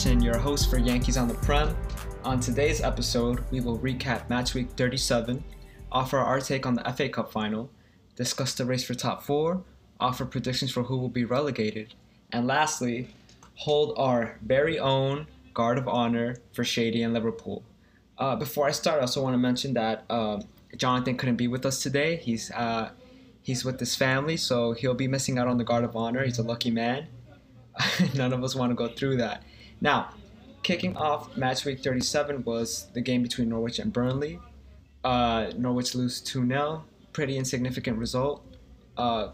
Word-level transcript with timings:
Anderson, 0.00 0.22
your 0.22 0.38
host 0.38 0.70
for 0.70 0.78
Yankees 0.78 1.18
on 1.18 1.28
the 1.28 1.34
Prem. 1.34 1.76
On 2.24 2.40
today's 2.40 2.80
episode, 2.80 3.44
we 3.50 3.60
will 3.60 3.78
recap 3.78 4.30
match 4.30 4.54
week 4.54 4.70
37, 4.70 5.44
offer 5.92 6.16
our 6.16 6.40
take 6.40 6.64
on 6.64 6.74
the 6.74 6.92
FA 6.94 7.10
Cup 7.10 7.30
final, 7.30 7.70
discuss 8.16 8.54
the 8.54 8.64
race 8.64 8.82
for 8.82 8.94
top 8.94 9.22
four, 9.22 9.62
offer 10.00 10.24
predictions 10.24 10.72
for 10.72 10.84
who 10.84 10.96
will 10.96 11.10
be 11.10 11.26
relegated, 11.26 11.92
and 12.32 12.46
lastly, 12.46 13.08
hold 13.56 13.92
our 13.98 14.38
very 14.40 14.78
own 14.78 15.26
guard 15.52 15.76
of 15.76 15.86
honor 15.86 16.36
for 16.54 16.64
Shady 16.64 17.02
and 17.02 17.12
Liverpool. 17.12 17.62
Uh, 18.16 18.36
before 18.36 18.66
I 18.66 18.70
start, 18.70 19.00
I 19.00 19.02
also 19.02 19.22
want 19.22 19.34
to 19.34 19.38
mention 19.38 19.74
that 19.74 20.06
uh, 20.08 20.40
Jonathan 20.78 21.18
couldn't 21.18 21.36
be 21.36 21.46
with 21.46 21.66
us 21.66 21.82
today. 21.82 22.16
He's 22.16 22.50
uh, 22.52 22.88
he's 23.42 23.66
with 23.66 23.78
his 23.78 23.94
family, 23.96 24.38
so 24.38 24.72
he'll 24.72 24.94
be 24.94 25.08
missing 25.08 25.38
out 25.38 25.46
on 25.46 25.58
the 25.58 25.64
guard 25.64 25.84
of 25.84 25.94
honor. 25.94 26.24
He's 26.24 26.38
a 26.38 26.42
lucky 26.42 26.70
man. 26.70 27.08
None 28.14 28.32
of 28.32 28.42
us 28.42 28.54
want 28.54 28.70
to 28.70 28.74
go 28.74 28.88
through 28.88 29.18
that. 29.18 29.42
Now, 29.80 30.10
kicking 30.62 30.96
off 30.96 31.36
match 31.36 31.64
week 31.64 31.82
37 31.82 32.44
was 32.44 32.88
the 32.92 33.00
game 33.00 33.22
between 33.22 33.48
Norwich 33.48 33.78
and 33.78 33.92
Burnley. 33.92 34.38
Uh, 35.02 35.52
Norwich 35.56 35.94
lose 35.94 36.20
2 36.20 36.46
0. 36.46 36.84
Pretty 37.12 37.36
insignificant 37.36 37.98
result. 37.98 38.44
Uh, 38.96 39.28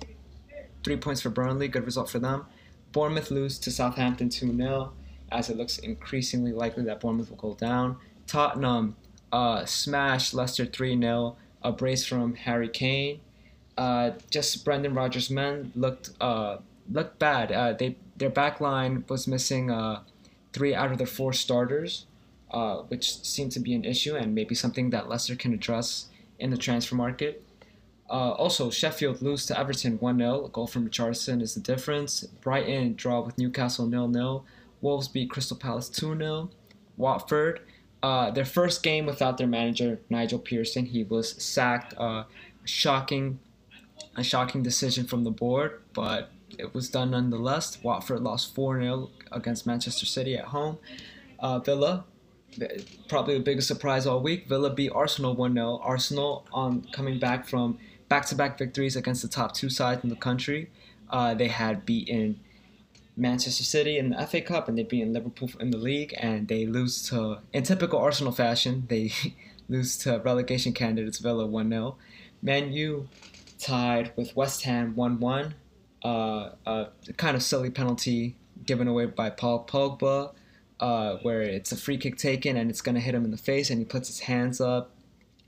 three 0.84 0.96
points 0.96 1.20
for 1.20 1.30
Burnley, 1.30 1.68
good 1.68 1.84
result 1.84 2.08
for 2.08 2.18
them. 2.18 2.46
Bournemouth 2.92 3.30
lose 3.30 3.58
to 3.58 3.70
Southampton 3.70 4.28
2 4.28 4.56
0, 4.56 4.92
as 5.32 5.50
it 5.50 5.56
looks 5.56 5.78
increasingly 5.78 6.52
likely 6.52 6.84
that 6.84 7.00
Bournemouth 7.00 7.30
will 7.30 7.36
go 7.36 7.54
down. 7.54 7.96
Tottenham 8.26 8.96
uh, 9.32 9.64
smash 9.64 10.32
Leicester 10.32 10.64
3 10.64 11.00
0, 11.00 11.36
a 11.62 11.72
brace 11.72 12.06
from 12.06 12.34
Harry 12.34 12.68
Kane. 12.68 13.20
Uh, 13.76 14.12
just 14.30 14.64
Brendan 14.64 14.94
Rodgers' 14.94 15.28
men 15.28 15.72
looked 15.74 16.10
uh, 16.20 16.58
looked 16.90 17.18
bad. 17.18 17.52
Uh, 17.52 17.72
they 17.72 17.96
their 18.16 18.30
back 18.30 18.60
line 18.60 19.04
was 19.08 19.26
missing 19.26 19.70
uh, 19.70 20.02
three 20.56 20.74
out 20.74 20.90
of 20.90 20.96
their 20.96 21.06
four 21.06 21.34
starters, 21.34 22.06
uh, 22.50 22.76
which 22.88 23.22
seemed 23.22 23.52
to 23.52 23.60
be 23.60 23.74
an 23.74 23.84
issue 23.84 24.16
and 24.16 24.34
maybe 24.34 24.54
something 24.54 24.88
that 24.88 25.06
Leicester 25.06 25.36
can 25.36 25.52
address 25.52 26.06
in 26.38 26.50
the 26.50 26.56
transfer 26.56 26.94
market. 26.94 27.42
Uh, 28.08 28.30
also, 28.30 28.70
Sheffield 28.70 29.20
lose 29.20 29.44
to 29.46 29.58
Everton 29.58 29.98
1 29.98 30.18
0. 30.18 30.46
A 30.46 30.48
goal 30.48 30.66
from 30.66 30.88
Richarlison 30.88 31.42
is 31.42 31.52
the 31.54 31.60
difference. 31.60 32.22
Brighton 32.40 32.94
draw 32.94 33.20
with 33.20 33.36
Newcastle 33.36 33.90
0 33.90 34.10
0. 34.12 34.44
Wolves 34.80 35.08
beat 35.08 35.28
Crystal 35.28 35.56
Palace 35.56 35.90
2 35.90 36.16
0. 36.16 36.50
Watford, 36.96 37.60
uh, 38.02 38.30
their 38.30 38.46
first 38.46 38.82
game 38.82 39.04
without 39.04 39.36
their 39.36 39.46
manager, 39.46 40.00
Nigel 40.08 40.38
Pearson. 40.38 40.86
He 40.86 41.04
was 41.04 41.42
sacked. 41.42 41.92
Uh, 41.98 42.24
shocking, 42.64 43.38
a 44.16 44.22
shocking 44.22 44.62
decision 44.62 45.04
from 45.06 45.24
the 45.24 45.30
board, 45.30 45.82
but 45.92 46.30
it 46.58 46.74
was 46.74 46.88
done 46.88 47.10
nonetheless. 47.10 47.78
Watford 47.82 48.20
lost 48.20 48.54
4 48.54 48.80
0 48.80 49.10
against 49.32 49.66
Manchester 49.66 50.06
City 50.06 50.36
at 50.36 50.46
home. 50.46 50.78
Uh, 51.38 51.58
Villa, 51.58 52.04
probably 53.08 53.34
the 53.34 53.44
biggest 53.44 53.68
surprise 53.68 54.06
all 54.06 54.20
week. 54.20 54.48
Villa 54.48 54.72
beat 54.72 54.90
Arsenal 54.90 55.34
1 55.34 55.54
0. 55.54 55.80
Arsenal 55.82 56.46
um, 56.54 56.82
coming 56.92 57.18
back 57.18 57.46
from 57.46 57.78
back 58.08 58.26
to 58.26 58.34
back 58.34 58.58
victories 58.58 58.96
against 58.96 59.22
the 59.22 59.28
top 59.28 59.54
two 59.54 59.68
sides 59.68 60.02
in 60.04 60.10
the 60.10 60.16
country. 60.16 60.70
Uh, 61.10 61.34
they 61.34 61.48
had 61.48 61.86
beaten 61.86 62.40
Manchester 63.16 63.64
City 63.64 63.98
in 63.98 64.10
the 64.10 64.26
FA 64.26 64.40
Cup 64.40 64.68
and 64.68 64.76
they 64.76 64.82
beaten 64.82 65.12
Liverpool 65.12 65.50
in 65.60 65.70
the 65.70 65.78
league, 65.78 66.14
and 66.18 66.48
they 66.48 66.66
lose 66.66 67.08
to, 67.08 67.38
in 67.52 67.62
typical 67.62 67.98
Arsenal 67.98 68.32
fashion, 68.32 68.84
they 68.88 69.12
lose 69.68 69.96
to 69.98 70.20
relegation 70.24 70.72
candidates 70.72 71.18
Villa 71.18 71.46
1 71.46 71.70
0. 71.70 71.96
Man 72.42 72.72
U 72.72 73.08
tied 73.58 74.12
with 74.16 74.36
West 74.36 74.62
Ham 74.62 74.94
1 74.94 75.18
1 75.18 75.54
uh, 76.06 76.50
a 76.66 77.12
kind 77.16 77.36
of 77.36 77.42
silly 77.42 77.70
penalty 77.70 78.36
given 78.64 78.86
away 78.86 79.06
by 79.06 79.28
Paul 79.28 79.66
Pogba, 79.66 80.32
uh, 80.78 81.16
where 81.22 81.42
it's 81.42 81.72
a 81.72 81.76
free 81.76 81.98
kick 81.98 82.16
taken 82.16 82.56
and 82.56 82.70
it's 82.70 82.80
going 82.80 82.94
to 82.94 83.00
hit 83.00 83.14
him 83.14 83.24
in 83.24 83.32
the 83.32 83.36
face, 83.36 83.70
and 83.70 83.78
he 83.78 83.84
puts 83.84 84.08
his 84.08 84.20
hands 84.20 84.60
up. 84.60 84.92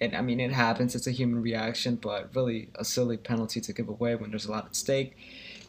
And 0.00 0.16
I 0.16 0.20
mean, 0.20 0.40
it 0.40 0.52
happens. 0.52 0.94
It's 0.94 1.06
a 1.06 1.12
human 1.12 1.42
reaction, 1.42 1.96
but 1.96 2.34
really 2.34 2.70
a 2.74 2.84
silly 2.84 3.16
penalty 3.16 3.60
to 3.60 3.72
give 3.72 3.88
away 3.88 4.16
when 4.16 4.30
there's 4.30 4.46
a 4.46 4.50
lot 4.50 4.66
at 4.66 4.76
stake. 4.76 5.16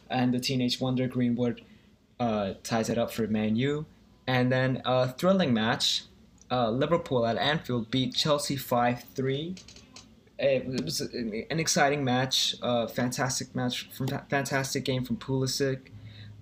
And 0.08 0.34
the 0.34 0.40
teenage 0.40 0.80
wonder 0.80 1.06
Greenwood 1.06 1.62
uh, 2.18 2.54
ties 2.62 2.88
it 2.88 2.98
up 2.98 3.12
for 3.12 3.26
Man 3.26 3.56
U. 3.56 3.86
And 4.26 4.50
then 4.50 4.82
a 4.84 5.08
thrilling 5.08 5.54
match. 5.54 6.04
Uh, 6.50 6.68
Liverpool 6.68 7.26
at 7.26 7.36
Anfield 7.36 7.92
beat 7.92 8.14
Chelsea 8.14 8.56
5 8.56 9.04
3 9.14 9.54
it 10.40 10.84
was 10.84 11.00
an 11.00 11.60
exciting 11.60 12.02
match, 12.02 12.56
uh, 12.62 12.86
fantastic 12.86 13.54
match 13.54 13.90
from 13.92 14.08
fantastic 14.28 14.84
game 14.84 15.04
from 15.04 15.16
Pulisic, 15.16 15.88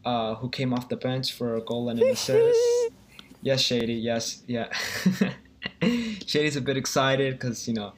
uh, 0.04 0.36
who 0.36 0.48
came 0.48 0.72
off 0.72 0.88
the 0.88 0.96
bench 0.96 1.32
for 1.32 1.56
a 1.56 1.60
goal 1.60 1.88
and 1.88 2.00
an 2.00 2.08
assist. 2.10 2.58
yes, 3.42 3.60
Shady. 3.60 3.94
Yes, 3.94 4.42
yeah. 4.46 4.72
Shady's 6.26 6.56
a 6.56 6.60
bit 6.60 6.76
excited 6.76 7.34
because 7.34 7.66
you 7.66 7.74
know 7.74 7.92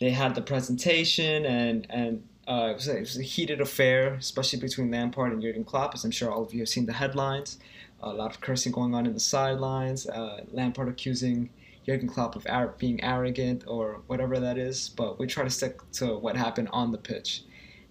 they 0.00 0.10
had 0.10 0.34
the 0.34 0.42
presentation 0.42 1.44
and 1.44 1.86
and 1.90 2.22
uh, 2.48 2.68
it, 2.70 2.74
was 2.74 2.88
a, 2.88 2.96
it, 2.96 3.00
was 3.00 3.18
a, 3.18 3.22
heated 3.22 3.60
affair, 3.60 4.14
especially 4.14 4.60
between 4.60 4.90
Lampard 4.90 5.32
and 5.32 5.42
Jurgen 5.42 5.64
Klopp, 5.64 5.94
as 5.94 6.04
I'm 6.04 6.12
sure 6.12 6.30
all 6.30 6.44
of 6.44 6.54
you 6.54 6.60
have 6.60 6.68
seen 6.68 6.86
the 6.86 6.92
headlines. 6.92 7.58
A 8.02 8.10
lot 8.10 8.30
of 8.30 8.40
cursing 8.40 8.72
going 8.72 8.94
on 8.94 9.04
in 9.04 9.14
the 9.14 9.20
sidelines. 9.20 10.06
Uh, 10.06 10.44
Lampard 10.52 10.88
accusing 10.88 11.50
Jurgen 11.86 12.08
Klopp 12.08 12.34
of 12.34 12.46
ar- 12.48 12.74
being 12.78 13.02
arrogant 13.04 13.64
or 13.66 14.02
whatever 14.08 14.40
that 14.40 14.58
is, 14.58 14.88
but 14.88 15.18
we 15.18 15.26
try 15.26 15.44
to 15.44 15.50
stick 15.50 15.78
to 15.92 16.18
what 16.18 16.36
happened 16.36 16.68
on 16.72 16.90
the 16.90 16.98
pitch. 16.98 17.44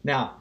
Now, 0.03 0.35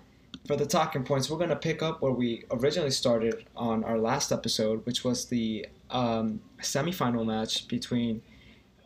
for 0.46 0.56
the 0.56 0.66
talking 0.66 1.04
points, 1.04 1.30
we're 1.30 1.38
going 1.38 1.50
to 1.50 1.56
pick 1.56 1.80
up 1.82 2.02
where 2.02 2.12
we 2.12 2.44
originally 2.50 2.90
started 2.90 3.46
on 3.56 3.84
our 3.84 3.96
last 3.96 4.32
episode, 4.32 4.84
which 4.84 5.04
was 5.04 5.26
the 5.26 5.66
um, 5.90 6.40
semifinal 6.60 7.24
match 7.24 7.68
between 7.68 8.20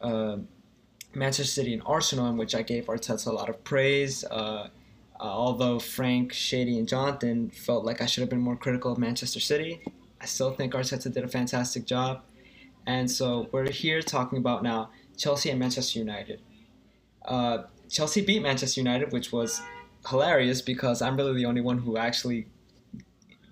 uh, 0.02 0.36
Manchester 1.14 1.50
City 1.50 1.72
and 1.72 1.82
Arsenal, 1.86 2.26
in 2.26 2.36
which 2.36 2.54
I 2.54 2.62
gave 2.62 2.86
Arteta 2.86 3.26
a 3.26 3.32
lot 3.32 3.48
of 3.48 3.64
praise. 3.64 4.22
Uh, 4.24 4.68
uh, 5.18 5.22
although 5.22 5.80
Frank, 5.80 6.32
Shady, 6.32 6.78
and 6.78 6.86
Jonathan 6.86 7.50
felt 7.50 7.84
like 7.84 8.00
I 8.00 8.06
should 8.06 8.20
have 8.20 8.30
been 8.30 8.40
more 8.40 8.56
critical 8.56 8.92
of 8.92 8.98
Manchester 8.98 9.40
City, 9.40 9.80
I 10.20 10.26
still 10.26 10.52
think 10.52 10.74
Arteta 10.74 11.12
did 11.12 11.24
a 11.24 11.28
fantastic 11.28 11.86
job. 11.86 12.22
And 12.86 13.10
so 13.10 13.48
we're 13.52 13.70
here 13.70 14.00
talking 14.00 14.38
about 14.38 14.62
now 14.62 14.90
Chelsea 15.16 15.50
and 15.50 15.58
Manchester 15.58 15.98
United. 15.98 16.40
Uh, 17.24 17.64
Chelsea 17.90 18.22
beat 18.22 18.42
Manchester 18.42 18.80
United, 18.80 19.12
which 19.12 19.32
was 19.32 19.60
hilarious 20.08 20.62
because 20.62 21.02
I'm 21.02 21.16
really 21.16 21.34
the 21.34 21.46
only 21.46 21.60
one 21.60 21.78
who 21.78 21.96
actually 21.96 22.46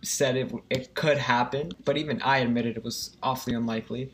said 0.03 0.37
it, 0.37 0.53
it 0.71 0.95
could 0.95 1.19
happen. 1.19 1.73
But 1.85 1.97
even 1.97 2.23
I 2.23 2.39
admitted 2.39 2.77
it 2.77 2.85
was 2.85 3.17
awfully 3.23 3.55
unlikely. 3.55 4.13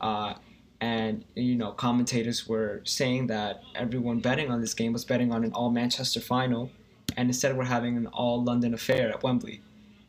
Uh, 0.00 0.34
and 0.80 1.24
you 1.36 1.54
know, 1.54 1.72
commentators 1.72 2.48
were 2.48 2.82
saying 2.84 3.28
that 3.28 3.62
everyone 3.74 4.18
betting 4.18 4.50
on 4.50 4.60
this 4.60 4.74
game 4.74 4.92
was 4.92 5.04
betting 5.04 5.32
on 5.32 5.44
an 5.44 5.52
all 5.52 5.70
Manchester 5.70 6.20
final, 6.20 6.70
and 7.16 7.28
instead 7.28 7.56
we're 7.56 7.64
having 7.64 7.96
an 7.96 8.08
all 8.08 8.42
London 8.42 8.74
affair 8.74 9.08
at 9.08 9.22
Wembley. 9.22 9.62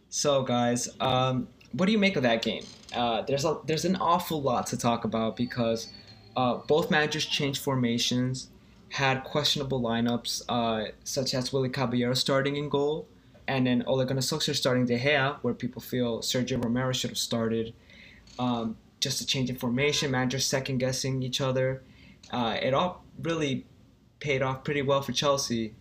So, 0.10 0.42
guys, 0.42 0.90
um, 1.00 1.48
what 1.74 1.88
do 1.88 1.92
you 1.92 1.98
make 1.98 2.16
of 2.16 2.24
that 2.24 2.42
game? 2.42 2.64
Uh, 2.96 3.24
there's 3.24 3.46
a 3.46 3.60
there's 3.66 3.86
an 3.86 3.96
awful 3.98 4.42
lot 4.42 4.68
to 4.68 4.78
talk 4.78 5.04
about 5.04 5.36
because 5.36 5.92
uh, 6.36 6.56
both 6.56 6.90
managers 6.90 7.26
changed 7.26 7.62
formations, 7.62 8.50
had 8.90 9.24
questionable 9.24 9.82
lineups, 9.82 10.44
uh, 10.50 10.92
such 11.04 11.34
as 11.34 11.52
Willy 11.52 11.70
Caballero 11.70 12.14
starting 12.14 12.56
in 12.56 12.70
goal, 12.70 13.08
and 13.48 13.66
then 13.68 13.84
Ole 13.88 14.06
Gunnar 14.06 14.22
Solskjaer 14.22 14.56
starting 14.56 14.86
De 14.86 14.98
Gea, 14.98 15.38
where 15.42 15.54
people 15.54 15.82
feel 15.82 16.20
Sergio 16.20 16.64
Romero 16.64 16.94
should 16.94 17.10
have 17.10 17.18
started. 17.18 17.74
Um, 18.40 18.78
just 19.00 19.20
a 19.22 19.26
change 19.26 19.50
in 19.50 19.58
formation, 19.58 20.12
managers 20.12 20.46
second 20.46 20.78
guessing 20.78 21.22
each 21.24 21.42
other. 21.42 21.84
Uh, 22.32 22.58
it 22.62 22.74
all 22.74 23.04
really 23.22 23.66
paid 24.20 24.42
off 24.42 24.64
pretty 24.64 24.82
well 24.82 25.02
for 25.02 25.12
Chelsea, 25.12 25.74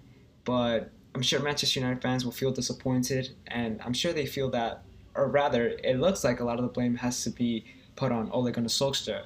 but 0.45 0.91
I'm 1.15 1.23
sure 1.23 1.41
Manchester 1.41 1.81
United 1.81 2.03
fans 2.03 2.25
will 2.25 2.33
feel 2.33 2.51
disappointed, 2.51 3.31
and 3.47 3.81
I'm 3.85 3.93
sure 3.93 4.13
they 4.13 4.27
feel 4.27 4.51
that 4.51 4.83
or 5.15 5.29
rather, 5.29 5.69
it 5.85 5.99
looks 5.99 6.25
like 6.25 6.41
a 6.41 6.45
lot 6.45 6.59
of 6.59 6.63
the 6.65 6.71
blame 6.71 6.97
has 6.97 7.23
to 7.25 7.31
be 7.31 7.65
put 7.97 8.13
on 8.13 8.31
Ole 8.31 8.51
Gunnar 8.51 8.69
Solskjaer. 8.69 9.25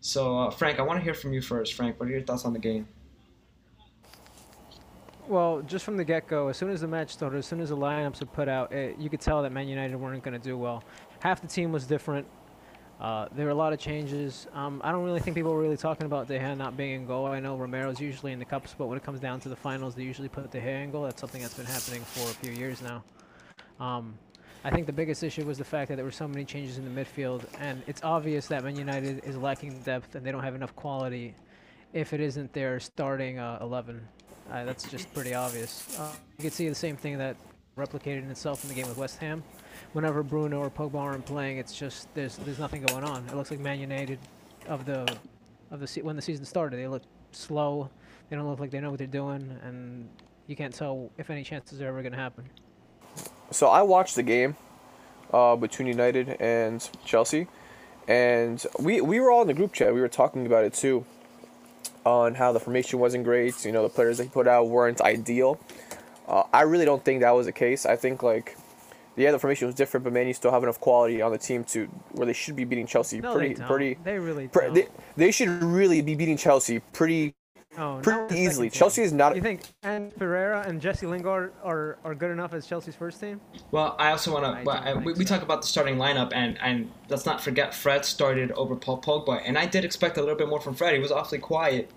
So, 0.00 0.38
uh, 0.38 0.50
Frank, 0.50 0.78
I 0.78 0.82
want 0.82 0.98
to 0.98 1.04
hear 1.04 1.14
from 1.14 1.32
you 1.32 1.42
first. 1.42 1.74
Frank, 1.74 2.00
what 2.00 2.08
are 2.08 2.12
your 2.12 2.22
thoughts 2.22 2.44
on 2.44 2.52
the 2.52 2.58
game? 2.58 2.88
Well, 5.28 5.62
just 5.62 5.84
from 5.84 5.96
the 5.96 6.04
get-go, 6.04 6.48
as 6.48 6.56
soon 6.56 6.70
as 6.70 6.80
the 6.80 6.88
match 6.88 7.10
started, 7.10 7.38
as 7.38 7.46
soon 7.46 7.60
as 7.60 7.68
the 7.68 7.76
lineups 7.76 8.20
were 8.20 8.26
put 8.26 8.48
out, 8.48 8.72
it, 8.72 8.98
you 8.98 9.08
could 9.08 9.20
tell 9.20 9.42
that 9.42 9.52
Man 9.52 9.68
United 9.68 9.94
weren't 9.94 10.24
going 10.24 10.38
to 10.38 10.44
do 10.44 10.58
well. 10.58 10.82
Half 11.20 11.40
the 11.40 11.46
team 11.46 11.70
was 11.70 11.86
different. 11.86 12.26
Uh, 13.00 13.28
there 13.32 13.46
were 13.46 13.52
a 13.52 13.54
lot 13.54 13.72
of 13.72 13.78
changes. 13.78 14.46
Um, 14.52 14.80
I 14.84 14.90
don't 14.90 15.04
really 15.04 15.20
think 15.20 15.36
people 15.36 15.54
were 15.54 15.60
really 15.60 15.76
talking 15.76 16.04
about 16.04 16.28
De 16.28 16.38
Gea 16.38 16.56
not 16.56 16.76
being 16.76 16.92
in 16.92 17.06
goal. 17.06 17.26
I 17.26 17.40
know 17.40 17.56
Romero's 17.56 18.00
usually 18.00 18.32
in 18.32 18.38
the 18.38 18.44
cups, 18.44 18.74
but 18.76 18.88
when 18.88 18.98
it 18.98 19.04
comes 19.04 19.20
down 19.20 19.40
to 19.40 19.48
the 19.48 19.56
finals, 19.56 19.94
they 19.94 20.02
usually 20.02 20.28
put 20.28 20.50
De 20.50 20.60
Gea 20.60 20.84
in 20.84 20.90
goal. 20.90 21.04
That's 21.04 21.20
something 21.20 21.40
that's 21.40 21.54
been 21.54 21.64
happening 21.64 22.02
for 22.02 22.28
a 22.28 22.34
few 22.34 22.52
years 22.52 22.82
now. 22.82 23.04
Um, 23.78 24.18
I 24.62 24.70
think 24.70 24.86
the 24.86 24.92
biggest 24.92 25.22
issue 25.22 25.46
was 25.46 25.56
the 25.56 25.64
fact 25.64 25.88
that 25.88 25.96
there 25.96 26.04
were 26.04 26.10
so 26.10 26.28
many 26.28 26.44
changes 26.44 26.76
in 26.76 26.84
the 26.84 27.00
midfield, 27.04 27.44
and 27.58 27.82
it's 27.86 28.02
obvious 28.02 28.46
that 28.48 28.62
Man 28.62 28.76
United 28.76 29.24
is 29.24 29.36
lacking 29.36 29.80
depth 29.80 30.14
and 30.14 30.26
they 30.26 30.30
don't 30.30 30.42
have 30.42 30.54
enough 30.54 30.76
quality 30.76 31.34
if 31.94 32.12
it 32.12 32.20
isn't 32.20 32.52
their 32.52 32.78
starting 32.78 33.38
uh, 33.38 33.58
11. 33.62 34.06
Uh, 34.50 34.64
that's 34.64 34.90
just 34.90 35.12
pretty 35.14 35.32
obvious. 35.32 35.98
Uh, 35.98 36.12
you 36.36 36.42
can 36.42 36.50
see 36.50 36.68
the 36.68 36.74
same 36.74 36.94
thing 36.96 37.16
that 37.16 37.36
replicated 37.78 38.30
itself 38.30 38.62
in 38.62 38.68
the 38.68 38.74
game 38.74 38.86
with 38.86 38.98
West 38.98 39.18
Ham. 39.18 39.42
whenever 39.94 40.22
Bruno 40.22 40.58
or 40.58 40.70
Pogba 40.70 40.96
aren't 40.96 41.24
playing, 41.24 41.56
it's 41.56 41.76
just 41.76 42.12
there's 42.14 42.36
there's 42.36 42.58
nothing 42.58 42.82
going 42.82 43.04
on. 43.04 43.26
It 43.28 43.36
looks 43.36 43.50
like 43.50 43.60
Man 43.60 43.80
United 43.80 44.18
of 44.68 44.84
the 44.84 45.10
of 45.70 45.80
the 45.80 46.02
when 46.02 46.16
the 46.16 46.22
season 46.22 46.44
started. 46.44 46.76
They 46.76 46.88
look 46.88 47.02
slow. 47.32 47.88
They 48.28 48.36
don't 48.36 48.46
look 48.46 48.60
like 48.60 48.70
they 48.70 48.80
know 48.80 48.90
what 48.90 48.98
they're 48.98 49.06
doing, 49.06 49.58
and 49.64 50.08
you 50.46 50.56
can't 50.56 50.74
tell 50.74 51.10
if 51.16 51.30
any 51.30 51.44
chances 51.44 51.80
are 51.80 51.86
ever 51.86 52.02
going 52.02 52.12
to 52.12 52.18
happen. 52.18 52.44
So 53.50 53.68
I 53.68 53.82
watched 53.82 54.16
the 54.16 54.22
game 54.22 54.56
uh, 55.32 55.56
between 55.56 55.88
United 55.88 56.36
and 56.40 56.88
Chelsea, 57.04 57.46
and 58.08 58.64
we 58.78 59.00
we 59.00 59.20
were 59.20 59.30
all 59.30 59.42
in 59.42 59.48
the 59.48 59.54
group 59.54 59.72
chat. 59.72 59.92
We 59.94 60.00
were 60.00 60.08
talking 60.08 60.46
about 60.46 60.64
it 60.64 60.74
too, 60.74 61.04
on 62.04 62.34
how 62.34 62.52
the 62.52 62.60
formation 62.60 62.98
wasn't 62.98 63.24
great. 63.24 63.64
You 63.64 63.72
know, 63.72 63.82
the 63.82 63.88
players 63.88 64.18
they 64.18 64.28
put 64.28 64.46
out 64.46 64.68
weren't 64.68 65.00
ideal. 65.00 65.58
Uh, 66.28 66.44
I 66.52 66.62
really 66.62 66.84
don't 66.84 67.04
think 67.04 67.20
that 67.22 67.32
was 67.32 67.46
the 67.46 67.52
case. 67.52 67.86
I 67.86 67.96
think 67.96 68.22
like. 68.22 68.56
Yeah, 69.16 69.32
the 69.32 69.38
formation 69.38 69.66
was 69.66 69.74
different, 69.74 70.04
but 70.04 70.12
man, 70.14 70.28
you 70.28 70.32
still 70.32 70.52
have 70.52 70.62
enough 70.62 70.80
quality 70.80 71.20
on 71.20 71.32
the 71.32 71.36
team 71.36 71.64
to 71.64 71.86
where 72.12 72.26
they 72.26 72.32
should 72.32 72.56
be 72.56 72.64
beating 72.64 72.86
Chelsea. 72.86 73.20
No, 73.20 73.34
pretty, 73.34 73.54
they 73.54 73.64
pretty. 73.64 73.98
They 74.02 74.18
really 74.18 74.48
pre- 74.48 74.70
they, 74.70 74.86
they 75.16 75.30
should 75.30 75.48
really 75.48 76.00
be 76.00 76.14
beating 76.14 76.38
Chelsea 76.38 76.78
pretty, 76.92 77.34
oh, 77.78 78.00
pretty 78.02 78.36
easily. 78.40 78.70
Chelsea 78.70 79.02
is 79.02 79.12
not. 79.12 79.34
You 79.36 79.42
think 79.42 79.62
Andreas 79.84 80.14
Pereira 80.18 80.64
and 80.66 80.80
Jesse 80.80 81.06
Lingard 81.06 81.52
are, 81.62 81.98
are 82.04 82.14
good 82.14 82.30
enough 82.30 82.52
as 82.52 82.66
Chelsea's 82.66 82.94
first 82.96 83.20
team? 83.20 83.40
Well, 83.70 83.96
I 83.98 84.10
also 84.10 84.32
want 84.32 84.44
to. 84.58 84.64
Well, 84.64 85.00
we, 85.04 85.12
we 85.14 85.24
talk 85.24 85.42
about 85.42 85.62
the 85.62 85.68
starting 85.68 85.96
lineup, 85.96 86.32
and 86.34 86.58
and 86.60 86.90
let's 87.08 87.26
not 87.26 87.40
forget 87.40 87.74
Fred 87.74 88.04
started 88.04 88.50
over 88.52 88.76
Paul 88.76 89.00
Pogba, 89.00 89.42
and 89.44 89.56
I 89.58 89.66
did 89.66 89.84
expect 89.84 90.16
a 90.16 90.20
little 90.20 90.36
bit 90.36 90.48
more 90.48 90.60
from 90.60 90.74
Fred. 90.74 90.94
He 90.94 91.00
was 91.00 91.12
awfully 91.12 91.38
quiet. 91.38 91.90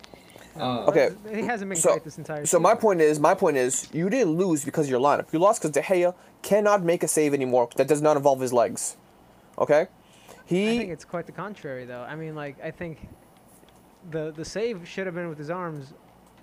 Uh, 0.56 0.86
Okay, 0.86 1.10
He 1.34 1.42
hasn't 1.42 1.68
been 1.70 1.80
so- 1.80 1.94
great 1.94 2.04
this 2.04 2.20
entire 2.20 2.42
So 2.46 2.58
season. 2.58 2.62
my 2.62 2.76
point 2.76 3.02
is, 3.02 3.20
my 3.20 3.34
point 3.34 3.58
is, 3.58 3.90
you 3.92 4.08
didn't 4.08 4.34
lose 4.38 4.64
because 4.64 4.86
of 4.86 4.92
your 4.92 5.00
lineup. 5.00 5.34
You 5.34 5.40
lost 5.40 5.60
because 5.64 5.72
De 5.72 5.82
Gea 5.82 6.14
cannot 6.44 6.84
make 6.84 7.02
a 7.02 7.08
save 7.08 7.34
anymore 7.34 7.70
that 7.78 7.88
does 7.88 8.04
not 8.04 8.18
involve 8.18 8.40
his 8.40 8.54
legs. 8.54 8.96
Okay, 9.58 9.88
he. 10.46 10.76
I 10.76 10.78
think 10.78 10.92
it's 10.92 11.06
quite 11.06 11.26
the 11.26 11.32
contrary, 11.32 11.86
though. 11.86 12.02
I 12.02 12.16
mean, 12.16 12.36
like 12.36 12.58
I 12.64 12.70
think 12.70 13.00
the 14.12 14.32
the 14.32 14.46
save 14.46 14.88
should 14.88 15.06
have 15.06 15.16
been 15.16 15.30
with 15.30 15.38
his 15.38 15.50
arms. 15.50 15.94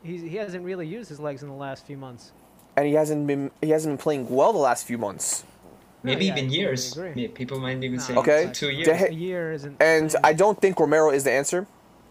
He's, 0.03 0.23
he 0.23 0.37
hasn't 0.37 0.65
really 0.65 0.87
used 0.87 1.09
his 1.11 1.21
legs 1.21 1.43
in 1.43 1.49
the 1.49 1.55
last 1.55 1.87
few 1.87 1.97
months. 1.97 2.33
and 2.77 2.87
he 2.87 2.95
hasn't 2.95 3.27
been 3.27 3.51
he 3.61 3.71
hasn't 3.71 3.93
been 3.93 4.03
playing 4.03 4.29
well 4.29 4.53
the 4.53 4.59
last 4.59 4.87
few 4.87 4.97
months. 4.99 5.45
maybe 6.03 6.25
yeah, 6.25 6.33
even 6.33 6.45
totally 6.45 6.59
years. 6.61 6.97
agree. 6.97 7.29
People 7.29 7.61
might 7.61 7.83
even 7.85 8.01
say 8.01 8.15
Okay. 8.17 8.51
two 8.53 8.71
years. 8.71 8.87
De 8.89 8.95
Gea- 8.95 9.11
A 9.11 9.15
year 9.15 9.53
isn't. 9.53 9.77
And. 9.83 10.15
I 10.25 10.33
don't 10.33 10.61
think 10.61 10.81
Romero 10.81 11.11
is 11.11 11.25
the 11.25 11.33
answer. 11.33 11.67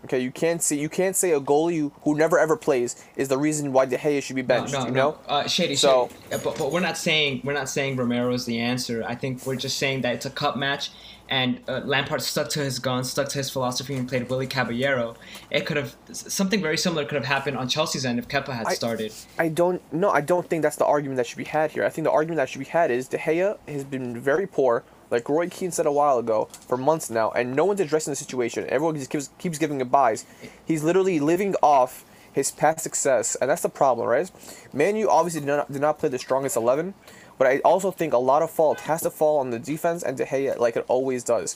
Okay, 0.05 0.19
you 0.19 0.31
can't 0.31 0.61
say 0.61 0.77
you 0.77 0.87
can't 0.87 1.15
say 1.15 1.31
a 1.33 1.41
goalie 1.41 1.79
who, 1.79 1.91
who 2.03 2.15
never 2.15 2.37
ever 2.39 2.55
plays 2.55 2.95
is 3.17 3.27
the 3.27 3.37
reason 3.37 3.73
why 3.73 3.85
De 3.85 3.97
Gea 3.97 4.21
should 4.23 4.35
be 4.37 4.41
benched. 4.43 4.71
no, 4.73 4.85
you 4.85 4.91
no. 4.91 4.93
know, 5.11 5.17
Uh, 5.27 5.47
shady, 5.47 5.75
So- 5.75 6.07
shady. 6.07 6.19
Yeah, 6.31 6.37
but, 6.43 6.57
but 6.57 6.71
we're 6.71 6.79
not 6.79 6.97
saying 6.97 7.41
we're 7.43 7.53
not 7.61 7.67
saying 7.67 7.97
Romero 7.97 8.31
is 8.33 8.45
the 8.45 8.59
answer. 8.59 9.03
I 9.05 9.15
think 9.15 9.45
we're 9.45 9.57
just 9.57 9.77
saying 9.77 10.01
that 10.03 10.13
it's 10.15 10.25
a 10.25 10.29
cup 10.29 10.55
match, 10.55 10.91
and 11.29 11.61
uh, 11.67 11.81
Lampard 11.85 12.21
stuck 12.21 12.49
to 12.49 12.59
his 12.59 12.79
guns, 12.79 13.09
stuck 13.09 13.29
to 13.29 13.37
his 13.37 13.49
philosophy, 13.49 13.95
and 13.95 14.09
played 14.09 14.29
Willy 14.29 14.47
Caballero. 14.47 15.15
It 15.51 15.65
could 15.65 15.77
have 15.77 15.95
something 16.11 16.61
very 16.61 16.77
similar 16.77 17.05
could 17.05 17.15
have 17.15 17.25
happened 17.25 17.55
on 17.55 17.69
Chelsea's 17.69 18.03
end 18.05 18.19
if 18.19 18.27
Kepa 18.27 18.49
had 18.49 18.67
I- 18.67 18.73
started. 18.73 19.13
I 19.37 19.47
don't 19.49 19.81
no, 19.93 20.09
I 20.09 20.21
don't 20.21 20.49
think 20.49 20.63
that's 20.63 20.75
the 20.75 20.85
argument 20.85 21.17
that 21.17 21.27
should 21.27 21.37
be 21.37 21.43
had 21.45 21.71
here. 21.71 21.85
I 21.85 21.89
think 21.89 22.05
the 22.05 22.11
argument 22.11 22.37
that 22.37 22.49
should 22.49 22.59
be 22.59 22.65
had 22.65 22.91
is 22.91 23.07
De 23.07 23.17
Gea 23.17 23.57
has 23.67 23.83
been 23.83 24.19
very 24.19 24.47
poor, 24.47 24.83
like 25.11 25.29
Roy 25.29 25.47
Keane 25.49 25.71
said 25.71 25.85
a 25.85 25.91
while 25.91 26.17
ago, 26.17 26.49
for 26.67 26.77
months 26.77 27.09
now, 27.09 27.31
and 27.31 27.55
no 27.55 27.63
one's 27.65 27.79
addressing 27.79 28.11
the 28.11 28.15
situation. 28.15 28.65
Everyone 28.67 28.95
just 28.95 29.11
keeps 29.11 29.29
keeps 29.37 29.57
giving 29.59 29.79
him 29.79 29.89
buys. 29.89 30.25
He's 30.65 30.83
literally 30.83 31.19
living 31.19 31.55
off 31.61 32.05
his 32.31 32.51
past 32.51 32.81
success, 32.81 33.35
and 33.35 33.49
that's 33.49 33.61
the 33.63 33.69
problem, 33.69 34.07
right? 34.07 34.29
Man 34.73 34.95
U 34.95 35.09
obviously 35.09 35.41
did 35.41 35.47
not 35.47 35.71
did 35.71 35.81
not 35.81 35.99
play 35.99 36.09
the 36.09 36.19
strongest 36.19 36.55
eleven, 36.57 36.95
but 37.39 37.47
I 37.47 37.59
also 37.59 37.89
think 37.89 38.13
a 38.13 38.17
lot 38.19 38.43
of 38.43 38.51
fault 38.51 38.81
has 38.81 39.01
to 39.01 39.09
fall 39.09 39.39
on 39.39 39.49
the 39.49 39.57
defense 39.57 40.03
and 40.03 40.15
De 40.15 40.25
Gea, 40.25 40.59
like 40.59 40.75
it 40.75 40.85
always 40.87 41.23
does. 41.23 41.55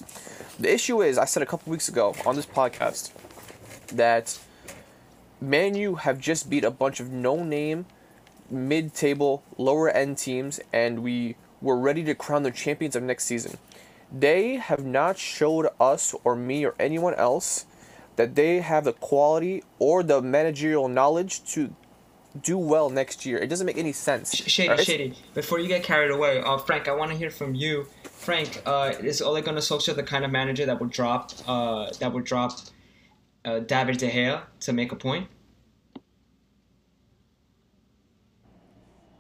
The 0.58 0.74
issue 0.74 1.04
is, 1.04 1.20
I 1.20 1.26
said 1.26 1.44
a 1.44 1.46
couple 1.46 1.70
weeks 1.70 1.90
ago 1.90 2.16
on 2.26 2.36
this 2.36 2.46
podcast 2.48 3.12
that 3.90 4.40
Man 5.42 5.76
U 5.76 5.96
have 5.96 6.20
just 6.20 6.50
beat 6.50 6.64
a 6.64 6.72
bunch 6.72 7.02
of 7.02 7.12
no-name, 7.12 7.86
mid-table, 8.50 9.44
lower-end 9.58 10.18
teams, 10.18 10.62
and 10.72 11.04
we 11.04 11.36
were 11.62 11.78
ready 11.78 12.04
to 12.06 12.16
crown 12.16 12.44
the 12.44 12.52
champions 12.52 12.96
of 12.96 13.04
next 13.04 13.26
season. 13.26 13.58
They 14.10 14.56
have 14.56 14.86
not 14.86 15.18
showed 15.18 15.68
us 15.82 16.16
or 16.24 16.36
me 16.36 16.66
or 16.66 16.76
anyone 16.80 17.16
else 17.16 17.66
that 18.16 18.36
they 18.36 18.60
have 18.60 18.86
the 18.86 18.94
quality 18.94 19.64
or 19.80 20.02
the 20.04 20.22
managerial 20.22 20.88
knowledge 20.88 21.44
to 21.54 21.76
do 22.42 22.58
well 22.58 22.90
next 22.90 23.26
year. 23.26 23.38
It 23.38 23.48
doesn't 23.48 23.66
make 23.66 23.78
any 23.78 23.92
sense. 23.92 24.36
Shady, 24.36 24.70
alright? 24.70 24.86
Shady. 24.86 25.14
Before 25.34 25.60
you 25.60 25.68
get 25.68 25.84
carried 25.84 26.12
away, 26.12 26.42
uh, 26.42 26.58
Frank, 26.58 26.88
I 26.88 26.94
want 26.94 27.12
to 27.12 27.18
hear 27.18 27.30
from 27.30 27.54
you. 27.54 27.88
Frank, 28.04 28.62
uh, 28.66 28.94
is 29.02 29.22
Ole 29.22 29.42
Gunnar 29.42 29.60
Solskjaer 29.60 29.96
the 29.96 30.04
kind 30.04 30.26
of 30.26 30.32
manager 30.32 30.66
that 30.66 30.80
would 30.80 30.90
drop 30.90 31.32
uh, 31.48 31.92
that 32.00 32.12
would 32.12 32.24
drop 32.24 32.58
uh, 33.46 33.60
David 33.60 33.98
De 33.98 34.10
Gea 34.10 34.44
to 34.62 34.74
make 34.74 34.92
a 34.92 34.96
point? 34.96 35.28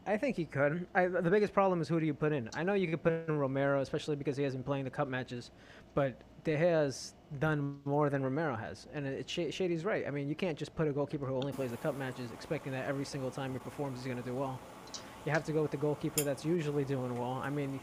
I 0.05 0.17
think 0.17 0.35
he 0.35 0.45
could. 0.45 0.85
I, 0.93 1.07
the 1.07 1.29
biggest 1.29 1.53
problem 1.53 1.81
is 1.81 1.87
who 1.87 1.99
do 1.99 2.05
you 2.05 2.13
put 2.13 2.33
in? 2.33 2.49
I 2.55 2.63
know 2.63 2.73
you 2.73 2.87
could 2.87 3.03
put 3.03 3.13
in 3.27 3.37
Romero, 3.37 3.81
especially 3.81 4.17
because 4.17 4.35
he 4.35 4.43
hasn't 4.43 4.63
been 4.63 4.69
playing 4.69 4.83
the 4.83 4.89
cup 4.89 5.07
matches, 5.07 5.51
but 5.95 6.19
De 6.43 6.55
Gea 6.55 6.59
has 6.59 7.13
done 7.39 7.77
more 7.85 8.09
than 8.09 8.21
Romero 8.23 8.55
has, 8.55 8.87
and 8.93 9.05
it, 9.07 9.29
Sh- 9.29 9.51
Shady's 9.53 9.85
right. 9.85 10.05
I 10.07 10.11
mean, 10.11 10.27
you 10.27 10.35
can't 10.35 10.57
just 10.57 10.75
put 10.75 10.87
a 10.87 10.91
goalkeeper 10.91 11.25
who 11.25 11.35
only 11.35 11.51
plays 11.53 11.71
the 11.71 11.77
cup 11.77 11.97
matches 11.97 12.31
expecting 12.31 12.71
that 12.73 12.85
every 12.87 13.05
single 13.05 13.31
time 13.31 13.53
he 13.53 13.59
performs 13.59 13.99
he's 13.99 14.05
going 14.05 14.21
to 14.21 14.27
do 14.27 14.35
well. 14.35 14.59
You 15.25 15.31
have 15.31 15.43
to 15.45 15.51
go 15.53 15.61
with 15.61 15.71
the 15.71 15.77
goalkeeper 15.77 16.21
that's 16.23 16.43
usually 16.43 16.83
doing 16.83 17.17
well. 17.17 17.41
I 17.43 17.49
mean, 17.49 17.79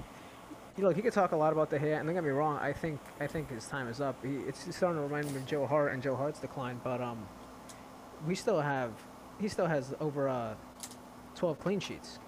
you 0.77 0.85
look, 0.85 0.97
you 0.97 1.03
could 1.03 1.13
talk 1.15 1.33
a 1.33 1.37
lot 1.37 1.53
about 1.53 1.71
De 1.71 1.79
Gea, 1.79 1.99
and 1.99 2.07
don't 2.07 2.15
get 2.15 2.23
me 2.23 2.31
wrong. 2.31 2.59
I 2.59 2.73
think 2.73 3.01
I 3.19 3.27
think 3.27 3.51
his 3.51 3.67
time 3.67 3.89
is 3.89 4.01
up. 4.01 4.17
He, 4.25 4.37
it's 4.47 4.61
starting 4.77 4.99
to 4.99 5.03
remind 5.03 5.31
me 5.33 5.37
of 5.37 5.47
Joe 5.47 5.67
Hart 5.67 5.93
and 5.93 6.03
Joe 6.03 6.15
Hart's 6.17 6.39
decline, 6.39 6.81
but 6.85 7.01
um, 7.01 7.27
we 8.27 8.35
still 8.35 8.61
have, 8.61 8.93
he 9.41 9.49
still 9.49 9.67
has 9.67 9.95
over 10.01 10.29
uh, 10.29 10.55
12 11.35 11.59
clean 11.59 11.81
sheets. 11.81 12.19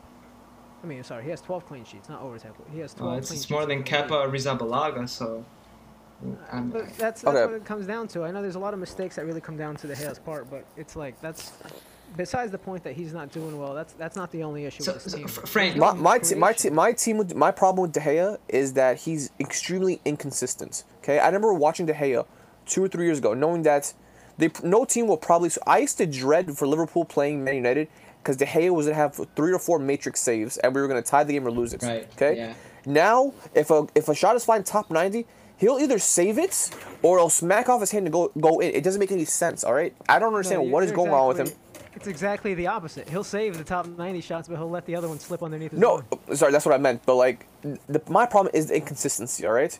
I 0.82 0.86
mean, 0.86 1.04
sorry, 1.04 1.22
he 1.24 1.30
has 1.30 1.40
12 1.42 1.66
clean 1.66 1.84
sheets, 1.84 2.08
not 2.08 2.22
over 2.22 2.38
10. 2.38 2.52
He 2.72 2.80
has 2.80 2.94
12 2.94 3.12
Uh, 3.12 3.16
it's, 3.18 3.28
clean 3.28 3.36
it's 3.36 3.44
sheets. 3.44 3.50
more 3.50 3.66
than. 3.66 3.84
Kepa 3.84 4.08
Arrizabalaga, 4.08 5.08
so. 5.08 5.44
I'm, 6.52 6.70
But 6.70 6.84
that's, 6.96 7.22
that's 7.22 7.24
Okay. 7.24 7.44
what 7.44 7.54
it 7.54 7.64
comes 7.64 7.86
down 7.86 8.08
to. 8.08 8.24
I 8.24 8.30
know 8.30 8.42
there's 8.42 8.54
a 8.54 8.58
lot 8.60 8.74
of 8.74 8.80
mistakes 8.80 9.16
that 9.16 9.24
really 9.26 9.40
come 9.40 9.56
down 9.56 9.76
to 9.76 9.86
De 9.86 9.94
Gea's 9.94 10.18
part, 10.18 10.50
but 10.50 10.64
it's 10.76 10.96
like 10.96 11.20
that's 11.20 11.52
besides 12.16 12.52
the 12.52 12.58
point 12.58 12.84
that 12.84 12.94
he's 12.94 13.12
not 13.14 13.30
doing 13.32 13.58
well. 13.58 13.74
That's 13.74 13.92
that's 13.94 14.16
not 14.16 14.30
the 14.30 14.42
only 14.42 14.64
issue 14.66 14.82
So- 14.82 14.92
with 14.94 15.04
this 15.04 15.12
so, 15.12 15.18
team. 15.18 15.28
Fr- 15.28 15.46
Frank- 15.46 15.76
My 15.76 15.86
There's 15.92 15.96
no 15.96 16.02
my 16.02 16.18
te- 16.18 16.34
my, 16.34 16.46
creation. 16.48 16.70
te- 16.70 16.74
my 16.74 16.92
team 16.92 17.16
with 17.18 17.34
my 17.34 17.50
problem 17.50 17.82
with 17.82 17.92
De 17.92 18.00
Gea 18.00 18.38
is 18.48 18.72
that 18.74 18.98
he's 18.98 19.30
extremely 19.40 20.00
inconsistent. 20.04 20.84
Okay, 21.02 21.18
I 21.18 21.26
remember 21.26 21.52
watching 21.54 21.86
De 21.86 21.94
Gea 21.94 22.24
two 22.66 22.84
or 22.84 22.88
three 22.88 23.06
years 23.06 23.18
ago, 23.18 23.34
knowing 23.34 23.62
that 23.62 23.92
they 24.38 24.50
no 24.62 24.84
team 24.84 25.06
will 25.08 25.16
probably. 25.16 25.48
So 25.48 25.60
I 25.66 25.78
used 25.78 25.98
to 25.98 26.06
dread 26.06 26.56
for 26.56 26.66
Liverpool 26.66 27.04
playing 27.04 27.42
Man 27.44 27.56
United 27.56 27.88
because 28.22 28.36
De 28.36 28.46
Gea 28.46 28.70
was 28.70 28.86
gonna 28.86 28.94
have 28.96 29.18
three 29.34 29.52
or 29.52 29.58
four 29.58 29.78
matrix 29.78 30.20
saves, 30.20 30.56
and 30.58 30.74
we 30.74 30.80
were 30.80 30.88
gonna 30.88 31.02
tie 31.02 31.24
the 31.24 31.32
game 31.32 31.46
or 31.46 31.50
lose 31.50 31.72
it. 31.74 31.82
Right, 31.82 32.08
Okay. 32.14 32.36
yeah. 32.36 32.54
Now, 32.84 33.32
if 33.54 33.70
a 33.70 33.86
if 33.94 34.08
a 34.08 34.14
shot 34.14 34.36
is 34.36 34.44
flying 34.44 34.64
top 34.64 34.90
ninety. 34.90 35.26
He'll 35.58 35.78
either 35.78 35.98
save 35.98 36.38
it 36.38 36.70
or 37.02 37.18
he'll 37.18 37.28
smack 37.30 37.68
off 37.68 37.80
his 37.80 37.90
hand 37.92 38.06
and 38.06 38.12
go 38.12 38.30
go 38.40 38.58
in. 38.60 38.74
It 38.74 38.82
doesn't 38.82 38.98
make 38.98 39.12
any 39.12 39.24
sense, 39.24 39.62
all 39.64 39.74
right? 39.74 39.94
I 40.08 40.18
don't 40.18 40.32
understand 40.34 40.62
you're- 40.62 40.72
what 40.72 40.82
is 40.82 40.90
you're 40.90 40.96
going 40.96 41.10
on 41.12 41.28
with 41.28 41.38
him. 41.38 41.48
It's 41.94 42.06
exactly 42.06 42.54
the 42.54 42.66
opposite. 42.68 43.08
He'll 43.08 43.22
save 43.22 43.58
the 43.58 43.64
top 43.64 43.86
90 43.86 44.22
shots, 44.22 44.48
but 44.48 44.56
he'll 44.56 44.70
let 44.70 44.86
the 44.86 44.96
other 44.96 45.08
one 45.08 45.20
slip 45.20 45.42
underneath 45.42 45.72
his 45.72 45.78
No, 45.80 45.96
arm. 45.96 46.36
sorry, 46.36 46.50
that's 46.50 46.64
what 46.64 46.74
I 46.74 46.78
meant. 46.78 47.02
But 47.04 47.16
like, 47.16 47.46
the, 47.62 48.00
my 48.08 48.24
problem 48.26 48.50
is 48.54 48.66
the 48.68 48.76
inconsistency. 48.76 49.46
All 49.46 49.52
right, 49.52 49.78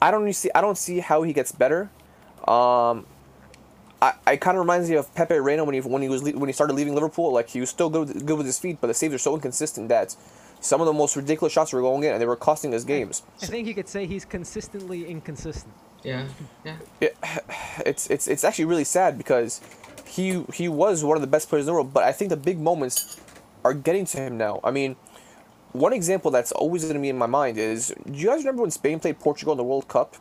I 0.00 0.10
don't 0.10 0.30
see. 0.34 0.50
I 0.54 0.60
don't 0.60 0.76
see 0.78 1.00
how 1.00 1.22
he 1.22 1.32
gets 1.32 1.52
better. 1.52 1.88
Um, 2.46 3.06
I, 4.02 4.12
I 4.26 4.36
kind 4.36 4.56
of 4.58 4.60
reminds 4.60 4.90
me 4.90 4.96
of 4.96 5.12
Pepe 5.14 5.38
Reina 5.38 5.64
when 5.64 5.74
he 5.74 5.80
when 5.80 6.02
he 6.02 6.08
was 6.10 6.22
le- 6.22 6.38
when 6.38 6.48
he 6.48 6.52
started 6.52 6.74
leaving 6.74 6.94
Liverpool. 6.94 7.32
Like 7.32 7.48
he 7.48 7.60
was 7.60 7.70
still 7.70 7.88
good 7.88 8.08
with, 8.08 8.26
good 8.26 8.36
with 8.36 8.46
his 8.46 8.58
feet, 8.58 8.78
but 8.80 8.88
the 8.88 8.94
saves 8.94 9.14
are 9.14 9.18
so 9.18 9.34
inconsistent 9.34 9.88
that 9.88 10.14
some 10.64 10.80
of 10.80 10.86
the 10.86 10.92
most 10.94 11.14
ridiculous 11.14 11.52
shots 11.52 11.72
were 11.74 11.82
going 11.82 12.02
in 12.04 12.12
and 12.12 12.20
they 12.20 12.26
were 12.26 12.36
costing 12.36 12.74
us 12.74 12.84
games. 12.84 13.22
I 13.42 13.46
think 13.46 13.68
you 13.68 13.74
could 13.74 13.88
say 13.88 14.06
he's 14.06 14.24
consistently 14.24 15.06
inconsistent. 15.06 15.74
yeah, 16.02 16.26
yeah. 16.64 16.76
It, 17.00 17.16
it's 17.86 18.08
it's 18.08 18.26
it's 18.28 18.44
actually 18.44 18.64
really 18.64 18.84
sad 18.84 19.18
because 19.18 19.60
he 20.06 20.42
he 20.54 20.68
was 20.68 21.04
one 21.04 21.16
of 21.16 21.20
the 21.20 21.26
best 21.26 21.48
players 21.50 21.64
in 21.64 21.66
the 21.66 21.72
world, 21.74 21.92
but 21.92 22.04
I 22.04 22.12
think 22.12 22.30
the 22.30 22.36
big 22.36 22.58
moments 22.58 23.20
are 23.62 23.74
getting 23.74 24.06
to 24.06 24.18
him 24.18 24.38
now. 24.38 24.60
I 24.64 24.70
mean, 24.70 24.96
one 25.72 25.92
example 25.92 26.30
that's 26.30 26.52
always 26.52 26.82
going 26.84 26.94
to 26.94 27.00
be 27.00 27.10
in 27.10 27.18
my 27.18 27.26
mind 27.26 27.58
is 27.58 27.94
do 28.06 28.18
you 28.18 28.28
guys 28.28 28.38
remember 28.38 28.62
when 28.62 28.70
Spain 28.70 29.00
played 29.00 29.18
Portugal 29.18 29.52
in 29.52 29.58
the 29.58 29.64
World 29.64 29.86
Cup? 29.88 30.16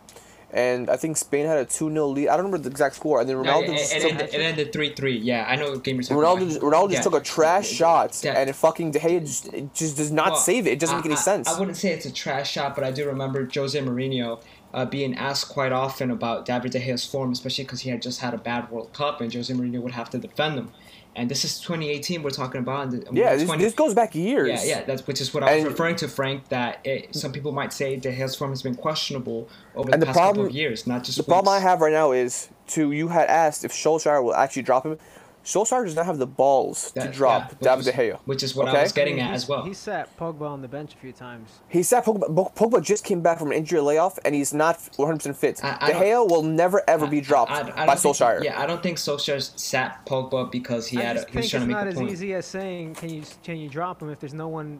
And 0.55 0.87
I 0.87 0.97
think 0.97 1.17
Spain 1.17 1.47
had 1.47 1.57
a 1.57 1.65
2 1.65 1.89
0 1.91 2.05
lead. 2.09 2.27
I 2.27 2.37
don't 2.37 2.45
remember 2.45 2.59
the 2.59 2.69
exact 2.69 2.95
score. 2.95 3.19
And 3.21 3.27
then 3.27 3.41
No, 3.41 3.43
Ronaldo 3.43 3.69
it, 3.69 3.77
just 3.79 3.95
it, 3.95 4.01
took, 4.03 4.11
ended, 4.11 4.33
it 4.35 4.39
ended 4.41 4.71
3 4.73 4.93
3. 4.93 5.17
Yeah, 5.17 5.45
I 5.49 5.55
know 5.55 5.71
what 5.71 5.83
game 5.83 5.99
Ronaldo 5.99 6.47
just, 6.47 6.59
Ronaldo 6.61 6.89
just 6.91 6.97
Yeah. 6.99 7.01
took 7.01 7.15
a 7.15 7.23
trash 7.25 7.67
shot, 7.67 8.21
Yeah. 8.23 8.33
and 8.39 8.47
it 8.49 8.53
fucking 8.53 8.91
De 8.91 8.99
Gea 8.99 9.19
just, 9.21 9.51
it 9.51 9.73
just 9.73 9.97
does 9.97 10.11
not 10.11 10.33
Well, 10.33 10.35
save 10.39 10.67
it. 10.67 10.73
It 10.73 10.79
doesn't 10.79 10.93
I- 10.95 10.99
make 10.99 11.05
any 11.07 11.15
I- 11.15 11.17
sense. 11.17 11.47
I, 11.49 11.57
wouldn't 11.57 11.77
say 11.77 11.89
it's 11.89 12.05
a 12.05 12.11
trash 12.13 12.51
shot, 12.51 12.75
but 12.75 12.83
I 12.83 12.91
do 12.91 13.07
remember 13.07 13.49
Jose 13.51 13.79
Mourinho 13.79 14.39
uh, 14.75 14.85
being 14.85 15.15
asked 15.15 15.49
quite 15.49 15.71
often 15.71 16.11
about 16.11 16.45
David 16.45 16.71
De 16.71 16.79
Gea's 16.79 17.03
form, 17.05 17.31
especially 17.31 17.63
because 17.63 17.81
he 17.81 17.89
had 17.89 18.01
just 18.03 18.21
had 18.21 18.33
a 18.35 18.37
bad 18.37 18.69
World 18.71 18.93
Cup 18.93 19.21
and 19.21 19.33
Jose 19.33 19.51
Mourinho 19.51 19.81
would 19.81 19.93
have 19.93 20.09
to 20.11 20.17
defend 20.19 20.55
him. 20.55 20.71
And 21.15 21.29
this 21.29 21.45
is 21.45 21.59
2018 21.59 22.23
we're 22.23 22.31
talking 22.31 22.59
about. 22.59 22.87
And 22.91 23.03
the- 23.03 23.13
Yeah, 23.13 23.35
this, 23.35 23.45
20 23.45 23.63
this 23.63 23.73
goes 23.73 23.93
back 23.93 24.15
years. 24.15 24.49
yeah, 24.49 24.77
yeah, 24.79 24.83
that's 24.83 25.05
which 25.05 25.21
is 25.21 25.33
what 25.33 25.43
I 25.43 25.53
was 25.55 25.63
And- 25.63 25.71
referring 25.71 25.95
to, 25.97 26.07
Frank. 26.07 26.49
That 26.49 26.79
it, 26.83 27.15
some 27.15 27.31
people 27.31 27.51
might 27.51 27.71
say 27.71 27.95
De 27.97 28.11
Gea's 28.11 28.35
form 28.35 28.49
has 28.51 28.61
been 28.63 28.75
questionable 28.75 29.47
over 29.75 29.91
the, 29.91 29.97
the 29.97 30.05
past 30.07 30.17
couple 30.17 30.31
problem- 30.33 30.47
of 30.47 30.53
years, 30.55 30.87
not 30.87 31.03
just 31.03 31.17
The 31.17 31.23
problem 31.23 31.53
I 31.53 31.59
have 31.59 31.81
right 31.81 31.93
now 31.93 32.11
is 32.13 32.49
to 32.69 32.91
you 32.91 33.09
had 33.09 33.27
asked 33.29 33.63
if 33.63 33.71
Solskjaer 33.71 34.23
will 34.23 34.33
actually 34.35 34.63
drop 34.63 34.85
him. 34.85 34.97
Solskjaer 35.43 35.83
does 35.85 35.95
not 35.95 36.05
have 36.05 36.19
the 36.19 36.27
balls 36.27 36.91
to 36.93 37.11
drop 37.11 37.41
yeah, 37.41 37.47
which 37.49 37.59
David 37.61 37.79
is- 37.79 37.85
De 37.85 37.91
Gea. 37.91 38.19
which 38.25 38.43
is 38.43 38.55
what 38.55 38.67
I 38.69 38.81
was 38.81 38.91
getting 38.93 39.19
at 39.19 39.33
as 39.33 39.47
well. 39.47 39.63
He 39.65 39.73
sat 39.73 40.15
Pogba 40.17 40.49
on 40.49 40.61
the 40.61 40.67
bench 40.67 40.93
a 40.93 40.97
few 40.97 41.11
times. 41.11 41.59
He 41.67 41.83
sat 41.83 42.05
Pogba, 42.05 42.53
Pogba 42.55 42.81
just 42.81 43.03
came 43.03 43.21
back 43.21 43.39
from 43.39 43.49
an 43.51 43.57
injury 43.57 43.81
layoff 43.81 44.17
and 44.23 44.33
he's 44.33 44.53
not 44.53 44.77
100% 44.97 45.35
fit. 45.35 45.63
I- 45.63 45.77
I 45.81 45.91
De 45.91 45.99
Gea 45.99 46.29
will 46.29 46.43
never 46.43 46.81
ever 46.87 47.07
be 47.07 47.19
dropped 47.19 47.51
I- 47.51 47.59
I 47.59 47.61
by 47.61 47.85
don't 47.87 47.97
think- 47.99 48.15
Solskjaer. 48.15 48.43
yeah, 48.43 48.61
I 48.61 48.65
don't 48.65 48.81
think 48.81 48.97
Solskjaer 48.97 49.59
sat 49.59 50.05
Pogba 50.05 50.49
because 50.51 50.87
he 50.87 50.97
had 50.97 51.17
just 51.17 51.27
a, 51.27 51.31
he 51.31 51.37
was 51.37 51.43
think 51.45 51.51
trying 51.51 51.61
it's 51.63 51.67
to 51.67 51.71
not 51.73 51.85
make 51.87 51.95
a 51.97 52.05
as 52.07 52.11
easy 52.13 52.33
as 52.33 52.45
saying 52.45 52.95
can 52.95 53.09
you 53.09 53.23
can 53.43 53.57
you 53.57 53.67
drop 53.69 54.01
him 54.01 54.09
if 54.09 54.19
there's 54.19 54.33
no 54.33 54.47
one, 54.47 54.79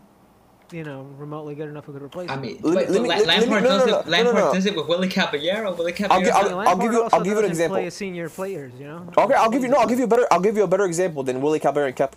you 0.73 0.83
know, 0.83 1.03
remotely 1.17 1.55
good 1.55 1.69
enough 1.69 1.85
who 1.85 1.93
could 1.93 2.01
replace 2.01 2.29
I 2.29 2.35
mean, 2.37 2.57
Let 2.61 2.89
me- 2.89 2.99
let 2.99 3.25
let 3.25 3.27
Lampard 3.27 3.63
no, 3.63 3.69
no, 3.69 3.77
does 3.77 3.87
it. 4.05 4.09
Lampard 4.09 4.35
no, 4.35 4.45
no. 4.47 4.53
does 4.53 4.65
it 4.65 4.75
with 4.75 4.87
Willy 4.87 5.07
Caballero. 5.07 5.73
Willy 5.75 5.91
I'll 5.91 5.97
Caballero. 5.97 6.25
gi- 6.25 6.31
I 6.31 6.43
mean, 6.43 6.67
I'll 6.67 6.77
give 6.77 6.91
you- 6.91 7.09
I'll 7.13 7.21
give 7.23 7.33
you 7.33 7.39
an 7.39 7.45
example. 7.45 7.77
Play 7.77 7.89
senior 7.91 8.29
players, 8.29 8.73
you 8.79 8.87
know. 8.87 9.07
Okay, 9.17 9.33
I'll 9.35 9.49
give 9.51 9.61
you 9.61 9.67
no, 9.69 9.77
I'll 9.77 9.87
give 9.87 9.99
you 9.99 10.05
a 10.05 10.07
better 10.07 10.27
I'll 10.31 10.41
give 10.41 10.57
you 10.57 10.63
a 10.63 10.67
better 10.67 10.85
example 10.85 11.23
than 11.23 11.41
Willy 11.41 11.59
Caballero 11.59 11.87
and 11.87 11.95
Kepa. 11.95 12.15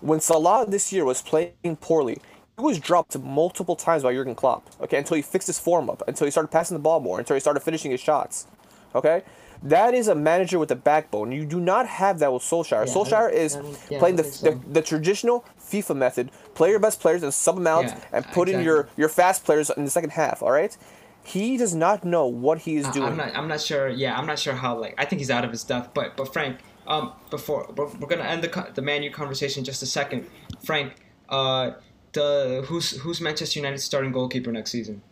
When 0.00 0.20
Salah 0.20 0.64
this 0.68 0.92
year 0.92 1.04
was 1.04 1.20
playing 1.22 1.52
poorly, 1.80 2.18
he 2.56 2.62
was 2.62 2.78
dropped 2.78 3.18
multiple 3.18 3.76
times 3.76 4.02
by 4.02 4.12
Jurgen 4.14 4.34
Klopp. 4.34 4.68
Okay, 4.80 4.98
until 4.98 5.16
he 5.16 5.22
fixed 5.22 5.46
his 5.48 5.58
form 5.58 5.90
up, 5.90 6.02
until 6.06 6.26
he 6.26 6.30
started 6.30 6.48
passing 6.48 6.76
the 6.76 6.82
ball 6.82 7.00
more, 7.00 7.18
until 7.18 7.34
he 7.34 7.40
started 7.40 7.60
finishing 7.60 7.90
his 7.90 8.00
shots. 8.00 8.46
Okay, 8.94 9.22
that 9.62 9.94
is 9.94 10.08
a 10.08 10.14
manager 10.14 10.58
with 10.58 10.70
a 10.70 10.76
backbone. 10.76 11.32
You 11.32 11.44
do 11.44 11.58
not 11.60 11.86
have 11.86 12.18
that 12.20 12.32
with 12.32 12.42
Solskjaer. 12.42 12.70
Yeah, 12.70 12.80
I 12.80 12.84
don't- 12.84 12.94
Solskjaer 13.06 13.32
is 13.32 13.58
yeah, 13.90 13.98
playing 13.98 14.16
the, 14.16 14.22
don't 14.22 14.62
the 14.74 14.80
the 14.80 14.82
traditional 14.82 15.44
FIFA 15.70 15.96
method: 15.96 16.30
play 16.54 16.70
your 16.70 16.78
best 16.78 17.00
players 17.00 17.22
and 17.22 17.32
sub 17.34 17.56
them 17.56 17.66
out, 17.66 17.84
Yeah, 17.84 18.00
and 18.12 18.24
put 18.26 18.48
in 18.48 18.62
your 18.62 18.88
your 18.96 19.08
fast 19.08 19.44
players 19.44 19.70
in 19.70 19.84
the 19.84 19.90
second 19.90 20.10
half. 20.10 20.42
All 20.42 20.52
right. 20.52 20.76
He 21.24 21.56
does 21.56 21.74
not 21.74 22.04
know 22.04 22.26
what 22.26 22.58
he 22.60 22.76
is 22.76 22.86
I- 22.86 22.92
doing. 22.92 23.08
I'm 23.08 23.16
not. 23.16 23.36
I'm 23.36 23.48
not 23.48 23.60
sure. 23.60 23.88
Yeah, 23.88 24.16
I'm 24.16 24.26
not 24.26 24.38
sure 24.38 24.54
how. 24.54 24.78
Like, 24.78 24.94
I 24.96 25.04
think 25.04 25.18
he's 25.18 25.30
out 25.30 25.44
of 25.44 25.50
his 25.50 25.64
depth. 25.64 25.92
But 25.92 26.16
but 26.16 26.32
Frank, 26.32 26.60
um, 26.86 27.12
before 27.30 27.68
we're, 27.76 27.88
we're 27.98 28.06
gonna 28.06 28.22
end 28.22 28.42
the 28.42 28.48
co- 28.48 28.70
the 28.72 28.82
Man 28.82 29.02
U 29.02 29.10
conversation 29.10 29.60
in 29.60 29.64
just 29.64 29.82
a 29.82 29.86
second. 29.86 30.26
Frank, 30.64 30.94
uh, 31.28 31.72
the 32.12 32.64
who's 32.68 32.92
who's 33.00 33.20
Manchester 33.20 33.58
United's 33.58 33.82
starting 33.82 34.12
goalkeeper 34.12 34.52
next 34.52 34.70
season? 34.70 35.02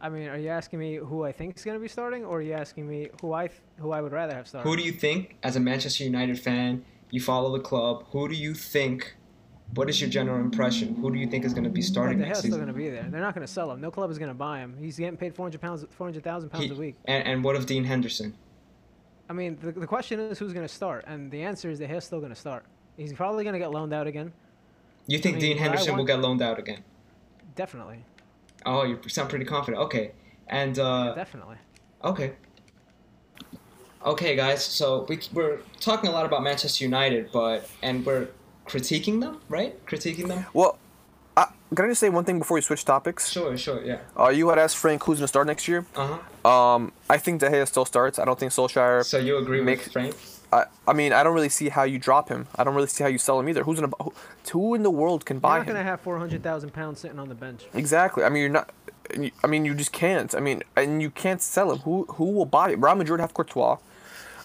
I 0.00 0.10
mean, 0.10 0.28
are 0.28 0.36
you 0.36 0.50
asking 0.50 0.78
me 0.78 0.96
who 0.96 1.24
I 1.24 1.32
think 1.32 1.56
is 1.56 1.64
going 1.64 1.76
to 1.78 1.80
be 1.80 1.88
starting, 1.88 2.26
or 2.26 2.38
are 2.38 2.42
you 2.42 2.52
asking 2.52 2.86
me 2.86 3.08
who 3.22 3.32
I 3.32 3.46
th- 3.46 3.60
who 3.78 3.92
I 3.92 4.02
would 4.02 4.12
rather 4.12 4.34
have 4.34 4.46
starting? 4.46 4.70
Who 4.70 4.76
do 4.76 4.82
you 4.82 4.92
think, 4.92 5.36
as 5.42 5.56
a 5.56 5.60
Manchester 5.60 6.04
United 6.04 6.38
fan, 6.38 6.84
you 7.14 7.20
follow 7.20 7.52
the 7.56 7.62
club? 7.62 8.04
Who 8.10 8.28
do 8.28 8.34
you 8.34 8.54
think? 8.54 9.14
What 9.74 9.88
is 9.88 10.00
your 10.00 10.10
general 10.10 10.40
impression? 10.40 10.96
Who 10.96 11.12
do 11.12 11.18
you 11.18 11.28
think 11.28 11.44
is 11.44 11.54
going 11.54 11.64
to 11.64 11.70
be 11.70 11.80
starting 11.80 12.18
De 12.18 12.24
next 12.26 12.42
Gea's 12.42 12.50
still 12.50 12.58
going 12.58 12.66
to 12.66 12.74
be 12.74 12.90
there. 12.90 13.06
They're 13.08 13.20
not 13.20 13.34
going 13.34 13.46
to 13.46 13.52
sell 13.52 13.70
him. 13.70 13.80
No 13.80 13.90
club 13.92 14.10
is 14.10 14.18
going 14.18 14.30
to 14.30 14.34
buy 14.34 14.58
him. 14.58 14.76
He's 14.80 14.98
getting 14.98 15.16
paid 15.16 15.32
400 15.34 15.60
pounds, 15.60 15.86
400,000 15.90 16.48
pounds 16.50 16.70
a 16.72 16.74
week. 16.74 16.96
and, 17.04 17.24
and 17.26 17.44
what 17.44 17.54
of 17.54 17.66
Dean 17.66 17.84
Henderson? 17.84 18.34
I 19.30 19.32
mean, 19.32 19.56
the, 19.62 19.70
the 19.72 19.86
question 19.86 20.18
is 20.18 20.38
who's 20.40 20.52
going 20.52 20.66
to 20.66 20.72
start, 20.72 21.04
and 21.06 21.30
the 21.30 21.42
answer 21.42 21.70
is 21.70 21.78
De 21.78 21.86
Gea's 21.86 22.04
still 22.04 22.18
going 22.18 22.32
to 22.32 22.38
start. 22.38 22.64
He's 22.96 23.12
probably 23.12 23.44
going 23.44 23.54
to 23.54 23.60
get 23.60 23.70
loaned 23.70 23.94
out 23.94 24.08
again. 24.08 24.32
You 25.06 25.18
think 25.18 25.36
mean, 25.36 25.44
Dean 25.44 25.58
I 25.58 25.62
Henderson 25.62 25.96
will 25.96 26.04
get 26.04 26.20
loaned 26.20 26.42
out 26.42 26.58
again? 26.58 26.82
Definitely, 27.54 28.04
Oh, 28.66 28.82
you 28.84 28.98
sound 29.08 29.28
pretty 29.30 29.44
confident. 29.44 29.82
Okay, 29.84 30.12
and 30.48 30.76
uh, 30.78 31.14
definitely. 31.14 31.56
Okay. 32.02 32.32
Okay, 34.04 34.36
guys. 34.36 34.62
So 34.64 35.06
we, 35.08 35.18
we're 35.32 35.58
talking 35.80 36.10
a 36.10 36.12
lot 36.12 36.26
about 36.26 36.42
Manchester 36.42 36.84
United, 36.84 37.30
but 37.32 37.68
and 37.82 38.04
we're 38.04 38.28
critiquing 38.66 39.20
them, 39.20 39.40
right? 39.48 39.84
Critiquing 39.86 40.28
them. 40.28 40.44
Well, 40.52 40.78
I, 41.36 41.46
can 41.74 41.86
I 41.86 41.88
just 41.88 42.00
say 42.00 42.10
one 42.10 42.24
thing 42.24 42.38
before 42.38 42.56
we 42.56 42.60
switch 42.60 42.84
topics? 42.84 43.30
Sure, 43.30 43.56
sure, 43.56 43.82
yeah. 43.82 44.00
Uh, 44.18 44.28
you 44.28 44.48
had 44.50 44.58
asked 44.58 44.76
Frank 44.76 45.02
who's 45.04 45.18
gonna 45.18 45.28
start 45.28 45.46
next 45.46 45.66
year. 45.68 45.86
Uh 45.96 46.18
huh. 46.44 46.48
Um, 46.50 46.92
I 47.08 47.16
think 47.16 47.40
De 47.40 47.48
Gea 47.48 47.66
still 47.66 47.86
starts. 47.86 48.18
I 48.18 48.24
don't 48.26 48.38
think 48.38 48.52
Solskjaer. 48.52 49.04
So 49.04 49.18
you 49.18 49.38
agree 49.38 49.62
Make- 49.62 49.78
with 49.78 49.92
Frank? 49.92 50.14
I, 50.52 50.66
I 50.86 50.92
mean, 50.92 51.12
I 51.12 51.24
don't 51.24 51.34
really 51.34 51.48
see 51.48 51.68
how 51.68 51.82
you 51.82 51.98
drop 51.98 52.28
him. 52.28 52.46
I 52.54 52.62
don't 52.62 52.76
really 52.76 52.86
see 52.86 53.02
how 53.02 53.08
you 53.08 53.18
sell 53.18 53.40
him 53.40 53.48
either. 53.48 53.64
Who's 53.64 53.80
gonna? 53.80 53.92
Who, 54.00 54.14
who 54.52 54.74
in 54.74 54.84
the 54.84 54.90
world 54.90 55.24
can 55.24 55.40
buy 55.40 55.56
him? 55.56 55.64
You're 55.64 55.64
buy 55.64 55.66
not 55.66 55.74
going 55.74 55.84
to 55.84 55.90
have 55.90 56.00
400,000 56.02 56.72
pounds 56.72 57.00
sitting 57.00 57.18
on 57.18 57.28
the 57.28 57.34
bench. 57.34 57.64
Exactly. 57.74 58.22
I 58.22 58.28
mean, 58.28 58.42
you're 58.42 58.50
not. 58.50 58.70
I 59.42 59.46
mean, 59.48 59.64
you 59.64 59.74
just 59.74 59.92
can't. 59.92 60.32
I 60.34 60.38
mean, 60.40 60.62
and 60.76 61.02
you 61.02 61.10
can't 61.10 61.42
sell 61.42 61.72
him. 61.72 61.78
Who 61.78 62.04
who 62.10 62.26
will 62.26 62.46
buy 62.46 62.70
him? 62.70 62.84
Real 62.84 62.94
Madrid 62.94 63.18
have 63.18 63.34
Courtois. 63.34 63.78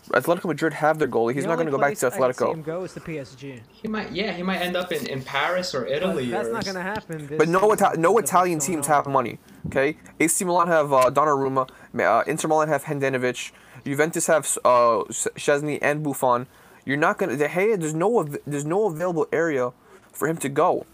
Atletico 0.09 0.45
Madrid 0.45 0.73
have 0.73 0.97
their 0.99 1.07
goalie. 1.07 1.33
He's 1.33 1.43
The 1.43 1.49
not 1.49 1.55
going 1.55 1.67
to 1.67 1.71
go 1.71 1.77
back 1.77 1.93
to 1.95 2.09
place 2.09 2.13
I 2.21 2.27
could 2.27 2.35
see 2.37 2.45
him 2.51 2.61
go 2.63 2.83
is 2.83 2.93
to 2.93 2.99
PSG. 2.99 3.61
He 3.71 3.87
might. 3.87 4.11
Yeah, 4.11 4.31
he 4.33 4.43
might 4.43 4.57
end 4.59 4.75
up 4.75 4.91
in, 4.91 5.05
in 5.07 5.21
Paris 5.23 5.73
or 5.75 5.83
But 5.83 5.91
Italy. 5.91 6.29
that's 6.29 6.47
or 6.47 6.53
not 6.53 6.63
going 6.65 6.75
to 6.75 6.81
happen. 6.81 7.27
This 7.27 7.37
But 7.37 7.47
no, 7.49 7.71
Ita- 7.71 7.73
no 7.75 7.91
because 7.91 8.05
of 8.07 8.13
what's 8.13 8.29
Italian 8.31 8.59
teams 8.59 8.87
on. 8.87 8.93
have 8.95 9.07
money. 9.07 9.39
Okay, 9.67 9.97
AC 10.19 10.43
Milan 10.45 10.67
have 10.67 10.91
uh, 10.93 11.09
Donnarumma. 11.11 11.69
Uh, 11.99 12.23
Inter 12.27 12.47
Milan 12.47 12.67
have 12.69 12.83
Handanovic. 12.85 13.51
Juventus 13.85 14.27
have 14.27 14.45
uh, 14.65 15.03
Szczesny 15.09 15.79
and 15.81 16.03
Buffon. 16.03 16.47
You're 16.85 16.97
not 16.97 17.17
gonna. 17.17 17.37
De 17.37 17.47
Gea, 17.47 17.79
there's 17.79 17.93
no 17.93 18.19
av- 18.19 18.37
there's 18.47 18.65
no 18.65 18.85
available 18.87 19.27
area 19.31 19.71
for 20.11 20.27
him 20.27 20.37
to 20.37 20.49
go. 20.49 20.85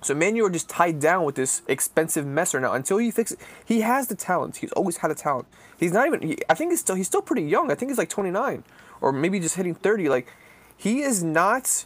So 0.00 0.14
Man 0.14 0.36
U 0.36 0.46
are 0.46 0.50
just 0.50 0.68
tied 0.68 1.00
down 1.00 1.24
with 1.24 1.34
this 1.34 1.62
expensive 1.66 2.24
mess 2.24 2.54
right 2.54 2.60
now 2.62 2.72
until 2.72 2.98
he 2.98 3.10
fixes. 3.10 3.36
He 3.64 3.80
has 3.80 4.06
the 4.06 4.14
talent. 4.14 4.56
He's 4.58 4.72
always 4.72 4.98
had 4.98 5.10
a 5.10 5.14
talent. 5.14 5.46
He's 5.78 5.92
not 5.92 6.06
even. 6.06 6.22
He, 6.22 6.38
I 6.48 6.54
think 6.54 6.70
he's 6.70 6.80
still 6.80 6.94
he's 6.96 7.06
still 7.08 7.22
pretty 7.22 7.42
young. 7.42 7.70
I 7.70 7.74
think 7.74 7.90
he's 7.90 7.98
like 7.98 8.08
29 8.08 8.62
or 9.00 9.12
maybe 9.12 9.40
just 9.40 9.56
hitting 9.56 9.74
30. 9.74 10.08
Like 10.08 10.32
he 10.76 11.00
is 11.02 11.22
not. 11.24 11.84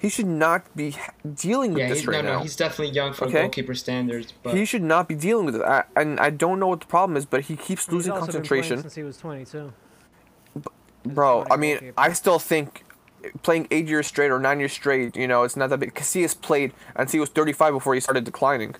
He 0.00 0.08
should 0.08 0.26
not 0.28 0.62
be 0.76 0.94
dealing 1.34 1.72
with 1.72 1.80
Yeah, 1.80 1.88
this 1.88 1.98
he's, 1.98 2.06
right 2.06 2.22
no, 2.24 2.30
now. 2.30 2.36
no, 2.36 2.42
he's 2.44 2.54
definitely 2.54 2.94
young 2.94 3.12
for 3.12 3.24
Okay. 3.24 3.40
goalkeeper 3.40 3.74
standards. 3.74 4.32
But 4.44 4.54
He 4.54 4.64
should 4.64 4.82
not 4.84 5.08
be 5.08 5.16
dealing 5.16 5.44
with 5.46 5.56
it. 5.56 5.62
I, 5.62 5.82
and 5.96 6.20
I 6.20 6.30
don't 6.30 6.60
know 6.60 6.68
what 6.68 6.78
the 6.78 6.86
problem 6.86 7.16
is, 7.16 7.26
but 7.26 7.40
he 7.46 7.56
keeps 7.56 7.86
He's 7.86 7.92
losing 7.92 8.12
also 8.12 8.26
been 8.26 8.42
playing 8.42 8.62
concentration. 8.62 8.82
since 8.82 8.94
he 8.94 9.02
was 9.02 9.16
22. 9.16 9.72
As 10.54 10.62
Bro, 11.04 11.44
20 11.46 11.50
I 11.52 11.56
mean, 11.56 11.70
goalkeeper. 11.78 11.94
I 12.00 12.12
still 12.12 12.38
think 12.38 12.84
playing 13.42 13.68
eight 13.70 13.86
years 13.86 14.06
straight 14.06 14.30
or 14.30 14.38
nine 14.38 14.58
years 14.58 14.72
straight, 14.72 15.16
you 15.16 15.26
know, 15.26 15.42
it's 15.42 15.56
not 15.56 15.70
that 15.70 15.80
big. 15.80 15.94
Casillas 15.94 16.40
played 16.40 16.72
until 16.96 17.12
he 17.12 17.20
was 17.20 17.28
35 17.30 17.74
before 17.74 17.94
he 17.94 18.00
started 18.00 18.24
declining. 18.24 18.74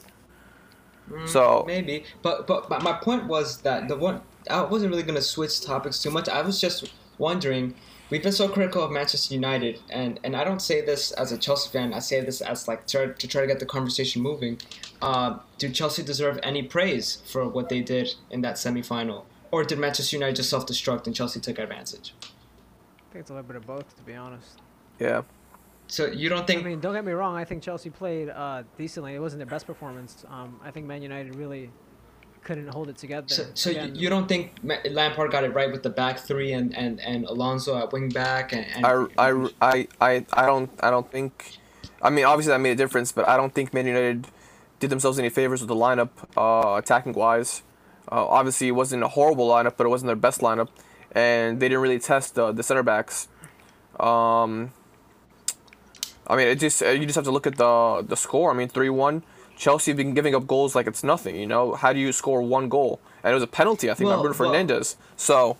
So, 1.26 1.64
maybe. 1.66 2.04
But 2.22 2.46
but 2.46 2.68
but 2.68 2.82
my 2.82 2.92
point 2.92 3.26
was 3.26 3.62
that 3.62 3.88
the 3.88 3.96
one 3.96 4.20
I 4.50 4.62
wasn't 4.62 4.90
really 4.90 5.02
gonna 5.02 5.22
switch 5.22 5.60
topics 5.60 6.02
too 6.02 6.10
much. 6.10 6.28
I 6.28 6.42
was 6.42 6.60
just 6.60 6.92
wondering. 7.18 7.74
We've 8.10 8.22
been 8.22 8.32
so 8.32 8.48
critical 8.48 8.82
of 8.82 8.90
Manchester 8.90 9.34
United, 9.34 9.80
and, 9.90 10.18
and 10.24 10.34
I 10.34 10.42
don't 10.42 10.62
say 10.62 10.80
this 10.80 11.10
as 11.10 11.30
a 11.30 11.36
Chelsea 11.36 11.68
fan. 11.68 11.92
I 11.92 11.98
say 11.98 12.22
this 12.22 12.40
as 12.40 12.66
like 12.66 12.86
try, 12.86 13.08
to 13.08 13.28
try 13.28 13.42
to 13.42 13.46
get 13.46 13.60
the 13.60 13.66
conversation 13.66 14.22
moving. 14.22 14.58
Uh, 15.02 15.40
do 15.58 15.68
Chelsea 15.68 16.02
deserve 16.02 16.40
any 16.42 16.62
praise 16.62 17.20
for 17.26 17.46
what 17.46 17.68
they 17.68 17.82
did 17.82 18.14
in 18.30 18.40
that 18.40 18.54
semifinal, 18.54 19.24
or 19.50 19.62
did 19.62 19.78
Manchester 19.78 20.16
United 20.16 20.36
just 20.36 20.48
self-destruct 20.48 21.06
and 21.06 21.14
Chelsea 21.14 21.38
took 21.38 21.58
advantage? 21.58 22.14
I 23.18 23.20
think 23.20 23.24
it's 23.24 23.30
a 23.30 23.34
little 23.34 23.48
bit 23.48 23.56
of 23.56 23.66
both, 23.66 23.96
to 23.96 24.02
be 24.04 24.14
honest. 24.14 24.60
yeah. 25.00 25.22
So 25.88 26.06
you 26.06 26.28
don't 26.28 26.46
think? 26.46 26.60
I 26.60 26.68
mean, 26.68 26.78
don't 26.80 26.94
get 26.94 27.04
me 27.04 27.12
wrong. 27.12 27.34
I 27.34 27.44
think 27.44 27.62
Chelsea 27.64 27.90
played 27.90 28.28
uh, 28.28 28.62
decently. 28.76 29.14
It 29.14 29.20
wasn't 29.20 29.38
their 29.40 29.46
best 29.46 29.66
performance. 29.66 30.24
Um, 30.28 30.60
I 30.62 30.70
think 30.70 30.86
Man 30.86 31.02
United 31.02 31.34
really 31.34 31.70
couldn't 32.44 32.68
hold 32.68 32.90
it 32.90 32.98
together. 32.98 33.26
So, 33.26 33.46
so 33.54 33.70
you, 33.70 33.78
Again, 33.80 33.94
you 33.96 34.08
don't 34.10 34.28
think 34.28 34.52
Lampard 34.62 35.32
got 35.32 35.42
it 35.44 35.54
right 35.54 35.72
with 35.72 35.82
the 35.82 35.90
back 35.90 36.18
three 36.18 36.52
and, 36.52 36.76
and, 36.76 37.00
and 37.00 37.24
Alonso 37.24 37.76
at 37.78 37.90
wing 37.92 38.10
back 38.10 38.52
and, 38.52 38.66
and 38.66 38.86
I, 38.86 39.06
I, 39.18 39.48
I, 39.62 39.88
I, 40.00 40.26
I 40.34 40.46
don't 40.46 40.70
I 40.80 40.90
don't 40.90 41.10
think 41.10 41.56
I 42.02 42.10
mean 42.10 42.26
obviously 42.26 42.52
that 42.52 42.60
made 42.60 42.72
a 42.72 42.76
difference, 42.76 43.10
but 43.10 43.26
I 43.26 43.36
don't 43.36 43.54
think 43.54 43.74
Man 43.74 43.86
United 43.86 44.28
did 44.78 44.90
themselves 44.90 45.18
any 45.18 45.30
favors 45.30 45.60
with 45.60 45.68
the 45.68 45.74
lineup 45.74 46.10
uh, 46.36 46.76
attacking 46.76 47.14
wise. 47.14 47.62
Uh, 48.12 48.26
obviously 48.26 48.68
it 48.68 48.72
wasn't 48.72 49.02
a 49.02 49.08
horrible 49.08 49.48
lineup, 49.48 49.76
but 49.76 49.86
it 49.86 49.90
wasn't 49.90 50.06
their 50.06 50.16
best 50.16 50.40
lineup, 50.40 50.68
and 51.18 51.58
they 51.60 51.66
didn't 51.68 51.82
really 51.86 51.98
test 52.12 52.28
the 52.38 52.44
the 52.58 52.62
center 52.68 52.84
backs. 52.92 53.16
Um, 54.08 54.50
I 56.26 56.36
mean 56.36 56.48
it 56.52 56.58
just 56.66 56.82
uh, 56.82 56.88
you 56.98 57.04
just 57.10 57.16
have 57.20 57.24
to 57.30 57.30
look 57.36 57.46
at 57.46 57.56
the 57.56 58.04
the 58.12 58.16
score. 58.16 58.48
I 58.52 58.54
mean 58.54 58.68
three 58.68 58.90
one. 59.08 59.16
Chelsea 59.56 59.90
have 59.90 59.96
been 60.02 60.14
giving 60.14 60.34
up 60.38 60.46
goals 60.54 60.74
like 60.76 60.86
it's 60.86 61.02
nothing. 61.02 61.34
You 61.42 61.46
know 61.54 61.64
how 61.82 61.90
do 61.92 61.98
you 61.98 62.12
score 62.12 62.40
one 62.42 62.68
goal? 62.68 63.00
And 63.22 63.32
it 63.32 63.34
was 63.34 63.42
a 63.42 63.48
penalty, 63.60 63.90
I 63.90 63.94
think, 63.94 64.06
Well, 64.08 64.18
by 64.18 64.22
Bruno 64.22 64.38
well- 64.38 64.50
Fernandez. 64.50 64.86
So. 65.16 65.56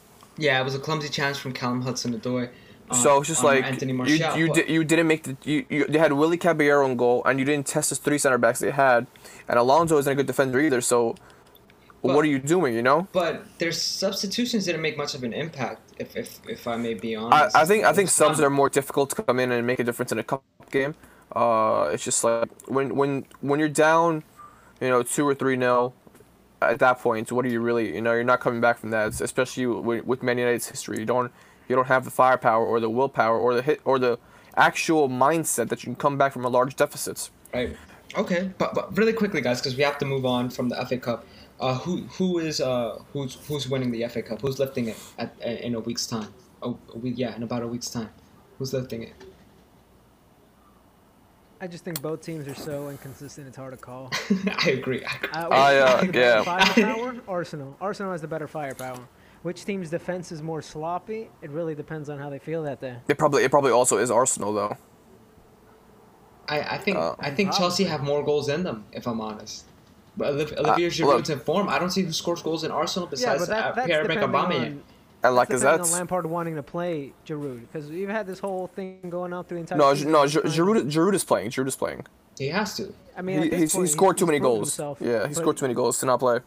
yeah, 0.46 0.60
it 0.60 0.64
was 0.68 0.76
a 0.76 0.78
clumsy 0.86 1.08
chance 1.18 1.36
from 1.42 1.52
Callum 1.52 1.80
Hudson-Odoi. 1.82 2.44
uh, 2.90 2.94
So 2.94 3.18
it's 3.18 3.26
just 3.32 3.42
on 3.42 3.50
like 3.50 3.64
you 3.82 4.16
you, 4.40 4.46
di- 4.56 4.68
you 4.76 4.82
didn't 4.90 5.08
make 5.12 5.22
the 5.28 5.34
you, 5.50 5.58
you 5.74 5.80
they 5.92 5.98
had 5.98 6.12
Willy 6.12 6.36
Caballero 6.44 6.86
in 6.88 6.94
goal 7.04 7.18
and 7.26 7.34
you 7.40 7.44
didn't 7.50 7.66
test 7.66 7.86
the 7.90 7.96
three 7.96 8.18
center 8.24 8.38
backs 8.38 8.60
they 8.60 8.70
had, 8.86 9.00
and 9.48 9.58
Alonso 9.58 9.98
isn't 9.98 10.12
a 10.12 10.18
good 10.20 10.26
defender 10.32 10.58
either. 10.66 10.80
So 10.92 11.16
But- 12.02 12.14
what 12.14 12.24
are 12.24 12.28
you 12.28 12.38
doing? 12.38 12.74
You 12.74 12.82
know, 12.82 13.08
But 13.12 13.44
their 13.58 13.72
substitutions 13.72 14.66
didn't 14.66 14.82
make 14.82 14.96
much 14.96 15.14
of 15.14 15.24
an 15.24 15.32
impact, 15.32 15.80
if 15.98 16.16
if, 16.16 16.40
if 16.48 16.66
I 16.66 16.76
may 16.76 16.94
be 16.94 17.16
honest. 17.16 17.56
I 17.56 17.64
think 17.64 17.84
I 17.84 17.92
think 17.92 18.08
subs 18.08 18.40
are 18.40 18.50
more 18.50 18.68
difficult 18.68 19.10
to 19.10 19.22
come 19.22 19.38
in 19.40 19.50
and 19.52 19.66
make 19.66 19.78
a 19.80 19.84
difference 19.84 20.12
in 20.12 20.18
a 20.18 20.24
cup 20.24 20.42
game. 20.70 20.94
Uh, 21.34 21.90
it's 21.92 22.04
just 22.04 22.22
like 22.24 22.48
when 22.66 22.94
when 22.94 23.26
when 23.40 23.60
you're 23.60 23.68
down, 23.68 24.22
you 24.80 24.88
know, 24.88 25.02
two 25.02 25.26
or 25.26 25.34
three 25.34 25.56
nil, 25.56 25.94
at 26.62 26.78
that 26.78 27.00
point, 27.00 27.30
what 27.32 27.44
are 27.44 27.48
you 27.48 27.60
really? 27.60 27.94
You 27.94 28.02
know, 28.02 28.12
you're 28.12 28.24
not 28.24 28.40
coming 28.40 28.60
back 28.60 28.78
from 28.78 28.90
that, 28.90 29.20
especially 29.20 29.66
with, 29.66 30.04
with 30.04 30.22
Man 30.22 30.38
United's 30.38 30.68
history. 30.68 30.98
You 30.98 31.04
don't 31.04 31.32
you 31.68 31.76
don't 31.76 31.88
have 31.88 32.04
the 32.04 32.10
firepower 32.10 32.64
or 32.64 32.80
the 32.80 32.90
willpower 32.90 33.38
or 33.38 33.54
the 33.54 33.62
hit 33.62 33.80
or 33.84 33.98
the 33.98 34.18
actual 34.56 35.08
mindset 35.08 35.68
that 35.68 35.82
you 35.82 35.86
can 35.86 35.96
come 35.96 36.18
back 36.18 36.32
from 36.32 36.44
a 36.44 36.48
large 36.48 36.76
deficit. 36.76 37.30
Right. 37.52 37.76
Okay, 38.16 38.50
but, 38.56 38.74
but 38.74 38.96
really 38.96 39.12
quickly, 39.12 39.40
guys, 39.42 39.60
because 39.60 39.76
we 39.76 39.82
have 39.82 39.98
to 39.98 40.06
move 40.06 40.24
on 40.24 40.48
from 40.48 40.70
the 40.70 40.86
FA 40.86 40.96
Cup. 40.96 41.26
Uh, 41.60 41.74
who 41.78 41.98
who 42.02 42.38
is 42.38 42.60
uh 42.60 43.02
who's 43.12 43.34
who's 43.48 43.68
winning 43.68 43.90
the 43.90 44.06
FA 44.08 44.22
Cup? 44.22 44.40
Who's 44.40 44.58
lifting 44.58 44.88
it 44.88 44.96
at, 45.18 45.36
in 45.40 45.74
a 45.74 45.80
week's 45.80 46.06
time? 46.06 46.32
Oh, 46.62 46.78
a 46.94 46.98
week, 46.98 47.14
yeah, 47.16 47.34
in 47.34 47.42
about 47.42 47.62
a 47.62 47.66
week's 47.66 47.90
time. 47.90 48.10
Who's 48.58 48.72
lifting 48.72 49.02
it? 49.02 49.12
I 51.60 51.66
just 51.66 51.84
think 51.84 52.00
both 52.00 52.22
teams 52.22 52.46
are 52.46 52.54
so 52.54 52.88
inconsistent. 52.88 53.48
It's 53.48 53.56
hard 53.56 53.72
to 53.72 53.76
call. 53.76 54.12
I 54.64 54.70
agree. 54.70 55.04
Uh, 55.04 55.48
I, 55.50 55.76
uh, 55.78 56.06
yeah. 56.14 56.42
Firepower. 56.44 57.16
Arsenal. 57.28 57.76
Arsenal 57.80 58.12
has 58.12 58.20
the 58.20 58.28
better 58.28 58.46
firepower. 58.46 59.00
Which 59.42 59.64
team's 59.64 59.90
defense 59.90 60.30
is 60.30 60.40
more 60.42 60.62
sloppy? 60.62 61.30
It 61.42 61.50
really 61.50 61.74
depends 61.74 62.08
on 62.08 62.18
how 62.18 62.30
they 62.30 62.38
feel 62.38 62.62
that 62.64 62.80
day. 62.80 62.96
It 63.08 63.18
probably 63.18 63.42
it 63.42 63.50
probably 63.50 63.72
also 63.72 63.98
is 63.98 64.10
Arsenal 64.10 64.52
though. 64.52 64.76
I, 66.48 66.60
I 66.60 66.78
think 66.78 66.96
Uh, 66.96 67.14
I 67.18 67.30
think 67.30 67.52
Chelsea 67.52 67.84
have 67.84 68.02
more 68.02 68.22
goals 68.24 68.48
in 68.48 68.62
them, 68.62 68.84
if 68.92 69.06
I'm 69.06 69.20
honest. 69.20 69.64
But 70.18 70.34
Olivier 70.58 70.60
look- 70.62 70.76
Giroud's 70.92 71.30
in 71.30 71.38
form. 71.40 71.68
I 71.68 71.78
don't 71.78 71.90
see 71.90 72.02
who 72.02 72.12
scores 72.12 72.42
goals 72.42 72.64
in 72.64 72.70
Arsenal 72.70 73.06
besides 73.08 73.46
but 73.46 73.48
that, 73.48 73.78
uh, 73.78 73.84
Pierre-Emerick 73.86 74.18
Aubameyang. 74.18 74.80
And 75.22 75.34
like 75.34 75.48
that's 75.48 75.56
is 75.58 75.62
depending 75.62 75.90
that 75.90 75.96
Lampard 75.96 76.26
wanting 76.26 76.54
to 76.56 76.62
play 76.62 77.12
Giroud 77.26 77.60
because 77.62 77.88
you've 77.90 78.10
had 78.10 78.26
this 78.26 78.38
whole 78.38 78.68
thing 78.76 78.98
going 79.08 79.32
on 79.32 79.44
through 79.44 79.56
the 79.56 79.60
entire. 79.60 79.78
no 79.78 79.94
season. 79.94 80.12
no 80.12 80.22
He's 80.22 80.32
Gi- 80.32 80.40
trying- 80.42 80.52
Giroud 80.54 80.90
Giroud 80.92 81.14
is 81.14 81.24
playing. 81.24 81.50
Giroud 81.50 81.66
is 81.68 81.76
playing. 81.76 82.06
He 82.38 82.48
has 82.48 82.76
to. 82.76 82.92
I 83.16 83.22
mean, 83.22 83.38
He, 83.38 83.44
at 83.46 83.50
this 83.50 83.60
he's, 83.60 83.72
he 83.72 83.78
point, 83.78 83.90
scored 83.90 84.18
too 84.18 84.26
many 84.26 84.38
goals. 84.38 84.68
himself, 84.68 84.98
yeah, 85.00 85.26
he 85.26 85.34
scored 85.34 85.56
too 85.56 85.64
many 85.64 85.74
goals 85.74 85.98
to 86.00 86.06
not 86.06 86.20
play. 86.20 86.38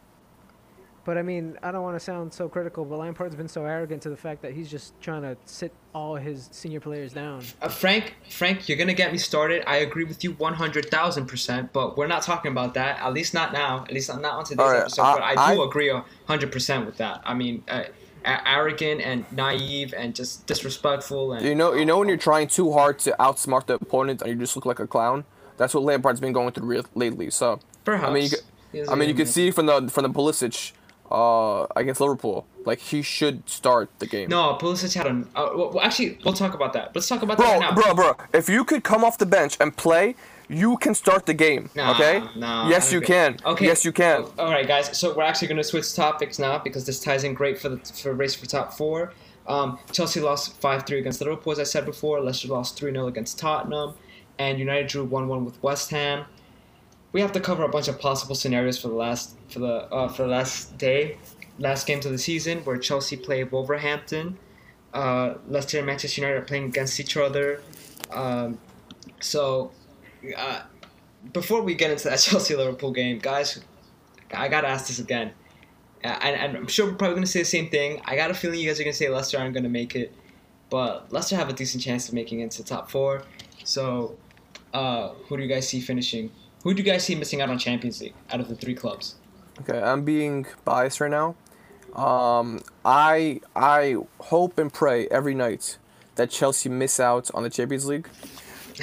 But 1.03 1.17
I 1.17 1.23
mean, 1.23 1.57
I 1.63 1.71
don't 1.71 1.81
want 1.81 1.95
to 1.95 1.99
sound 1.99 2.31
so 2.31 2.47
critical, 2.47 2.85
but 2.85 2.97
Lampard's 2.99 3.35
been 3.35 3.47
so 3.47 3.65
arrogant 3.65 4.03
to 4.03 4.09
the 4.11 4.15
fact 4.17 4.43
that 4.43 4.53
he's 4.53 4.69
just 4.69 4.93
trying 5.01 5.23
to 5.23 5.35
sit 5.45 5.73
all 5.95 6.15
his 6.15 6.47
senior 6.51 6.79
players 6.79 7.11
down. 7.11 7.43
Uh, 7.61 7.69
Frank, 7.69 8.13
Frank, 8.29 8.69
you're 8.69 8.77
gonna 8.77 8.93
get 8.93 9.11
me 9.11 9.17
started. 9.17 9.63
I 9.67 9.77
agree 9.77 10.03
with 10.03 10.23
you 10.23 10.33
100,000 10.33 11.25
percent, 11.25 11.73
but 11.73 11.97
we're 11.97 12.05
not 12.07 12.21
talking 12.21 12.51
about 12.51 12.75
that. 12.75 12.99
At 12.99 13.13
least 13.13 13.33
not 13.33 13.51
now. 13.51 13.83
At 13.83 13.91
least 13.93 14.09
not 14.09 14.23
on 14.25 14.43
today's 14.45 14.59
All 14.59 14.71
right, 14.71 14.81
episode. 14.81 15.01
I- 15.01 15.13
but 15.15 15.23
I 15.39 15.55
do 15.55 15.61
I- 15.61 15.65
agree 15.65 15.91
100 15.91 16.51
percent 16.51 16.85
with 16.85 16.97
that. 16.97 17.21
I 17.25 17.33
mean, 17.33 17.63
uh, 17.67 17.83
arrogant 18.23 19.01
and 19.01 19.25
naive 19.31 19.95
and 19.97 20.13
just 20.13 20.45
disrespectful 20.45 21.33
and 21.33 21.43
You 21.43 21.55
know, 21.55 21.73
you 21.73 21.85
know 21.85 21.97
when 21.97 22.07
you're 22.07 22.17
trying 22.17 22.47
too 22.47 22.71
hard 22.71 22.99
to 22.99 23.15
outsmart 23.19 23.65
the 23.65 23.73
opponent 23.75 24.21
and 24.21 24.29
you 24.29 24.35
just 24.37 24.55
look 24.55 24.65
like 24.67 24.79
a 24.79 24.85
clown. 24.85 25.23
That's 25.57 25.73
what 25.73 25.83
Lampard's 25.83 26.19
been 26.19 26.31
going 26.33 26.51
through 26.53 26.67
re- 26.67 26.83
lately. 26.93 27.31
So, 27.31 27.59
perhaps. 27.83 28.07
I 28.09 28.13
mean, 28.13 28.23
you 28.25 28.29
could, 28.29 28.41
He 28.71 28.79
is 28.79 28.89
I 28.89 28.93
a 28.93 28.95
mean, 28.95 29.09
you 29.09 29.15
young 29.15 29.17
can 29.17 29.25
see 29.25 29.49
from 29.51 29.65
the 29.65 29.89
from 29.89 30.03
the 30.03 30.09
Pulisic 30.09 30.71
uh, 31.11 31.67
against 31.75 31.99
Liverpool, 32.01 32.47
like 32.65 32.79
he 32.79 33.01
should 33.01 33.47
start 33.49 33.89
the 33.99 34.07
game. 34.07 34.29
No, 34.29 34.57
Pulisic 34.59 34.93
had 34.93 35.07
a. 35.07 35.25
Uh, 35.35 35.51
well, 35.55 35.81
actually, 35.81 36.17
we'll 36.23 36.33
talk 36.33 36.53
about 36.53 36.73
that. 36.73 36.95
Let's 36.95 37.07
talk 37.07 37.21
about 37.21 37.37
that 37.37 37.59
right 37.59 37.75
bro, 37.75 37.87
now. 37.87 37.93
bro, 37.93 38.13
bro. 38.13 38.25
If 38.33 38.49
you 38.49 38.63
could 38.63 38.83
come 38.83 39.03
off 39.03 39.17
the 39.17 39.25
bench 39.25 39.57
and 39.59 39.75
play, 39.75 40.15
you 40.47 40.77
can 40.77 40.95
start 40.95 41.25
the 41.25 41.33
game. 41.33 41.69
Nah, 41.75 41.91
okay? 41.93 42.23
nah, 42.35 42.69
yes, 42.69 42.91
you 42.91 42.99
agree. 42.99 43.07
can. 43.07 43.37
Okay. 43.45 43.65
Yes, 43.65 43.85
you 43.85 43.91
can. 43.91 44.25
All 44.37 44.51
right, 44.51 44.67
guys. 44.67 44.97
So 44.97 45.15
we're 45.15 45.23
actually 45.23 45.47
going 45.47 45.57
to 45.57 45.63
switch 45.63 45.93
topics 45.95 46.39
now 46.39 46.59
because 46.59 46.85
this 46.85 46.99
ties 46.99 47.23
in 47.23 47.33
great 47.33 47.59
for 47.59 47.69
the 47.69 47.77
for 47.77 48.13
race 48.13 48.35
for 48.35 48.45
top 48.45 48.73
four. 48.73 49.13
Um, 49.47 49.79
Chelsea 49.91 50.19
lost 50.19 50.59
five 50.61 50.85
three 50.85 50.99
against 50.99 51.21
Liverpool, 51.21 51.51
as 51.53 51.59
I 51.59 51.63
said 51.63 51.85
before. 51.85 52.21
Leicester 52.21 52.47
lost 52.47 52.77
three 52.77 52.91
0 52.91 53.07
against 53.07 53.39
Tottenham, 53.39 53.95
and 54.39 54.59
United 54.59 54.87
drew 54.87 55.03
one 55.03 55.27
one 55.27 55.45
with 55.45 55.61
West 55.63 55.89
Ham. 55.91 56.25
We 57.13 57.21
have 57.21 57.31
to 57.33 57.39
cover 57.39 57.63
a 57.63 57.69
bunch 57.69 57.87
of 57.87 57.99
possible 57.99 58.35
scenarios 58.35 58.79
for 58.79 58.87
the 58.87 58.95
last 58.95 59.35
for 59.49 59.59
the 59.59 59.91
uh, 59.93 60.07
for 60.07 60.23
the 60.23 60.29
last 60.29 60.77
day, 60.77 61.17
last 61.59 61.85
games 61.85 62.05
of 62.05 62.11
the 62.11 62.17
season, 62.17 62.59
where 62.59 62.77
Chelsea 62.77 63.17
play 63.17 63.43
Wolverhampton, 63.43 64.37
uh, 64.93 65.35
Leicester 65.47 65.77
and 65.77 65.87
Manchester 65.87 66.21
United 66.21 66.37
are 66.41 66.45
playing 66.45 66.65
against 66.65 66.99
each 66.99 67.17
other. 67.17 67.61
Um, 68.11 68.59
so, 69.19 69.71
uh, 70.37 70.61
before 71.33 71.61
we 71.61 71.75
get 71.75 71.91
into 71.91 72.09
that 72.09 72.19
Chelsea 72.27 72.55
Liverpool 72.55 72.91
game, 72.91 73.19
guys, 73.19 73.59
I 74.33 74.47
gotta 74.47 74.67
ask 74.67 74.87
this 74.87 74.99
again. 74.99 75.33
Uh, 76.03 76.17
And, 76.21 76.35
and 76.35 76.57
I'm 76.57 76.67
sure 76.67 76.87
we're 76.87 76.95
probably 76.95 77.15
gonna 77.15 77.27
say 77.27 77.39
the 77.39 77.45
same 77.45 77.69
thing. 77.69 78.01
I 78.05 78.15
got 78.15 78.31
a 78.31 78.33
feeling 78.33 78.59
you 78.59 78.67
guys 78.67 78.79
are 78.79 78.83
gonna 78.83 78.93
say 78.93 79.09
Leicester 79.09 79.37
aren't 79.37 79.53
gonna 79.53 79.69
make 79.69 79.95
it, 79.95 80.13
but 80.69 81.11
Leicester 81.11 81.35
have 81.35 81.49
a 81.49 81.53
decent 81.53 81.83
chance 81.83 82.07
of 82.07 82.13
making 82.13 82.39
it 82.39 82.43
into 82.43 82.63
top 82.63 82.89
four. 82.89 83.23
So, 83.65 84.15
uh, 84.73 85.09
who 85.27 85.35
do 85.37 85.43
you 85.43 85.49
guys 85.49 85.67
see 85.67 85.81
finishing? 85.81 86.31
Who 86.63 86.73
do 86.73 86.83
you 86.83 86.91
guys 86.91 87.03
see 87.03 87.15
missing 87.15 87.41
out 87.41 87.49
on 87.49 87.57
Champions 87.57 88.01
League 88.01 88.13
out 88.31 88.39
of 88.39 88.47
the 88.47 88.55
three 88.55 88.75
clubs? 88.75 89.15
Okay, 89.61 89.79
I'm 89.81 90.03
being 90.03 90.45
biased 90.63 91.01
right 91.01 91.11
now. 91.11 91.35
Um, 91.95 92.61
I 92.85 93.41
I 93.55 93.97
hope 94.19 94.57
and 94.57 94.71
pray 94.71 95.07
every 95.07 95.33
night 95.33 95.77
that 96.15 96.29
Chelsea 96.29 96.69
miss 96.69 96.99
out 96.99 97.29
on 97.33 97.43
the 97.43 97.49
Champions 97.49 97.85
League 97.85 98.07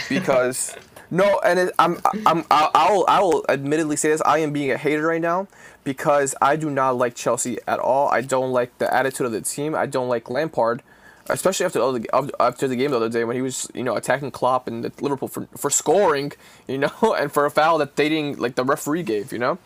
because 0.08 0.76
no, 1.10 1.40
and 1.44 1.58
it, 1.58 1.74
I'm 1.78 1.98
I'm 2.26 2.44
I 2.50 2.68
I 2.74 2.92
will 2.92 3.04
I 3.08 3.20
will 3.20 3.44
admittedly 3.48 3.96
say 3.96 4.10
this. 4.10 4.22
I 4.26 4.38
am 4.38 4.52
being 4.52 4.70
a 4.70 4.76
hater 4.76 5.06
right 5.06 5.20
now 5.20 5.48
because 5.84 6.34
I 6.42 6.56
do 6.56 6.68
not 6.68 6.96
like 6.96 7.14
Chelsea 7.14 7.58
at 7.66 7.78
all. 7.78 8.08
I 8.08 8.20
don't 8.20 8.52
like 8.52 8.76
the 8.78 8.92
attitude 8.92 9.26
of 9.26 9.32
the 9.32 9.40
team. 9.40 9.74
I 9.74 9.86
don't 9.86 10.08
like 10.08 10.28
Lampard. 10.28 10.82
Especially 11.28 11.66
after 11.66 11.78
the 11.78 12.08
other, 12.14 12.30
after 12.40 12.66
the 12.68 12.76
game 12.76 12.90
the 12.90 12.96
other 12.96 13.08
day 13.08 13.24
when 13.24 13.36
he 13.36 13.42
was 13.42 13.68
you 13.74 13.84
know 13.84 13.96
attacking 13.96 14.30
Klopp 14.30 14.66
and 14.68 14.82
the 14.84 14.92
Liverpool 15.02 15.28
for, 15.28 15.46
for 15.56 15.70
scoring 15.70 16.32
you 16.68 16.78
know 16.78 16.90
and 17.18 17.30
for 17.30 17.44
a 17.46 17.50
foul 17.50 17.78
that 17.78 17.96
they 17.96 18.08
didn't 18.08 18.38
like 18.40 18.54
the 18.54 18.64
referee 18.64 19.02
gave 19.02 19.32
you 19.32 19.38
know, 19.38 19.58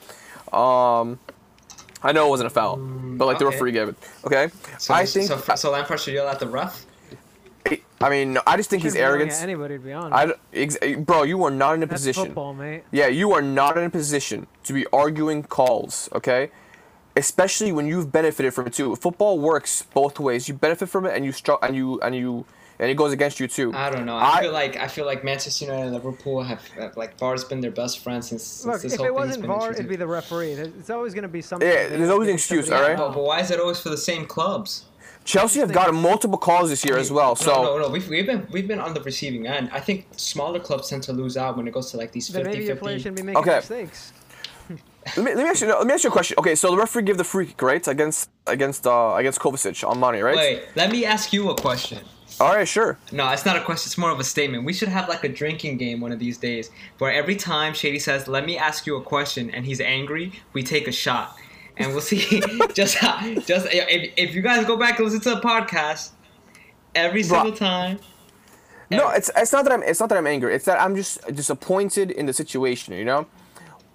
um, 0.53 1.19
I 2.03 2.13
know 2.13 2.27
it 2.27 2.31
wasn't 2.31 2.49
a 2.49 2.51
foul, 2.51 2.77
but 2.79 3.27
like 3.27 3.39
the 3.39 3.47
okay. 3.47 3.55
referee 3.55 3.73
gave 3.73 3.89
it. 3.91 3.97
Okay, 4.25 4.49
So, 4.79 4.93
I 4.95 5.07
think. 5.07 5.29
so. 5.29 5.39
So 5.55 5.71
Lampard 5.71 6.01
should 6.01 6.15
yell 6.15 6.29
at 6.29 6.41
the 6.41 6.49
ref. 6.49 6.85
I 8.01 8.11
mean, 8.11 8.37
I 8.45 8.57
just 8.57 8.69
think 8.69 8.83
he's 8.83 8.95
Shouldn't 8.95 8.95
be 8.95 8.99
yelling 8.99 9.21
arrogant. 9.21 9.43
Anybody 9.43 9.79
to 9.79 9.85
be 9.85 9.93
honest. 9.93 10.13
I, 10.13 10.27
d- 10.27 10.33
ex- 10.55 11.01
bro, 11.03 11.23
you 11.23 11.45
are 11.45 11.51
not 11.53 11.75
in 11.77 11.85
a 11.85 11.87
That's 11.87 12.01
position. 12.01 12.25
football, 12.27 12.53
mate. 12.53 12.83
Yeah, 12.91 13.07
you 13.07 13.31
are 13.33 13.41
not 13.43 13.79
in 13.79 13.85
a 13.85 13.91
position 13.91 14.49
to 14.65 14.73
be 14.73 14.85
arguing 14.93 15.45
calls, 15.45 16.09
okay? 16.13 16.51
Especially 17.15 17.73
when 17.73 17.87
you've 17.87 18.11
benefited 18.11 18.55
from 18.55 18.67
it 18.67 18.73
too. 18.73 18.97
Football 18.97 19.39
works 19.39 19.83
both 19.95 20.19
ways. 20.19 20.49
You 20.49 20.55
benefit 20.55 20.89
from 20.89 21.05
it, 21.07 21.15
and 21.15 21.25
you 21.25 21.33
stru- 21.33 21.59
and 21.63 21.77
you 21.77 22.01
and 22.01 22.15
you 22.17 22.47
and 22.79 22.91
it 22.91 22.95
goes 22.95 23.13
against 23.13 23.39
you 23.39 23.47
too. 23.47 23.71
I 23.75 23.91
don't 23.91 24.07
know. 24.07 24.17
I, 24.17 24.39
I- 24.39 24.41
feel 24.41 24.53
like 24.53 24.77
I 24.77 24.89
feel 24.89 25.05
like 25.05 25.23
Manchester 25.23 25.67
United 25.67 25.85
and 25.85 25.93
Liverpool 25.93 26.43
have, 26.43 26.67
have 26.69 26.97
like 26.97 27.19
VAR's 27.19 27.45
been 27.45 27.61
their 27.61 27.71
best 27.71 27.99
friend 27.99 28.25
since, 28.25 28.43
since 28.43 28.65
Look, 28.67 28.81
this 28.83 28.95
if 28.95 28.99
whole 28.99 29.07
it 29.09 29.15
wasn't 29.15 29.45
VAR, 29.45 29.73
it'd 29.73 29.89
be 29.89 29.97
the 29.97 30.07
referee. 30.07 30.53
It's 30.53 30.89
always 30.91 31.13
going 31.13 31.23
to 31.23 31.29
be 31.29 31.43
something. 31.43 31.69
Yeah, 31.69 31.89
there's 31.89 32.09
always 32.11 32.29
an 32.29 32.35
excuse, 32.35 32.71
alright? 32.71 32.97
But, 32.97 33.13
but 33.13 33.23
why 33.23 33.41
is 33.41 33.51
it 33.51 33.61
always 33.61 33.79
for 33.79 33.91
the 33.91 33.99
same 33.99 34.25
clubs? 34.27 34.87
Chelsea 35.25 35.61
have 35.61 35.71
gotten 35.73 35.95
multiple 35.95 36.37
calls 36.39 36.69
this 36.71 36.85
year 36.85 36.97
as 36.97 37.13
well. 37.13 37.37
So 37.37 37.53
no, 37.53 37.63
no, 37.77 37.79
no. 37.83 37.89
We've, 37.91 38.09
we've 38.09 38.27
been 38.27 38.45
we've 38.51 38.67
been 38.67 38.81
on 38.81 38.93
the 38.95 39.01
receiving 39.03 39.47
end. 39.47 39.69
I 39.71 39.79
think 39.79 40.07
smaller 40.17 40.59
clubs 40.59 40.89
tend 40.89 41.05
to 41.05 41.13
lose 41.13 41.37
out 41.37 41.57
when 41.57 41.69
it 41.69 41.73
goes 41.75 41.91
to 41.93 41.97
like 41.97 42.11
these 42.11 42.27
Then 42.29 42.43
50 42.43 42.57
maybe 42.59 42.67
your 42.67 42.77
player 42.77 42.97
50. 42.97 43.03
shouldn't 43.03 43.17
be 43.19 43.23
making 43.23 43.43
Okay. 43.43 43.57
mistakes. 43.57 44.13
Let 45.17 45.25
me, 45.25 45.35
let 45.35 45.37
me 45.37 45.43
ask 45.45 45.61
you 45.61 45.69
let 45.69 45.87
me 45.87 45.93
ask 45.95 46.05
you 46.05 46.11
a 46.11 46.13
question. 46.13 46.37
Okay, 46.39 46.55
so 46.55 46.71
the 46.71 46.77
referee 46.77 47.03
gave 47.03 47.17
the 47.17 47.25
free 47.25 47.47
kick, 47.47 47.61
right, 47.63 47.87
against 47.87 48.31
against 48.47 48.87
uh 48.87 49.15
against 49.17 49.41
Kovacic 49.41 49.89
on 49.89 49.99
money, 49.99 50.21
right? 50.21 50.37
Wait, 50.37 50.63
let 50.77 50.91
me 50.91 51.05
ask 51.05 51.33
you 51.33 51.51
a 51.51 51.57
question. 51.57 51.99
All 52.41 52.55
right, 52.55 52.67
sure. 52.67 52.99
No, 53.13 53.29
it's 53.31 53.45
not 53.45 53.57
a 53.57 53.61
question. 53.63 53.89
It's 53.89 53.99
more 53.99 54.11
of 54.11 54.19
a 54.19 54.25
statement. 54.25 54.65
We 54.65 54.73
should 54.73 54.89
have 54.89 55.09
like 55.09 55.23
a 55.25 55.29
drinking 55.29 55.77
game 55.77 56.01
one 56.01 56.13
of 56.13 56.19
these 56.19 56.39
days, 56.39 56.71
where 56.99 57.13
every 57.13 57.37
time 57.37 57.75
Shady 57.75 57.99
says, 57.99 58.27
"Let 58.27 58.47
me 58.47 58.57
ask 58.57 58.87
you 58.87 58.97
a 58.97 59.03
question," 59.03 59.51
and 59.51 59.67
he's 59.67 59.81
angry, 59.81 60.33
we 60.53 60.63
take 60.63 60.89
a 60.89 60.93
shot, 60.93 61.37
and 61.77 61.93
we'll 61.93 62.01
see 62.01 62.43
just 62.75 62.97
how, 62.97 63.35
just 63.41 63.67
if, 63.71 64.13
if 64.17 64.35
you 64.35 64.41
guys 64.41 64.65
go 64.67 64.77
back 64.77 64.99
and 64.99 65.07
listen 65.07 65.21
to 65.23 65.31
the 65.31 65.41
podcast, 65.41 66.11
every 66.95 67.23
Bro. 67.23 67.43
single 67.43 67.57
time. 67.57 67.99
No, 68.91 69.09
it's 69.11 69.31
it's 69.37 69.53
not 69.53 69.65
that 69.65 69.73
I'm 69.73 69.83
it's 69.83 70.01
not 70.01 70.09
that 70.11 70.19
I'm 70.19 70.27
angry. 70.27 70.55
It's 70.55 70.65
that 70.67 70.81
I'm 70.81 70.95
just 70.97 71.27
disappointed 71.35 72.11
in 72.11 72.27
the 72.27 72.33
situation. 72.33 72.95
You 72.95 73.05
know, 73.05 73.27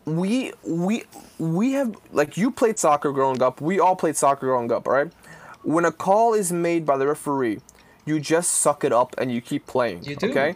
we 0.08 0.54
we 0.64 1.04
we 1.38 1.74
have 1.74 1.96
like 2.12 2.38
you 2.38 2.50
played 2.50 2.80
soccer 2.80 3.12
growing 3.12 3.42
up. 3.42 3.60
We 3.60 3.80
all 3.80 3.96
played 3.96 4.16
soccer 4.16 4.48
growing 4.48 4.72
up, 4.72 4.88
right? 4.88 5.12
When 5.64 5.84
a 5.84 5.92
call 5.92 6.34
is 6.34 6.52
made 6.52 6.86
by 6.86 6.98
the 6.98 7.06
referee, 7.06 7.60
you 8.06 8.20
just 8.20 8.54
suck 8.54 8.86
it 8.86 8.94
up 8.94 9.16
and 9.18 9.32
you 9.32 9.42
keep 9.42 9.68
playing. 9.68 10.06
You 10.06 10.16
do. 10.16 10.30
Okay. 10.30 10.56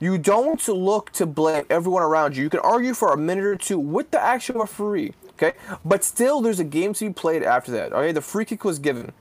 You 0.00 0.18
don't 0.18 0.66
look 0.68 1.12
to 1.12 1.24
blame 1.24 1.64
everyone 1.70 2.02
around 2.02 2.36
you. 2.36 2.42
You 2.42 2.50
can 2.50 2.60
argue 2.60 2.92
for 2.92 3.12
a 3.12 3.16
minute 3.16 3.44
or 3.44 3.56
two 3.56 3.78
with 3.78 4.10
the 4.10 4.20
actual 4.20 4.60
referee, 4.60 5.14
okay? 5.30 5.54
But 5.82 6.04
still, 6.04 6.42
there's 6.42 6.60
a 6.60 6.64
game 6.64 6.92
to 6.94 7.06
be 7.06 7.14
played 7.14 7.42
after 7.42 7.72
that. 7.72 7.92
Okay, 7.92 8.12
the 8.12 8.20
free 8.20 8.44
kick 8.44 8.64
was 8.64 8.78
given. 8.78 9.12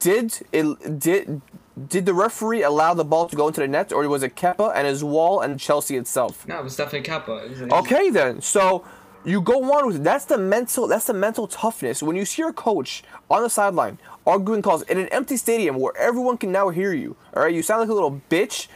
Did 0.00 0.38
it 0.52 0.98
did 0.98 1.40
did 1.88 2.06
the 2.06 2.14
referee 2.14 2.62
allow 2.62 2.94
the 2.94 3.04
ball 3.04 3.28
to 3.28 3.34
go 3.36 3.48
into 3.48 3.60
the 3.60 3.68
net, 3.68 3.92
or 3.92 4.06
was 4.08 4.22
it 4.22 4.36
Kepa 4.36 4.72
and 4.74 4.86
his 4.86 5.02
wall 5.02 5.40
and 5.40 5.58
Chelsea 5.58 5.96
itself? 5.96 6.46
No, 6.46 6.58
it 6.60 6.64
was 6.64 6.76
definitely 6.76 7.08
Kepa. 7.10 7.44
It 7.44 7.50
was, 7.50 7.60
it 7.62 7.68
was- 7.70 7.84
Okay, 7.84 8.10
then. 8.10 8.40
So 8.40 8.84
you 9.24 9.40
go 9.40 9.72
on 9.72 9.86
with 9.86 9.96
it. 9.96 10.04
That's 10.04 10.26
the 10.26 10.38
mental. 10.38 10.86
That's 10.86 11.06
the 11.06 11.14
mental 11.14 11.46
toughness. 11.46 12.02
When 12.02 12.16
you 12.16 12.24
see 12.24 12.42
your 12.42 12.52
coach 12.52 13.02
on 13.30 13.42
the 13.42 13.50
sideline 13.50 13.98
arguing 14.26 14.62
calls 14.62 14.82
in 14.82 14.98
an 14.98 15.08
empty 15.08 15.36
stadium 15.36 15.76
where 15.78 15.96
everyone 15.98 16.36
can 16.38 16.50
now 16.52 16.68
hear 16.68 16.92
you. 16.92 17.16
All 17.34 17.42
right, 17.42 17.52
you 17.54 17.62
sound 17.62 17.80
like 17.80 17.88
a 17.90 17.94
little 17.94 18.20
bitch. 18.30 18.68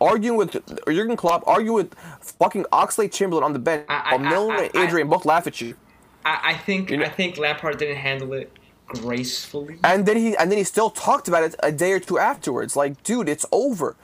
Arguing 0.00 0.36
with 0.36 0.52
Jurgen 0.86 1.16
Klopp, 1.16 1.46
arguing 1.46 1.74
with 1.76 1.94
fucking 2.20 2.64
Oxlade-Chamberlain 2.72 3.44
on 3.44 3.52
the 3.52 3.58
bench, 3.58 3.86
I- 3.88 4.16
Milner 4.18 4.64
and 4.64 4.76
Adrian 4.76 5.08
both 5.08 5.24
laugh 5.24 5.46
at 5.46 5.60
you. 5.60 5.76
I, 6.24 6.40
I 6.52 6.54
think 6.54 6.90
You 6.90 6.98
know- 6.98 7.04
I 7.04 7.08
think 7.08 7.38
Lampard 7.38 7.78
didn't 7.78 7.96
handle 7.96 8.32
it 8.34 8.50
gracefully. 8.86 9.78
And 9.84 10.06
then 10.06 10.16
he 10.16 10.36
and 10.36 10.50
then 10.50 10.58
he 10.58 10.64
still 10.64 10.90
talked 10.90 11.28
about 11.28 11.42
it 11.44 11.54
a 11.62 11.72
day 11.72 11.92
or 11.92 12.00
two 12.00 12.18
afterwards. 12.18 12.76
Like, 12.76 13.02
dude, 13.02 13.28
it's 13.28 13.46
over. 13.52 13.96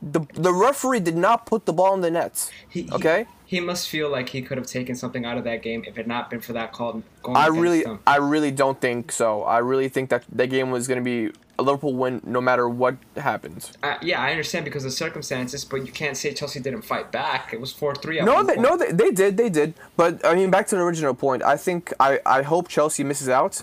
The 0.00 0.20
the 0.34 0.52
referee 0.52 1.00
did 1.00 1.16
not 1.16 1.46
put 1.46 1.66
the 1.66 1.72
ball 1.72 1.94
in 1.94 2.00
the 2.00 2.10
nets. 2.10 2.50
He, 2.68 2.82
he- 2.82 2.92
Okay? 2.92 3.26
He, 3.44 3.60
must 3.60 3.88
feel 3.88 4.10
like 4.10 4.28
he 4.28 4.42
could 4.42 4.58
have 4.58 4.66
taken 4.66 4.94
something 4.94 5.24
out 5.24 5.38
of 5.38 5.44
that 5.44 5.62
game 5.62 5.82
if 5.86 5.94
it 5.94 5.96
had 5.96 6.06
not 6.06 6.28
been 6.28 6.40
for 6.40 6.52
that 6.52 6.70
call. 6.70 7.02
Going 7.22 7.34
I 7.36 7.46
really 7.46 7.82
them. 7.82 7.98
I 8.06 8.16
really 8.16 8.50
don't 8.50 8.78
think 8.78 9.10
so. 9.10 9.42
I 9.42 9.58
really 9.58 9.88
think 9.88 10.10
that 10.10 10.24
that 10.32 10.48
game 10.48 10.70
was 10.70 10.86
going 10.86 11.02
to 11.02 11.04
be 11.04 11.32
a 11.58 11.62
Liverpool 11.62 11.94
win 11.94 12.20
no 12.24 12.42
matter 12.42 12.68
what 12.68 12.96
happens. 13.16 13.72
Uh, 13.82 13.96
yeah, 14.02 14.20
I 14.20 14.30
understand 14.32 14.66
because 14.66 14.84
of 14.84 14.92
circumstances, 14.92 15.64
but 15.64 15.84
you 15.86 15.90
can't 15.92 16.14
say 16.14 16.34
Chelsea 16.34 16.60
didn't 16.60 16.82
fight 16.82 17.10
back. 17.10 17.54
It 17.54 17.60
was 17.60 17.72
four 17.72 17.94
three. 17.94 18.20
No, 18.20 18.44
they, 18.44 18.56
no, 18.56 18.76
they, 18.76 18.92
they 18.92 19.10
did, 19.12 19.38
they 19.38 19.48
did. 19.48 19.72
But 19.96 20.24
I 20.26 20.34
mean, 20.34 20.50
back 20.50 20.66
to 20.68 20.76
the 20.76 20.82
original 20.82 21.14
point. 21.14 21.42
I 21.42 21.56
think 21.56 21.92
I, 21.98 22.20
I 22.26 22.42
hope 22.42 22.68
Chelsea 22.68 23.02
misses 23.02 23.30
out, 23.30 23.62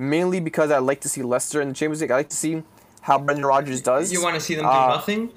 mainly 0.00 0.40
because 0.40 0.70
I 0.70 0.78
like 0.78 1.00
to 1.02 1.08
see 1.08 1.22
Leicester 1.22 1.60
in 1.60 1.68
the 1.68 1.74
Champions 1.74 2.00
League. 2.00 2.10
I 2.10 2.16
like 2.16 2.30
to 2.30 2.36
see 2.36 2.62
how 3.02 3.18
Brendan 3.18 3.46
Rodgers 3.46 3.80
does. 3.82 4.12
You 4.12 4.22
want 4.22 4.34
to 4.34 4.40
see 4.40 4.54
them 4.54 4.64
do 4.64 4.70
Uh, 4.70 4.88
nothing? 4.88 5.30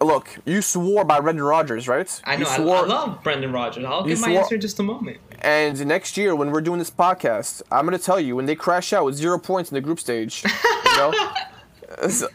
Look, 0.00 0.28
you 0.44 0.60
swore 0.62 1.04
by 1.04 1.20
Brendan 1.20 1.44
Rodgers, 1.44 1.88
right? 1.88 2.08
I 2.24 2.36
know. 2.36 2.46
I, 2.46 2.56
swore, 2.56 2.76
I 2.76 2.80
love 2.82 3.22
Brendan 3.22 3.50
Rodgers. 3.52 3.84
I'll 3.84 4.04
give 4.04 4.20
my 4.20 4.28
swore- 4.28 4.40
answer 4.42 4.54
in 4.56 4.60
just 4.60 4.78
a 4.78 4.82
moment. 4.82 5.18
And 5.40 5.84
next 5.86 6.16
year, 6.16 6.34
when 6.36 6.50
we're 6.50 6.60
doing 6.60 6.78
this 6.78 6.90
podcast, 6.90 7.62
I'm 7.72 7.84
gonna 7.86 7.98
tell 7.98 8.20
you 8.20 8.36
when 8.36 8.46
they 8.46 8.54
crash 8.54 8.92
out 8.92 9.04
with 9.06 9.14
zero 9.14 9.38
points 9.38 9.70
in 9.70 9.74
the 9.74 9.80
group 9.80 9.98
stage, 10.00 10.44
you 10.44 10.96
know, 10.96 11.14
so- 12.08 12.28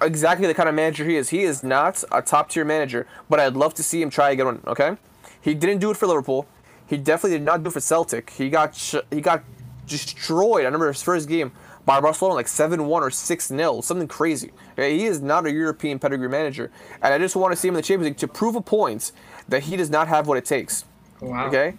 exactly 0.00 0.46
the 0.46 0.54
kind 0.54 0.68
of 0.68 0.74
manager 0.74 1.04
he 1.04 1.16
is. 1.16 1.28
He 1.30 1.42
is 1.42 1.62
not 1.62 2.02
a 2.10 2.22
top 2.22 2.48
tier 2.50 2.64
manager, 2.64 3.06
but 3.28 3.40
I'd 3.40 3.54
love 3.54 3.74
to 3.74 3.82
see 3.82 4.00
him 4.00 4.10
try 4.10 4.30
again. 4.30 4.60
Okay, 4.66 4.96
he 5.40 5.54
didn't 5.54 5.78
do 5.80 5.90
it 5.90 5.96
for 5.96 6.06
Liverpool. 6.06 6.46
He 6.86 6.96
definitely 6.96 7.38
did 7.38 7.44
not 7.44 7.62
do 7.62 7.68
it 7.68 7.72
for 7.72 7.80
Celtic. 7.80 8.30
He 8.30 8.48
got 8.50 8.74
sh- 8.74 8.96
he 9.10 9.20
got 9.20 9.42
destroyed. 9.86 10.62
I 10.62 10.64
remember 10.64 10.88
his 10.88 11.02
first 11.02 11.28
game 11.28 11.52
by 11.84 12.00
Barcelona 12.00 12.34
like 12.34 12.48
seven 12.48 12.86
one 12.86 13.02
or 13.02 13.10
six 13.10 13.48
0 13.48 13.80
something 13.82 14.08
crazy. 14.08 14.52
Okay, 14.72 14.96
He 14.98 15.04
is 15.04 15.20
not 15.20 15.46
a 15.46 15.52
European 15.52 15.98
pedigree 15.98 16.28
manager, 16.28 16.70
and 17.02 17.12
I 17.12 17.18
just 17.18 17.36
want 17.36 17.52
to 17.52 17.56
see 17.56 17.68
him 17.68 17.74
in 17.74 17.76
the 17.76 17.82
Champions 17.82 18.10
League 18.10 18.18
to 18.18 18.28
prove 18.28 18.56
a 18.56 18.60
point 18.60 19.12
that 19.48 19.64
he 19.64 19.76
does 19.76 19.90
not 19.90 20.08
have 20.08 20.26
what 20.26 20.38
it 20.38 20.44
takes. 20.44 20.84
Wow. 21.20 21.46
Okay. 21.46 21.74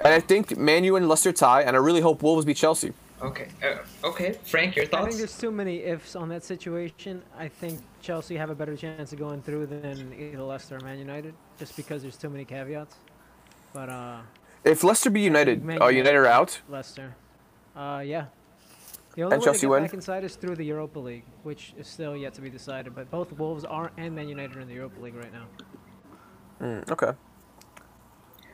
And 0.00 0.14
I 0.14 0.20
think 0.20 0.56
Man 0.56 0.84
U 0.84 0.96
and 0.96 1.08
Leicester 1.08 1.32
tie, 1.32 1.62
and 1.62 1.76
I 1.76 1.78
really 1.80 2.00
hope 2.00 2.22
Wolves 2.22 2.44
beat 2.44 2.56
Chelsea. 2.56 2.92
Okay. 3.20 3.48
Uh, 3.62 4.06
okay. 4.06 4.38
Frank, 4.44 4.76
your 4.76 4.86
thoughts? 4.86 5.02
I 5.02 5.06
think 5.06 5.18
there's 5.18 5.36
too 5.36 5.50
many 5.50 5.78
ifs 5.78 6.14
on 6.14 6.28
that 6.28 6.44
situation. 6.44 7.20
I 7.36 7.48
think 7.48 7.80
Chelsea 8.00 8.36
have 8.36 8.48
a 8.48 8.54
better 8.54 8.76
chance 8.76 9.12
of 9.12 9.18
going 9.18 9.42
through 9.42 9.66
than 9.66 10.14
either 10.16 10.42
Leicester 10.42 10.76
or 10.76 10.80
Man 10.80 10.98
United, 10.98 11.34
just 11.58 11.76
because 11.76 12.02
there's 12.02 12.16
too 12.16 12.30
many 12.30 12.44
caveats. 12.44 12.96
But 13.72 13.88
uh, 13.88 14.20
If 14.68 14.84
Leicester 14.84 15.10
be 15.10 15.22
United, 15.22 15.64
Man 15.64 15.80
uh, 15.80 15.86
United. 15.86 15.96
United 15.98 16.18
are 16.18 16.26
out. 16.26 16.60
Leicester, 16.68 17.14
uh, 17.76 18.02
yeah. 18.04 18.26
The 19.14 19.22
only 19.24 19.34
And 19.34 19.40
way 19.40 19.44
Chelsea 19.46 19.60
to 19.60 19.66
get 19.66 19.70
win? 19.70 19.82
back 19.84 19.94
inside 19.94 20.24
is 20.24 20.36
through 20.36 20.56
the 20.56 20.64
Europa 20.64 20.98
League, 21.00 21.24
which 21.42 21.74
is 21.78 21.86
still 21.88 22.14
yet 22.16 22.34
to 22.34 22.40
be 22.40 22.50
decided. 22.50 22.94
But 22.94 23.10
both 23.10 23.32
Wolves 23.32 23.64
are 23.64 23.90
and 23.96 24.14
Man 24.14 24.28
United 24.28 24.56
are 24.56 24.60
in 24.60 24.68
the 24.68 24.74
Europa 24.74 25.00
League 25.00 25.16
right 25.16 25.32
now. 25.32 25.46
Mm, 26.60 26.90
okay. 26.90 27.12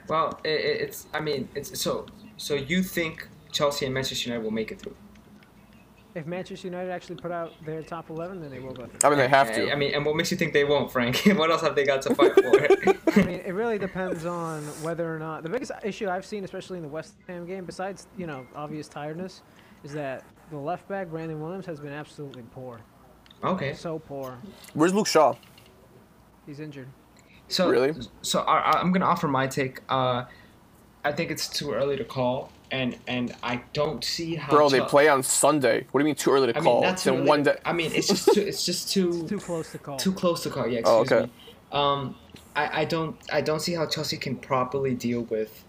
well, 0.09 0.38
it, 0.44 0.48
it- 0.70 0.81
it's. 0.85 1.07
I 1.12 1.20
mean, 1.20 1.48
it's 1.55 1.79
so. 1.81 2.07
So 2.37 2.55
you 2.55 2.83
think 2.83 3.29
Chelsea 3.53 3.85
and 3.87 3.94
Manchester 3.94 4.29
United 4.31 4.44
will 4.44 4.50
make 4.61 4.70
it 4.72 4.81
through? 4.81 4.96
If 6.14 6.27
Manchester 6.27 6.68
United 6.68 6.90
actually 6.92 7.16
put 7.16 7.33
out 7.33 7.53
their 7.64 7.83
top 7.83 8.09
11, 8.09 8.40
then 8.40 8.48
they 8.50 8.61
will 8.61 8.72
go 8.72 8.87
through. 8.87 9.00
I 9.03 9.09
mean, 9.11 9.18
they 9.18 9.27
have 9.27 9.53
to. 9.55 9.72
I 9.72 9.74
mean, 9.74 9.94
and 9.94 10.07
what 10.07 10.14
makes 10.14 10.31
you 10.31 10.37
think 10.37 10.53
they 10.53 10.62
won't, 10.64 10.92
Frank? 10.92 11.16
what 11.37 11.50
else 11.50 11.62
have 11.62 11.74
they 11.74 11.85
got 11.85 12.03
to 12.03 12.14
fight 12.14 12.35
for? 12.35 13.20
I 13.20 13.24
mean, 13.24 13.40
it 13.44 13.53
really 13.53 13.79
depends 13.79 14.24
on 14.24 14.62
whether 14.83 15.12
or 15.12 15.18
not 15.18 15.42
the 15.42 15.48
biggest 15.48 15.72
issue 15.83 16.09
I've 16.09 16.24
seen, 16.24 16.44
especially 16.44 16.77
in 16.77 16.85
the 16.85 16.88
West 16.88 17.14
Ham 17.27 17.46
game, 17.46 17.64
besides 17.64 18.07
you 18.16 18.29
know 18.29 18.46
obvious 18.55 18.87
tiredness, 18.87 19.42
is 19.83 19.92
that 19.94 20.24
the 20.50 20.57
left 20.57 20.87
back 20.87 21.09
Brandon 21.09 21.40
Williams 21.40 21.66
has 21.66 21.81
been 21.81 21.92
absolutely 21.92 22.42
poor, 22.53 22.81
okay. 23.42 23.74
so 23.74 23.98
poor. 23.98 24.38
Where's 24.74 24.94
Luke 24.94 25.09
Shaw? 25.09 25.35
He's 26.46 26.61
injured. 26.61 26.88
So 27.48 27.68
Really? 27.68 27.92
So 28.22 28.40
I, 28.42 28.59
I- 28.70 28.81
I'm 28.81 28.92
gonna 28.92 29.07
offer 29.07 29.27
my 29.27 29.48
take. 29.48 29.81
Uh, 29.88 30.24
I 31.05 31.12
think 31.12 31.31
it's 31.31 31.48
too 31.48 31.72
early 31.72 31.96
to 31.96 32.05
call, 32.05 32.50
and 32.70 32.96
and 33.07 33.35
I 33.42 33.62
don't 33.72 34.05
see 34.05 34.35
how. 34.35 34.50
Bro, 34.50 34.70
they 34.70 34.81
play 34.81 35.09
on 35.09 35.22
Sunday. 35.22 35.87
What 35.90 36.00
do 36.00 36.05
you 36.05 36.07
mean 36.07 36.14
too 36.14 36.31
early 36.31 36.53
to 36.53 36.59
I 36.59 36.62
call? 36.62 36.74
mean, 36.74 36.83
not 36.83 36.92
it's 36.94 37.05
too 37.05 37.11
early 37.11 37.29
one 37.29 37.42
day. 37.42 37.57
I 37.64 37.72
mean, 37.72 37.92
it's 37.92 38.09
just 38.09 38.33
too. 38.33 38.40
It's 38.40 38.64
just 38.64 38.90
too. 38.92 39.27
Too 39.29 39.38
close 39.38 39.72
to 39.72 39.79
call. 39.79 39.96
Too 39.96 40.12
close 40.12 40.42
to 40.44 40.50
call. 40.50 40.66
Yeah. 40.66 40.81
Oh, 40.85 41.03
Excuse 41.03 41.22
okay. 41.22 41.27
me. 41.27 41.33
Um, 41.72 42.16
I, 42.57 42.83
I 42.83 42.85
don't 42.85 43.16
I 43.33 43.40
don't 43.40 43.61
see 43.61 43.74
how 43.74 43.87
Chelsea 43.87 44.16
can 44.16 44.37
properly 44.37 44.94
deal 44.94 45.22
with 45.22 45.64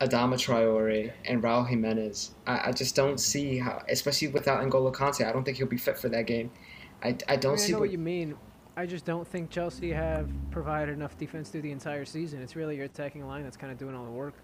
Adama 0.00 0.34
Traore 0.34 1.12
and 1.24 1.42
Raul 1.42 1.66
Jimenez. 1.66 2.32
I, 2.46 2.68
I 2.68 2.72
just 2.72 2.94
don't 2.94 3.18
see 3.18 3.58
how, 3.58 3.82
especially 3.88 4.28
without 4.28 4.62
N'Golo 4.62 4.92
Kante. 4.92 5.26
I 5.26 5.32
don't 5.32 5.44
think 5.44 5.56
he'll 5.56 5.66
be 5.66 5.78
fit 5.78 5.98
for 5.98 6.08
that 6.10 6.26
game. 6.26 6.50
I, 7.02 7.16
I 7.28 7.34
I, 7.34 7.36
don't 7.36 7.52
mean, 7.52 7.60
I 7.60 7.64
see 7.64 7.72
know 7.72 7.78
what, 7.78 7.84
what 7.84 7.92
you 7.92 7.98
mean. 7.98 8.34
I 8.78 8.84
just 8.84 9.06
don't 9.06 9.26
think 9.26 9.48
Chelsea 9.50 9.90
have 9.92 10.28
provided 10.50 10.92
enough 10.92 11.16
defense 11.16 11.48
through 11.48 11.62
the 11.62 11.72
entire 11.72 12.04
season. 12.04 12.42
It's 12.42 12.56
really 12.56 12.76
your 12.76 12.84
attacking 12.84 13.26
line 13.26 13.42
that's 13.42 13.56
kind 13.56 13.72
of 13.72 13.78
doing 13.78 13.94
all 13.94 14.04
the 14.04 14.10
work. 14.10 14.34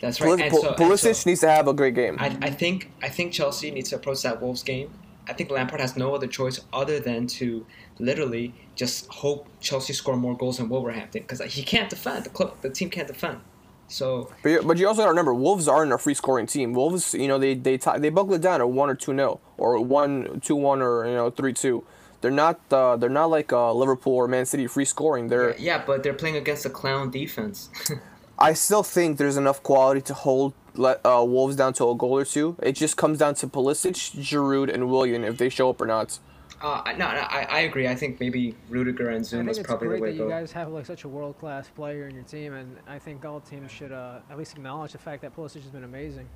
That's 0.00 0.20
right. 0.20 0.50
Pul- 0.50 0.62
so- 0.62 0.74
Pulisic 0.74 1.14
so- 1.14 1.30
needs 1.30 1.40
to 1.40 1.48
have 1.48 1.68
a 1.68 1.72
great 1.74 1.94
game. 1.94 2.16
I, 2.18 2.36
I 2.42 2.50
think 2.50 2.90
I 3.02 3.08
think 3.08 3.32
Chelsea 3.32 3.70
needs 3.70 3.90
to 3.90 3.96
approach 3.96 4.22
that 4.22 4.40
Wolves 4.40 4.62
game. 4.62 4.90
I 5.26 5.32
think 5.32 5.50
Lampard 5.50 5.80
has 5.80 5.96
no 5.96 6.14
other 6.14 6.26
choice 6.26 6.60
other 6.72 7.00
than 7.00 7.26
to 7.28 7.64
literally 7.98 8.52
just 8.74 9.06
hope 9.06 9.48
Chelsea 9.60 9.92
score 9.92 10.16
more 10.16 10.36
goals 10.36 10.58
than 10.58 10.68
Wolverhampton 10.68 11.22
because 11.22 11.40
he 11.52 11.62
can't 11.62 11.88
defend. 11.88 12.26
The 12.26 12.30
club, 12.30 12.56
the 12.60 12.68
team 12.70 12.90
can't 12.90 13.08
defend. 13.08 13.40
So 13.88 14.32
But 14.42 14.48
you, 14.48 14.62
but 14.62 14.78
you 14.78 14.88
also 14.88 15.02
got 15.02 15.04
to 15.04 15.10
remember, 15.10 15.34
Wolves 15.34 15.68
aren't 15.68 15.92
a 15.92 15.98
free 15.98 16.14
scoring 16.14 16.46
team. 16.46 16.72
Wolves, 16.72 17.14
you 17.14 17.28
know, 17.28 17.38
they 17.38 17.54
they 17.54 17.78
tie, 17.78 17.98
they 17.98 18.08
buckle 18.08 18.34
it 18.34 18.40
down 18.42 18.60
at 18.60 18.68
one 18.68 18.90
or 18.90 18.94
two 18.94 19.12
nil 19.12 19.40
or 19.56 19.78
one 19.80 20.40
two 20.42 20.56
one 20.56 20.82
or 20.82 21.06
you 21.06 21.14
know 21.14 21.30
three 21.30 21.52
two. 21.52 21.84
They're 22.20 22.30
not 22.30 22.60
uh, 22.70 22.96
they're 22.96 23.10
not 23.10 23.26
like 23.26 23.52
uh, 23.52 23.72
Liverpool 23.72 24.14
or 24.14 24.26
Man 24.26 24.46
City 24.46 24.66
free 24.66 24.86
scoring. 24.86 25.28
They're 25.28 25.56
yeah, 25.58 25.84
but 25.86 26.02
they're 26.02 26.14
playing 26.14 26.36
against 26.36 26.64
a 26.64 26.70
clown 26.70 27.10
defense. 27.10 27.68
I 28.44 28.52
still 28.52 28.82
think 28.82 29.16
there's 29.18 29.36
enough 29.36 29.62
quality 29.62 30.00
to 30.02 30.14
hold 30.14 30.52
let, 30.74 31.00
uh, 31.04 31.24
Wolves 31.26 31.56
down 31.56 31.72
to 31.74 31.88
a 31.90 31.94
goal 31.94 32.18
or 32.18 32.24
two. 32.24 32.56
It 32.62 32.72
just 32.72 32.96
comes 32.96 33.18
down 33.18 33.34
to 33.36 33.46
Pulisic, 33.46 33.96
Giroud, 34.20 34.72
and 34.72 34.90
Willian 34.90 35.24
if 35.24 35.38
they 35.38 35.48
show 35.48 35.70
up 35.70 35.80
or 35.80 35.86
not. 35.86 36.18
uh, 36.60 36.82
no, 36.92 37.06
no, 37.18 37.20
I, 37.38 37.46
I 37.48 37.60
agree. 37.60 37.86
I 37.88 37.94
think 37.94 38.18
maybe 38.20 38.54
Rudiger 38.68 39.08
and 39.10 39.18
I 39.18 39.28
Zouma 39.28 39.30
think 39.38 39.50
is 39.50 39.58
it's 39.58 39.66
probably 39.68 39.88
the 39.88 39.90
great 39.98 40.02
way 40.02 40.10
that 40.12 40.18
to 40.18 40.24
you 40.24 40.28
guys 40.30 40.52
have 40.52 40.68
like 40.72 40.86
such 40.86 41.04
a 41.04 41.08
world 41.08 41.38
class 41.38 41.68
player 41.68 42.08
in 42.08 42.14
your 42.14 42.24
team, 42.24 42.52
and 42.54 42.76
I 42.86 42.98
think 42.98 43.24
all 43.24 43.40
teams 43.40 43.70
should 43.70 43.92
uh, 43.92 44.18
at 44.30 44.36
least 44.38 44.52
acknowledge 44.56 44.92
the 44.92 44.98
fact 44.98 45.22
that 45.22 45.34
Pulisic 45.36 45.62
has 45.62 45.70
been 45.70 45.84
amazing. 45.84 46.28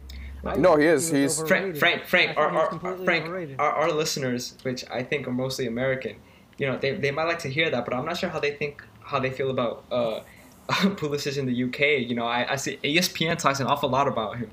I 0.45 0.55
No, 0.57 0.77
he 0.77 0.87
is. 0.87 1.11
was 1.11 1.39
He's- 1.39 1.49
Frank. 1.49 1.77
Frank, 1.77 2.05
Frank, 2.07 2.37
our, 2.39 2.51
thought 2.51 2.71
he 2.81 2.89
was 2.89 3.01
our, 3.01 3.05
Frank, 3.05 3.25
overrated. 3.27 3.57
our, 3.59 3.73
our 3.73 3.91
listeners, 3.93 4.57
which 4.63 4.85
I 4.91 5.03
think 5.03 5.27
are 5.29 5.33
mostly 5.33 5.67
American, 5.67 6.17
you 6.59 6.67
know, 6.69 6.79
they, 6.79 6.93
they 6.95 7.11
might 7.11 7.25
like 7.33 7.41
to 7.41 7.49
hear 7.49 7.69
that, 7.71 7.85
but 7.85 7.93
I'm 7.95 8.05
not 8.07 8.17
sure 8.19 8.29
how 8.31 8.39
they 8.41 8.53
think, 8.53 8.83
how 9.03 9.19
they 9.19 9.31
feel 9.31 9.51
about 9.51 9.85
uh, 9.91 10.21
Pulisic 10.97 11.39
in 11.39 11.47
the 11.47 11.65
UK. 11.65 12.09
You 12.09 12.15
know, 12.15 12.27
I, 12.27 12.53
I 12.53 12.57
see 12.57 12.79
ESPN 12.85 13.39
talks 13.39 13.61
an 13.61 13.67
awful 13.67 13.89
lot 13.89 14.07
about 14.07 14.37
him, 14.37 14.51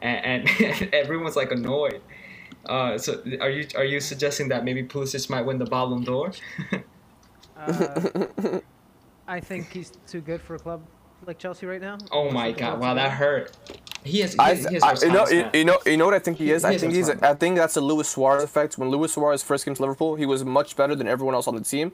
and, 0.00 0.48
and 0.48 0.88
everyone's 0.94 1.36
like 1.36 1.52
annoyed. 1.52 2.00
Uh, 2.66 2.96
so 2.98 3.22
are 3.40 3.50
you 3.50 3.66
are 3.76 3.84
you 3.84 4.00
suggesting 4.00 4.48
that 4.48 4.64
maybe 4.64 4.82
Pulisic 4.82 5.28
might 5.30 5.42
win 5.42 5.58
the 5.58 5.66
Ballon 5.66 6.02
d'Or? 6.02 6.32
Uh, 7.56 8.58
I 9.28 9.38
think 9.38 9.72
he's 9.72 9.92
too 10.08 10.20
good 10.20 10.42
for 10.42 10.56
a 10.56 10.58
club 10.58 10.82
like 11.26 11.38
Chelsea 11.38 11.66
right 11.66 11.80
now. 11.80 11.98
oh 12.12 12.30
my 12.30 12.52
God! 12.52 12.80
Wow, 12.80 12.94
that 12.94 13.10
hurt. 13.12 13.52
He 14.04 14.20
is. 14.22 14.32
He, 14.34 14.38
I, 14.38 14.50
is- 14.52 14.66
he 14.68 14.76
is 14.76 14.82
I 14.82 14.94
you 15.06 15.12
know 15.12 15.26
you, 15.28 15.48
you 15.54 15.64
know 15.64 15.78
you 15.86 15.96
know 15.96 16.04
what 16.04 16.14
I 16.14 16.18
think 16.18 16.38
he 16.38 16.46
He- 16.46 16.50
is. 16.52 16.62
he 16.62 16.68
I 16.68 16.78
think 16.78 16.92
he's. 16.92 17.08
Rosales. 17.08 17.22
I 17.22 17.34
think 17.34 17.56
that's 17.56 17.74
the 17.74 17.80
Luis 17.80 18.08
Suarez 18.08 18.44
effect. 18.44 18.76
When 18.78 18.90
Luis 18.90 19.12
Suarez 19.14 19.42
first 19.42 19.64
came 19.64 19.74
to 19.74 19.80
Liverpool, 19.82 20.16
he 20.16 20.26
was 20.26 20.44
much 20.44 20.76
better 20.76 20.94
than 20.94 21.06
everyone 21.08 21.34
else 21.34 21.46
on 21.48 21.54
the 21.54 21.62
team. 21.62 21.92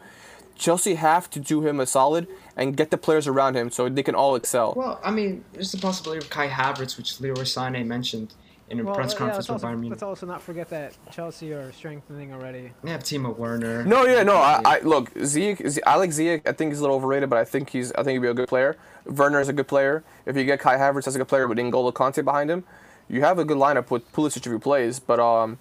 Chelsea 0.57 0.95
have 0.97 1.31
to 1.31 1.40
do 1.40 1.66
him 1.66 1.81
a 1.81 1.87
solid 1.87 2.27
and 2.57 2.77
get 2.77 2.90
the 2.90 2.99
players 2.99 3.27
around 3.27 3.57
him 3.57 3.71
so 3.71 3.88
they 3.88 4.03
can 4.03 4.14
all 4.14 4.35
excel. 4.35 4.75
Well, 4.77 5.01
I 5.03 5.11
mean, 5.11 5.43
there's 5.55 5.73
the 5.73 5.79
possibility 5.79 6.23
of 6.23 6.29
Kai 6.31 6.49
Havertz, 6.49 6.99
which 6.99 7.19
Leroy 7.19 7.45
Sané 7.45 7.87
mentioned 7.87 8.35
in 8.71 8.81
a 8.81 8.85
Well, 8.85 8.95
press 8.95 9.13
yeah, 9.13 9.19
conference 9.19 9.49
let's 9.49 9.63
with 9.63 9.65
also, 9.65 9.77
Bayern 9.77 9.91
let's 9.91 10.03
also 10.03 10.27
not 10.27 10.41
forget 10.41 10.71
that 10.71 10.97
Chelsea 11.11 11.53
are 11.53 11.73
strengthening 11.73 12.33
already. 12.33 12.73
They 12.85 12.91
have 12.91 13.03
Timo 13.03 13.37
Werner. 13.37 13.85
No, 13.85 14.07
yeah, 14.07 14.23
no. 14.23 14.37
I, 14.37 14.63
I 14.65 14.81
look 14.81 15.13
Ziyech. 15.15 15.69
Z- 15.69 15.83
I 15.87 15.97
like 15.97 16.11
Ziyech. 16.11 16.47
I 16.47 16.53
think 16.53 16.71
he's 16.71 16.79
a 16.79 16.83
little 16.83 16.97
overrated, 16.97 17.29
but 17.29 17.39
I 17.39 17.45
think 17.45 17.71
he's. 17.71 17.93
I 17.93 18.03
think 18.03 18.15
he'd 18.15 18.23
be 18.23 18.29
a 18.29 18.35
good 18.35 18.49
player. 18.49 18.77
Werner 19.05 19.41
is 19.41 19.49
a 19.49 19.53
good 19.53 19.69
player. 19.69 20.05
If 20.25 20.37
you 20.37 20.45
get 20.45 20.61
Kai 20.61 20.77
Havertz 20.77 21.07
as 21.09 21.17
a 21.17 21.19
good 21.19 21.29
player 21.29 21.49
with 21.49 21.59
N'Golo 21.59 21.93
Kante 21.93 22.25
behind 22.25 22.51
him, 22.51 22.65
you 23.09 23.23
have 23.23 23.39
a 23.39 23.45
good 23.45 23.59
lineup 23.59 23.91
with 23.91 24.11
Pulisic 24.13 24.47
if 24.47 24.53
he 24.53 24.59
plays. 24.59 25.01
But 25.01 25.19
um, 25.19 25.59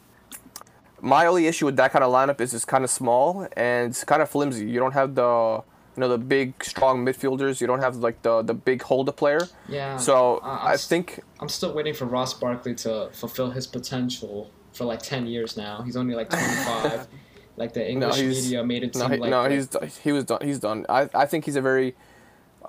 my 1.02 1.26
only 1.26 1.48
issue 1.48 1.65
with 1.65 1.78
that 1.78 1.91
kind 1.91 2.04
of 2.04 2.12
lineup 2.12 2.39
is 2.39 2.54
it's 2.54 2.65
kind 2.65 2.84
of 2.84 2.89
small 2.91 3.48
and 3.58 3.89
it's 3.89 4.04
kind 4.04 4.22
of 4.22 4.30
flimsy. 4.30 4.69
You 4.69 4.80
don't 4.80 4.93
have 4.93 5.15
the 5.15 5.63
you 5.99 6.07
know 6.07 6.07
the 6.17 6.17
big 6.17 6.63
strong 6.63 7.05
midfielders. 7.05 7.59
You 7.59 7.67
don't 7.67 7.81
have 7.81 7.97
like 7.97 8.21
the 8.21 8.41
the 8.41 8.53
big 8.53 8.81
holder 8.81 9.12
player. 9.12 9.41
Yeah. 9.67 9.97
So 9.97 10.38
uh, 10.38 10.47
I'm 10.62 10.67
I 10.67 10.73
s- 10.75 10.88
think 10.88 11.19
I'm 11.41 11.49
still 11.49 11.73
waiting 11.73 11.93
for 11.93 12.05
Ross 12.05 12.33
Barkley 12.33 12.73
to 12.75 13.09
fulfill 13.12 13.51
his 13.51 13.67
potential 13.67 14.49
for 14.71 14.85
like 14.85 15.01
10 15.01 15.27
years 15.27 15.57
now. 15.57 15.81
He's 15.81 15.97
only 15.97 16.15
like 16.15 16.29
25. 16.29 17.07
like 17.57 17.73
the 17.73 17.85
English 17.85 18.15
he's- 18.15 18.43
media 18.43 18.63
made 18.63 18.83
it 18.83 18.95
no, 18.95 19.01
seem 19.01 19.12
he, 19.12 19.17
like. 19.17 19.29
no, 19.29 19.41
like- 19.41 19.51
he's 19.51 19.97
he 20.01 20.13
was 20.13 20.23
done. 20.23 20.39
He's 20.41 20.59
done. 20.59 20.85
I, 20.88 21.09
I 21.13 21.25
think 21.25 21.43
he's 21.43 21.57
a 21.57 21.62
very 21.62 21.95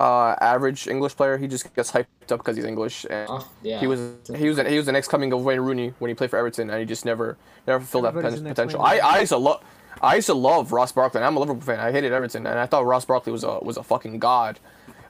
uh, 0.00 0.34
average 0.40 0.88
English 0.88 1.14
player. 1.14 1.38
He 1.38 1.46
just 1.46 1.72
gets 1.76 1.92
hyped 1.92 2.06
hyped 2.20 2.32
up 2.32 2.40
because 2.40 2.56
he's 2.56 2.64
English. 2.64 3.06
And 3.08 3.28
Off, 3.28 3.48
yeah. 3.62 3.78
he 3.78 3.86
was 3.86 4.00
he 4.36 4.48
was 4.48 4.58
he 4.58 4.76
was 4.76 4.86
the 4.86 4.92
next 4.92 5.06
coming 5.08 5.32
of 5.32 5.44
Wayne 5.44 5.60
Rooney 5.60 5.94
when 6.00 6.08
he 6.08 6.14
played 6.14 6.30
for 6.30 6.38
Everton, 6.38 6.68
and 6.70 6.80
he 6.80 6.84
just 6.84 7.04
never 7.04 7.36
never 7.68 7.78
fulfilled 7.78 8.04
that 8.06 8.08
Everybody's 8.08 8.40
poten- 8.40 8.42
the 8.42 8.48
next 8.48 8.56
potential. 8.58 8.82
I, 8.82 8.98
I 8.98 9.20
used 9.20 9.30
to 9.30 9.38
love 9.38 9.62
I 10.02 10.16
used 10.16 10.26
to 10.26 10.34
love 10.34 10.72
Ross 10.72 10.92
Barkley. 10.92 11.22
I'm 11.22 11.36
a 11.36 11.40
Liverpool 11.40 11.62
fan. 11.62 11.80
I 11.80 11.92
hated 11.92 12.12
Everton, 12.12 12.46
and 12.46 12.58
I 12.58 12.66
thought 12.66 12.86
Ross 12.86 13.04
Barkley 13.04 13.32
was 13.32 13.44
a 13.44 13.58
was 13.60 13.76
a 13.76 13.82
fucking 13.82 14.18
god, 14.18 14.58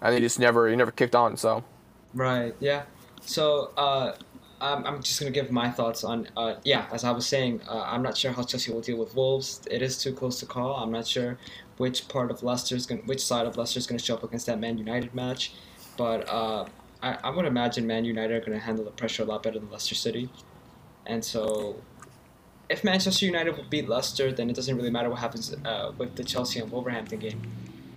and 0.00 0.14
he 0.14 0.20
just 0.20 0.38
never 0.38 0.68
he 0.68 0.76
never 0.76 0.90
kicked 0.90 1.14
on. 1.14 1.36
So 1.36 1.64
Right. 2.14 2.54
Yeah. 2.60 2.82
So 3.20 3.70
uh, 3.76 4.16
I'm, 4.60 4.84
I'm 4.84 5.02
just 5.02 5.18
gonna 5.20 5.30
give 5.30 5.50
my 5.50 5.70
thoughts 5.70 6.04
on. 6.04 6.28
Uh, 6.36 6.54
yeah, 6.64 6.86
as 6.92 7.04
I 7.04 7.10
was 7.10 7.26
saying, 7.26 7.62
uh, 7.68 7.82
I'm 7.86 8.02
not 8.02 8.16
sure 8.16 8.32
how 8.32 8.42
Chelsea 8.42 8.72
will 8.72 8.80
deal 8.80 8.98
with 8.98 9.14
Wolves. 9.14 9.62
It 9.70 9.82
is 9.82 9.98
too 9.98 10.12
close 10.12 10.40
to 10.40 10.46
call. 10.46 10.76
I'm 10.76 10.90
not 10.90 11.06
sure 11.06 11.38
which 11.76 12.08
part 12.08 12.30
of 12.30 12.42
Leicester's 12.42 12.86
gonna, 12.86 13.02
which 13.02 13.24
side 13.24 13.46
of 13.46 13.56
Leicester's 13.56 13.86
gonna 13.86 13.98
show 13.98 14.14
up 14.14 14.24
against 14.24 14.46
that 14.46 14.58
Man 14.58 14.76
United 14.78 15.14
match, 15.14 15.52
but 15.96 16.28
uh, 16.28 16.66
I, 17.02 17.18
I 17.24 17.30
would 17.30 17.46
imagine 17.46 17.86
Man 17.86 18.04
United 18.04 18.34
are 18.34 18.44
gonna 18.44 18.58
handle 18.58 18.84
the 18.84 18.90
pressure 18.90 19.22
a 19.22 19.26
lot 19.26 19.42
better 19.42 19.58
than 19.58 19.70
Leicester 19.70 19.94
City, 19.94 20.28
and 21.06 21.24
so. 21.24 21.76
If 22.70 22.84
Manchester 22.84 23.26
United 23.26 23.56
will 23.56 23.64
beat 23.68 23.88
Leicester, 23.88 24.30
then 24.32 24.48
it 24.48 24.54
doesn't 24.54 24.76
really 24.76 24.90
matter 24.90 25.10
what 25.10 25.18
happens 25.18 25.54
uh, 25.64 25.92
with 25.98 26.14
the 26.14 26.22
Chelsea 26.24 26.60
and 26.60 26.70
Wolverhampton 26.70 27.18
game. 27.18 27.42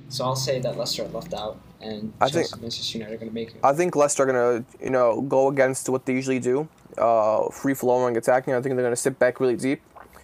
So 0.09 0.25
I'll 0.25 0.35
say 0.35 0.59
that 0.61 0.77
Leicester 0.77 1.03
are 1.03 1.07
left 1.09 1.33
out, 1.33 1.57
and 1.79 2.11
I 2.19 2.25
Chelsea 2.25 2.33
think- 2.43 2.51
and 2.53 2.61
Manchester 2.63 2.97
United 2.97 3.13
are 3.15 3.17
going 3.17 3.29
to 3.29 3.35
make 3.35 3.49
it. 3.49 3.57
I 3.63 3.73
think 3.73 3.95
Leicester 3.95 4.23
are 4.23 4.25
gonna 4.25 4.65
you 4.81 4.89
know 4.89 5.21
go 5.21 5.47
against 5.47 5.87
what 5.89 6.05
they 6.05 6.13
usually 6.13 6.39
do, 6.39 6.67
uh, 6.97 7.49
free 7.49 7.73
flowing 7.75 8.17
attacking. 8.17 8.53
I 8.53 8.61
think 8.61 8.75
they're 8.75 8.85
gonna 8.85 8.95
sit 8.95 9.17
back 9.19 9.39
really 9.39 9.55
deep 9.55 9.81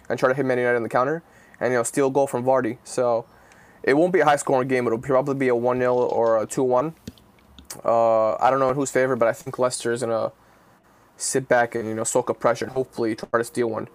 and 0.08 0.18
try 0.18 0.28
to 0.28 0.34
hit 0.34 0.44
Man 0.44 0.58
United 0.58 0.76
on 0.76 0.82
the 0.82 0.88
counter, 0.88 1.22
and 1.60 1.72
you 1.72 1.78
know 1.78 1.82
steal 1.84 2.08
a 2.08 2.10
goal 2.10 2.26
from 2.26 2.44
Vardy. 2.44 2.78
So 2.84 3.24
it 3.82 3.94
won't 3.94 4.12
be 4.12 4.20
a 4.20 4.24
high 4.24 4.36
scoring 4.36 4.68
game. 4.68 4.86
It'll 4.86 4.98
probably 4.98 5.34
be 5.36 5.48
a 5.48 5.54
one 5.54 5.78
0 5.78 5.94
or 5.96 6.42
a 6.42 6.46
two 6.46 6.64
one. 6.64 6.94
Uh, 7.84 8.34
I 8.34 8.50
don't 8.50 8.58
know 8.58 8.68
in 8.70 8.74
whose 8.74 8.90
favor, 8.90 9.14
but 9.16 9.28
I 9.28 9.32
think 9.32 9.58
Leicester 9.58 9.92
is 9.92 10.00
gonna 10.02 10.32
sit 11.16 11.48
back 11.48 11.74
and 11.76 11.88
you 11.88 11.94
know 11.94 12.04
soak 12.04 12.30
up 12.30 12.38
pressure 12.40 12.64
and 12.64 12.74
hopefully 12.74 13.14
try 13.14 13.38
to 13.38 13.44
steal 13.44 13.70
one. 13.70 13.88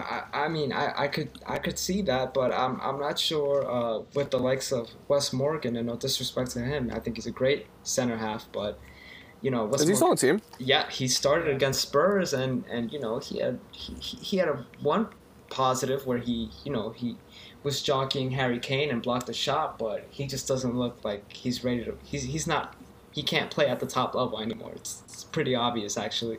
I, 0.00 0.24
I 0.44 0.48
mean, 0.48 0.72
I, 0.72 0.92
I 1.04 1.08
could 1.08 1.30
I 1.46 1.58
could 1.58 1.78
see 1.78 2.02
that, 2.02 2.34
but 2.34 2.52
I'm 2.52 2.80
I'm 2.80 2.98
not 2.98 3.18
sure 3.18 3.68
uh, 3.70 4.02
with 4.14 4.30
the 4.30 4.38
likes 4.38 4.72
of 4.72 4.90
Wes 5.08 5.32
Morgan, 5.32 5.76
and 5.76 5.86
no 5.86 5.96
disrespect 5.96 6.50
to 6.52 6.60
him, 6.60 6.90
I 6.92 6.98
think 7.00 7.16
he's 7.16 7.26
a 7.26 7.30
great 7.30 7.66
center 7.82 8.16
half, 8.16 8.46
but 8.52 8.78
you 9.42 9.50
know, 9.50 9.64
Wes 9.64 9.80
Is 9.82 9.88
he 9.88 9.94
still 9.94 10.08
on 10.08 10.16
the 10.16 10.20
team? 10.20 10.42
yeah, 10.58 10.88
he 10.90 11.08
started 11.08 11.48
against 11.54 11.80
Spurs, 11.80 12.32
and 12.32 12.64
and 12.70 12.92
you 12.92 13.00
know 13.00 13.18
he 13.18 13.38
had 13.38 13.58
he, 13.72 13.94
he 13.94 14.36
had 14.36 14.48
a 14.48 14.66
one 14.82 15.08
positive 15.48 16.06
where 16.06 16.18
he 16.18 16.50
you 16.64 16.70
know 16.72 16.90
he 16.90 17.16
was 17.62 17.82
jockeying 17.82 18.30
Harry 18.32 18.58
Kane 18.58 18.90
and 18.90 19.02
blocked 19.02 19.26
the 19.26 19.34
shot, 19.34 19.78
but 19.78 20.06
he 20.10 20.26
just 20.26 20.46
doesn't 20.48 20.74
look 20.76 21.04
like 21.04 21.30
he's 21.32 21.62
ready 21.64 21.84
to. 21.84 21.96
He's 22.04 22.24
he's 22.24 22.46
not. 22.46 22.74
He 23.12 23.22
can't 23.22 23.50
play 23.50 23.66
at 23.66 23.80
the 23.80 23.86
top 23.86 24.14
level 24.14 24.40
anymore. 24.40 24.72
It's, 24.76 25.02
it's 25.04 25.24
pretty 25.24 25.54
obvious, 25.54 25.96
actually. 25.98 26.38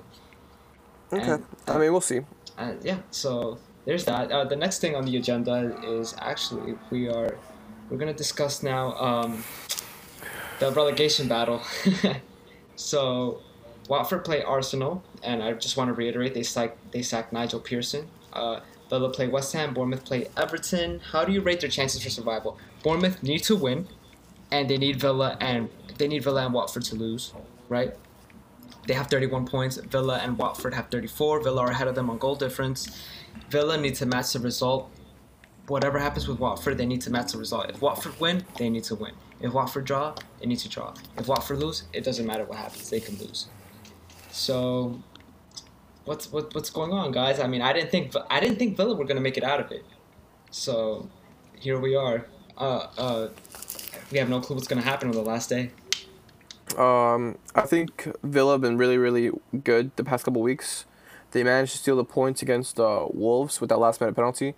Okay. 1.12 1.32
And- 1.32 1.46
I 1.68 1.78
mean, 1.78 1.92
we'll 1.92 2.00
see. 2.02 2.22
Uh, 2.62 2.74
yeah, 2.84 2.98
so 3.10 3.58
there's 3.86 4.06
that. 4.06 4.32
Uh, 4.32 4.46
the 4.46 4.56
next 4.56 4.80
thing 4.80 4.96
on 4.96 5.04
the 5.04 5.18
agenda 5.18 5.76
is 5.84 6.14
actually 6.20 6.76
we 6.92 7.10
are 7.10 7.36
we're 7.90 7.98
gonna 7.98 8.14
discuss 8.14 8.62
now 8.62 8.94
um, 8.94 9.44
the 10.60 10.72
relegation 10.72 11.28
battle. 11.28 11.60
so 12.76 13.42
Watford 13.88 14.24
play 14.24 14.44
Arsenal, 14.44 15.04
and 15.24 15.42
I 15.42 15.54
just 15.54 15.76
want 15.76 15.88
to 15.88 15.94
reiterate 15.94 16.36
they 16.36 16.44
sacked 16.44 16.92
they 16.92 17.02
sacked 17.02 17.34
Nigel 17.34 17.60
Pearson. 17.60 18.08
Uh, 18.32 18.60
Villa 18.92 19.10
play 19.10 19.28
West 19.28 19.54
Ham. 19.54 19.74
Bournemouth 19.74 20.06
play 20.06 20.28
Everton. 20.38 21.00
How 21.00 21.26
do 21.26 21.32
you 21.32 21.42
rate 21.42 21.62
their 21.62 21.70
chances 21.70 22.04
for 22.04 22.12
survival? 22.12 22.60
Bournemouth 22.84 23.24
need 23.24 23.40
to 23.46 23.56
win, 23.56 23.88
and 24.52 24.70
they 24.70 24.78
need 24.78 24.98
Villa 25.00 25.36
and 25.42 25.70
they 25.98 26.08
need 26.08 26.24
Villa 26.24 26.46
and 26.46 26.54
Watford 26.54 26.84
to 26.86 26.96
lose, 26.96 27.34
right? 27.70 27.96
They 28.88 28.94
have 28.94 29.08
31 29.08 29.46
points. 29.46 29.78
Villa 29.78 30.20
and 30.24 30.38
Watford 30.38 30.74
have 30.74 30.90
34. 30.90 31.44
Villa 31.44 31.62
are 31.62 31.72
ahead 31.72 31.88
of 31.88 31.96
them 31.96 32.10
on 32.10 32.18
goal 32.18 32.36
difference. 32.36 33.06
Villa 33.50 33.78
needs 33.78 34.00
to 34.00 34.06
match 34.06 34.34
the 34.34 34.40
result. 34.40 34.90
Whatever 35.68 36.00
happens 36.00 36.28
with 36.28 36.40
Watford, 36.40 36.78
they 36.78 36.86
need 36.86 37.02
to 37.02 37.12
match 37.12 37.32
the 37.32 37.38
result. 37.38 37.70
If 37.70 37.82
Watford 37.82 38.20
win, 38.20 38.44
they 38.58 38.70
need 38.70 38.84
to 38.86 38.96
win. 38.96 39.14
If 39.40 39.54
Watford 39.54 39.86
draw, 39.86 40.16
they 40.40 40.48
need 40.48 40.60
to 40.60 40.70
draw. 40.70 40.94
If 41.18 41.28
Watford 41.28 41.60
lose, 41.60 41.84
it 41.94 42.04
doesn't 42.04 42.26
matter 42.26 42.44
what 42.44 42.58
happens. 42.58 42.90
They 42.90 43.00
can 43.00 43.18
lose. 43.18 43.48
So, 44.32 45.02
what's 46.06 46.32
what, 46.32 46.54
what's 46.56 46.70
going 46.70 46.92
on, 46.92 47.12
guys? 47.12 47.40
I 47.40 47.48
mean, 47.48 47.62
I 47.62 47.74
didn't 47.74 47.92
think 47.92 48.14
I 48.30 48.40
didn't 48.40 48.58
think 48.58 48.78
Villa 48.78 48.96
were 48.96 49.06
gonna 49.06 49.22
make 49.22 49.38
it 49.38 49.44
out 49.44 49.60
of 49.60 49.72
it. 49.72 49.86
So, 50.50 51.10
here 51.60 51.80
we 51.80 51.96
are. 51.96 52.26
Uh, 52.58 52.88
uh, 52.98 53.30
we 54.12 54.18
have 54.18 54.30
no 54.30 54.42
clue 54.42 54.56
what's 54.56 54.68
gonna 54.68 54.82
happen 54.82 55.10
on 55.10 55.16
the 55.16 55.22
last 55.22 55.50
day. 55.50 55.72
Um, 56.78 57.38
I 57.56 57.62
think 57.62 58.08
Villa 58.24 58.54
have 58.54 58.62
been 58.62 58.78
really, 58.78 58.98
really 58.98 59.32
good 59.64 59.96
the 59.96 60.04
past 60.04 60.26
couple 60.26 60.42
weeks. 60.42 60.86
They 61.32 61.44
managed 61.44 61.72
to 61.74 61.78
steal 61.78 61.96
the 61.96 62.04
points 62.04 62.42
against 62.42 62.80
uh, 62.80 63.08
Wolves 63.12 63.62
with 63.62 63.70
that 63.70 63.78
last 63.78 64.02
minute 64.02 64.16
penalty. 64.16 64.54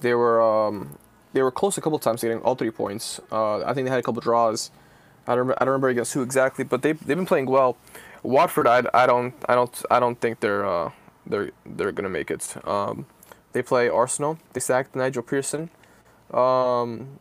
They 0.00 0.14
were 0.14 0.40
um, 0.40 0.98
they 1.32 1.42
were 1.42 1.50
close 1.50 1.78
a 1.78 1.80
couple 1.80 1.98
times 1.98 2.20
to 2.20 2.26
getting 2.26 2.42
all 2.42 2.54
three 2.54 2.70
points. 2.70 3.20
Uh, 3.32 3.62
I 3.64 3.72
think 3.74 3.86
they 3.86 3.90
had 3.90 3.98
a 3.98 4.02
couple 4.02 4.20
draws. 4.20 4.70
I 5.26 5.34
don't, 5.34 5.50
I 5.50 5.64
don't 5.64 5.68
remember 5.68 5.88
against 5.88 6.14
who 6.14 6.22
exactly, 6.22 6.64
but 6.64 6.82
they 6.82 6.92
they've 6.92 7.16
been 7.16 7.26
playing 7.26 7.46
well. 7.46 7.76
Watford, 8.22 8.66
I, 8.66 8.82
I 8.92 9.06
don't 9.06 9.34
I 9.48 9.54
don't 9.54 9.82
I 9.90 10.00
don't 10.00 10.20
think 10.20 10.40
they're 10.40 10.66
uh, 10.66 10.90
they're 11.26 11.50
they're 11.64 11.92
gonna 11.92 12.08
make 12.08 12.30
it. 12.30 12.56
Um, 12.66 13.06
they 13.52 13.62
play 13.62 13.88
Arsenal. 13.88 14.38
They 14.52 14.60
sacked 14.60 14.94
Nigel 14.94 15.22
Pearson. 15.22 15.70
Um, 16.32 17.18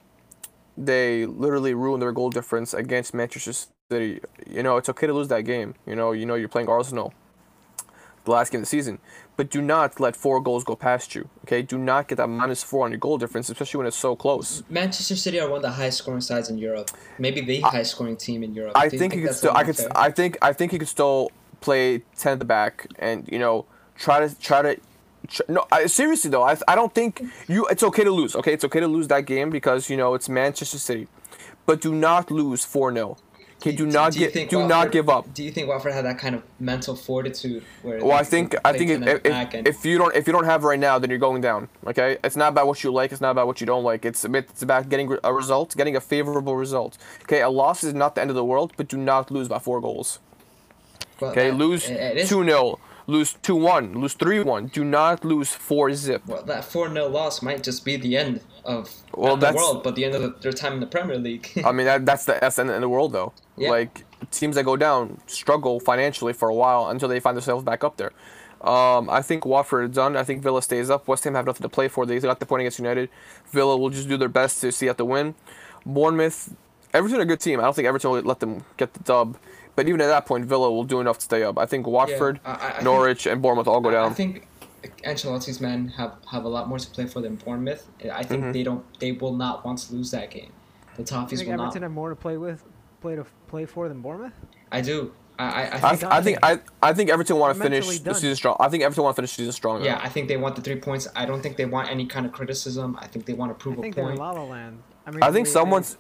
they 0.78 1.26
literally 1.26 1.74
ruined 1.74 2.02
their 2.02 2.12
goal 2.12 2.30
difference 2.30 2.74
against 2.74 3.14
Manchester 3.14 3.72
City. 3.90 4.20
You 4.50 4.64
know, 4.64 4.76
it's 4.76 4.90
okay 4.90 5.08
to 5.08 5.14
lose 5.14 5.30
that 5.30 5.42
game. 5.42 5.74
You 5.86 5.96
know, 5.96 6.12
you 6.12 6.26
know 6.26 6.36
you're 6.36 6.50
playing 6.50 6.68
Arsenal. 6.68 7.14
The 8.26 8.32
last 8.32 8.52
game 8.52 8.60
of 8.60 8.64
the 8.64 8.70
season, 8.70 9.00
but 9.38 9.50
do 9.50 9.62
not 9.62 10.02
let 10.02 10.14
four 10.14 10.42
goals 10.42 10.66
go 10.66 10.76
past 10.76 11.16
you. 11.16 11.30
Okay, 11.46 11.62
do 11.62 11.78
not 11.78 12.10
get 12.10 12.16
that 12.16 12.28
minus 12.28 12.62
four 12.62 12.84
on 12.84 12.92
your 12.92 13.00
goal 13.00 13.18
difference, 13.18 13.50
especially 13.50 13.78
when 13.78 13.88
it's 13.88 13.96
so 13.96 14.18
close. 14.18 14.62
Manchester 14.70 15.16
City 15.16 15.40
are 15.40 15.48
one 15.48 15.60
of 15.60 15.62
the 15.62 15.72
highest 15.72 16.00
scoring 16.00 16.20
sides 16.20 16.50
in 16.50 16.58
Europe. 16.58 16.92
Maybe 17.18 17.40
the 17.40 17.62
highest 17.62 17.92
scoring 17.92 18.18
team 18.18 18.44
in 18.44 18.54
Europe. 18.54 18.74
I 18.76 18.86
you 18.86 19.00
think 19.00 19.14
he 19.14 19.22
could 19.22 19.34
still. 19.34 19.56
I 19.56 19.64
could. 19.64 19.78
fair? 19.78 19.88
I 19.96 20.12
think. 20.12 20.38
I 20.42 20.52
think 20.52 20.74
he 20.74 20.80
could 20.80 20.90
still 20.90 21.32
play 21.62 22.00
ten 22.18 22.34
at 22.34 22.40
the 22.40 22.46
back, 22.46 22.88
and 23.00 23.26
you 23.32 23.40
know, 23.40 23.66
try 23.96 24.20
to 24.20 24.38
try 24.38 24.62
to. 24.62 24.78
No, 25.48 25.66
I, 25.72 25.86
seriously 25.86 26.30
though, 26.30 26.44
I, 26.44 26.58
I 26.68 26.76
don't 26.76 26.94
think 26.94 27.24
you. 27.48 27.66
It's 27.68 27.84
okay 27.84 28.04
to 28.04 28.12
lose. 28.12 28.36
Okay, 28.36 28.52
it's 28.52 28.66
okay 28.66 28.82
to 28.82 28.88
lose 28.90 29.08
that 29.08 29.26
game 29.26 29.50
because 29.50 29.90
you 29.90 29.96
know 29.96 30.16
it's 30.16 30.28
Manchester 30.28 30.78
City, 30.78 31.08
but 31.66 31.80
do 31.80 31.96
not 31.96 32.30
lose 32.30 32.66
four 32.66 32.94
0 32.94 33.16
Okay, 33.68 33.76
do, 33.78 33.86
not 33.86 34.14
get. 34.14 34.34
think 34.34 34.50
Do 34.50 34.68
not 34.68 34.92
give 34.92 35.10
up. 35.10 35.34
Do 35.34 35.44
you 35.44 35.52
think 35.52 35.68
Watford 35.68 35.94
had 35.94 36.06
that 36.06 36.18
kind 36.18 36.36
of 36.36 36.44
mental 36.60 36.96
fortitude 36.96 37.64
where? 37.82 38.04
Well, 38.04 38.18
I 38.18 38.24
think 38.24 38.56
I 38.66 38.74
think 38.78 38.92
if, 38.92 39.02
if, 39.26 39.26
and- 39.26 39.68
if 39.68 39.86
you 39.86 39.98
don't 39.98 40.16
if 40.16 40.28
you 40.28 40.34
don't 40.34 40.46
have 40.46 40.64
it 40.64 40.68
right 40.68 40.80
now, 40.80 41.00
then 41.00 41.10
you're 41.10 41.20
going 41.20 41.42
down. 41.42 41.70
Okay, 41.86 42.18
it's 42.24 42.36
not 42.36 42.50
about 42.50 42.68
what 42.68 42.84
you 42.84 42.92
like. 42.92 43.12
It's 43.12 43.22
not 43.22 43.32
about 43.32 43.48
what 43.48 43.60
you 43.62 43.68
don't 43.68 43.84
like. 43.84 44.06
It's 44.06 44.24
it's 44.26 44.62
about 44.62 44.90
getting 44.90 45.18
a 45.24 45.34
result, 45.34 45.76
getting 45.76 45.96
a 45.96 46.02
favorable 46.02 46.56
result. 46.56 46.98
Okay, 47.24 47.42
a 47.42 47.50
loss 47.50 47.84
is 47.84 47.94
not 47.94 48.16
the 48.16 48.22
end 48.22 48.30
of 48.30 48.36
the 48.36 48.46
world, 48.46 48.74
but 48.78 48.88
do 48.88 48.98
not 48.98 49.32
lose 49.32 49.48
by 49.48 49.60
four 49.60 49.82
goals. 49.82 50.20
well, 51.20 51.32
Okay, 51.32 51.50
that- 51.50 51.56
lose 51.58 51.90
it- 51.90 51.96
it 51.98 52.18
is- 52.18 52.30
two 52.30 52.44
0 52.44 52.80
lose 53.10 53.34
two 53.42 53.56
one, 53.56 53.94
lose 54.02 54.14
three 54.14 54.42
one. 54.42 54.68
Do 54.68 54.84
not 54.84 55.24
lose 55.24 55.50
four 55.54 55.94
zip. 55.94 56.22
Well, 56.28 56.44
that 56.44 56.66
four 56.66 56.90
0 56.92 57.08
loss 57.08 57.42
might 57.42 57.64
just 57.64 57.86
be 57.86 57.96
the 57.96 58.18
end 58.18 58.42
of 58.68 58.94
Well, 59.16 59.36
the 59.38 59.48
that's- 59.48 59.56
world, 59.56 59.82
but 59.84 59.96
the 59.96 60.06
end 60.06 60.14
of 60.16 60.22
the, 60.22 60.36
their 60.42 60.52
time 60.52 60.74
in 60.74 60.80
the 60.80 60.86
Premier 60.88 61.18
League. 61.18 61.50
I 61.66 61.72
mean 61.72 61.86
that 61.88 62.06
that's 62.06 62.26
the 62.26 62.44
end 62.44 62.70
of 62.70 62.82
the 62.82 62.90
world 62.90 63.14
though. 63.14 63.34
Yeah. 63.60 63.72
Like 63.72 64.04
teams 64.30 64.56
that 64.56 64.66
go 64.66 64.76
down 64.78 65.20
struggle 65.26 65.80
financially 65.80 66.32
for 66.34 66.48
a 66.48 66.54
while 66.54 66.90
until 66.90 67.10
they 67.10 67.20
find 67.20 67.36
themselves 67.36 67.64
back 67.64 67.84
up 67.84 67.98
there. 67.98 68.12
Um, 68.62 69.10
I 69.10 69.24
think 69.24 69.46
Watford 69.48 69.90
is 69.90 69.96
done. 69.96 70.16
I 70.16 70.24
think 70.24 70.44
Villa 70.44 70.62
stays 70.62 70.92
up. 70.92 71.08
West 71.08 71.24
Ham 71.24 71.34
have 71.34 71.46
nothing 71.48 71.64
to 71.64 71.70
play 71.70 71.88
for. 71.88 72.06
They 72.06 72.20
got 72.20 72.40
the 72.40 72.46
point 72.46 72.62
against 72.62 72.78
United. 72.78 73.10
Villa 73.52 73.76
will 73.78 73.90
just 73.90 74.08
do 74.10 74.16
their 74.18 74.30
best 74.30 74.62
to 74.62 74.72
see 74.72 74.90
out 74.90 74.98
the 74.98 75.06
win. 75.06 75.34
Bournemouth, 75.86 76.56
Everton 76.94 77.20
are 77.20 77.24
a 77.24 77.26
good 77.26 77.40
team. 77.40 77.60
I 77.60 77.64
don't 77.64 77.76
think 77.76 77.88
Everton 77.88 78.12
will 78.12 78.22
let 78.22 78.40
them 78.40 78.64
get 78.78 78.94
the 78.94 79.00
dub. 79.04 79.38
But 79.76 79.88
even 79.88 80.02
at 80.02 80.08
that 80.08 80.26
point, 80.26 80.46
Villa 80.46 80.72
will 80.72 80.84
do 80.84 81.00
enough 81.00 81.18
to 81.20 81.24
stay 81.24 81.44
up. 81.44 81.58
I 81.58 81.66
think 81.66 81.86
Watford, 81.88 82.40
I- 82.46 82.52
I- 82.52 82.54
I 82.54 82.72
think- 82.74 82.84
Norwich, 82.84 83.26
and 83.28 83.42
Bournemouth 83.42 83.68
all 83.68 83.80
go 83.82 83.90
I 83.90 83.94
down. 83.94 84.14
think 84.16 84.48
Ancelotti's 85.04 85.60
men 85.62 85.88
have, 85.90 86.16
have 86.30 86.44
a 86.46 86.48
lot 86.48 86.68
more 86.70 86.80
to 86.80 86.90
play 86.92 87.06
for 87.06 87.22
than 87.22 87.36
Bournemouth. 87.36 87.88
I 88.12 88.24
think 88.24 88.44
Mm-hmm. 88.44 88.52
they 88.52 88.64
don't. 88.64 89.00
They 89.00 89.12
will 89.14 89.34
not 89.36 89.66
want 89.66 89.80
to 89.80 89.94
lose 89.94 90.12
that 90.12 90.30
game. 90.32 90.52
The 90.98 91.04
Toffees 91.04 91.30
think 91.38 91.42
will 91.48 91.54
Everton 91.62 91.82
not. 91.82 91.82
have 91.84 91.92
more 91.92 92.10
to 92.10 92.16
play 92.16 92.38
with, 92.38 92.64
play 93.02 93.16
to 93.16 93.26
play 93.48 93.66
for 93.66 93.88
than 93.88 94.02
Bournemouth. 94.02 94.34
I 94.72 94.82
do. 94.82 95.12
I, 95.40 95.46
I, 95.46 95.50
I 95.50 95.64
I, 95.92 95.96
think. 95.96 96.12
I 96.14 96.22
think 96.22 96.38
I, 96.44 96.60
I 96.82 96.94
think 96.94 97.10
Everton 97.12 97.38
want 97.38 97.56
to 97.56 97.62
finish 97.62 97.86
mentally 97.86 97.98
the 98.00 98.14
season 98.16 98.36
strong. 98.36 98.56
I 98.60 98.70
think 98.70 98.84
Everton 98.84 99.04
want 99.04 99.16
to 99.16 99.22
finish 99.22 99.32
the 99.36 99.42
season 99.42 99.52
strong. 99.54 99.84
yeah, 99.84 100.00
I 100.02 100.10
think 100.10 100.28
they 100.28 100.38
want 100.38 100.56
the 100.56 100.62
three 100.64 100.78
points. 100.78 101.08
I 101.16 101.26
don't 101.28 101.42
think 101.44 101.58
they 101.58 101.66
want 101.66 101.90
any 101.92 102.08
kind 102.08 102.26
of 102.26 102.32
criticism. 102.32 102.98
I 103.00 103.06
think 103.08 103.26
they 103.26 103.34
want 103.34 103.52
to 103.52 103.56
I 103.56 103.62
prove 103.62 103.78
a 103.78 103.82
think 103.82 103.94
they're 103.96 104.04
in 104.06 104.18
point. 104.18 104.20
La 104.20 104.32
La 104.32 104.44
Land. 104.44 104.82
I 105.06 105.12
mean, 105.12 105.22
I 105.22 105.32
think 105.32 105.46
we- 105.46 105.52
someone's. 105.52 105.98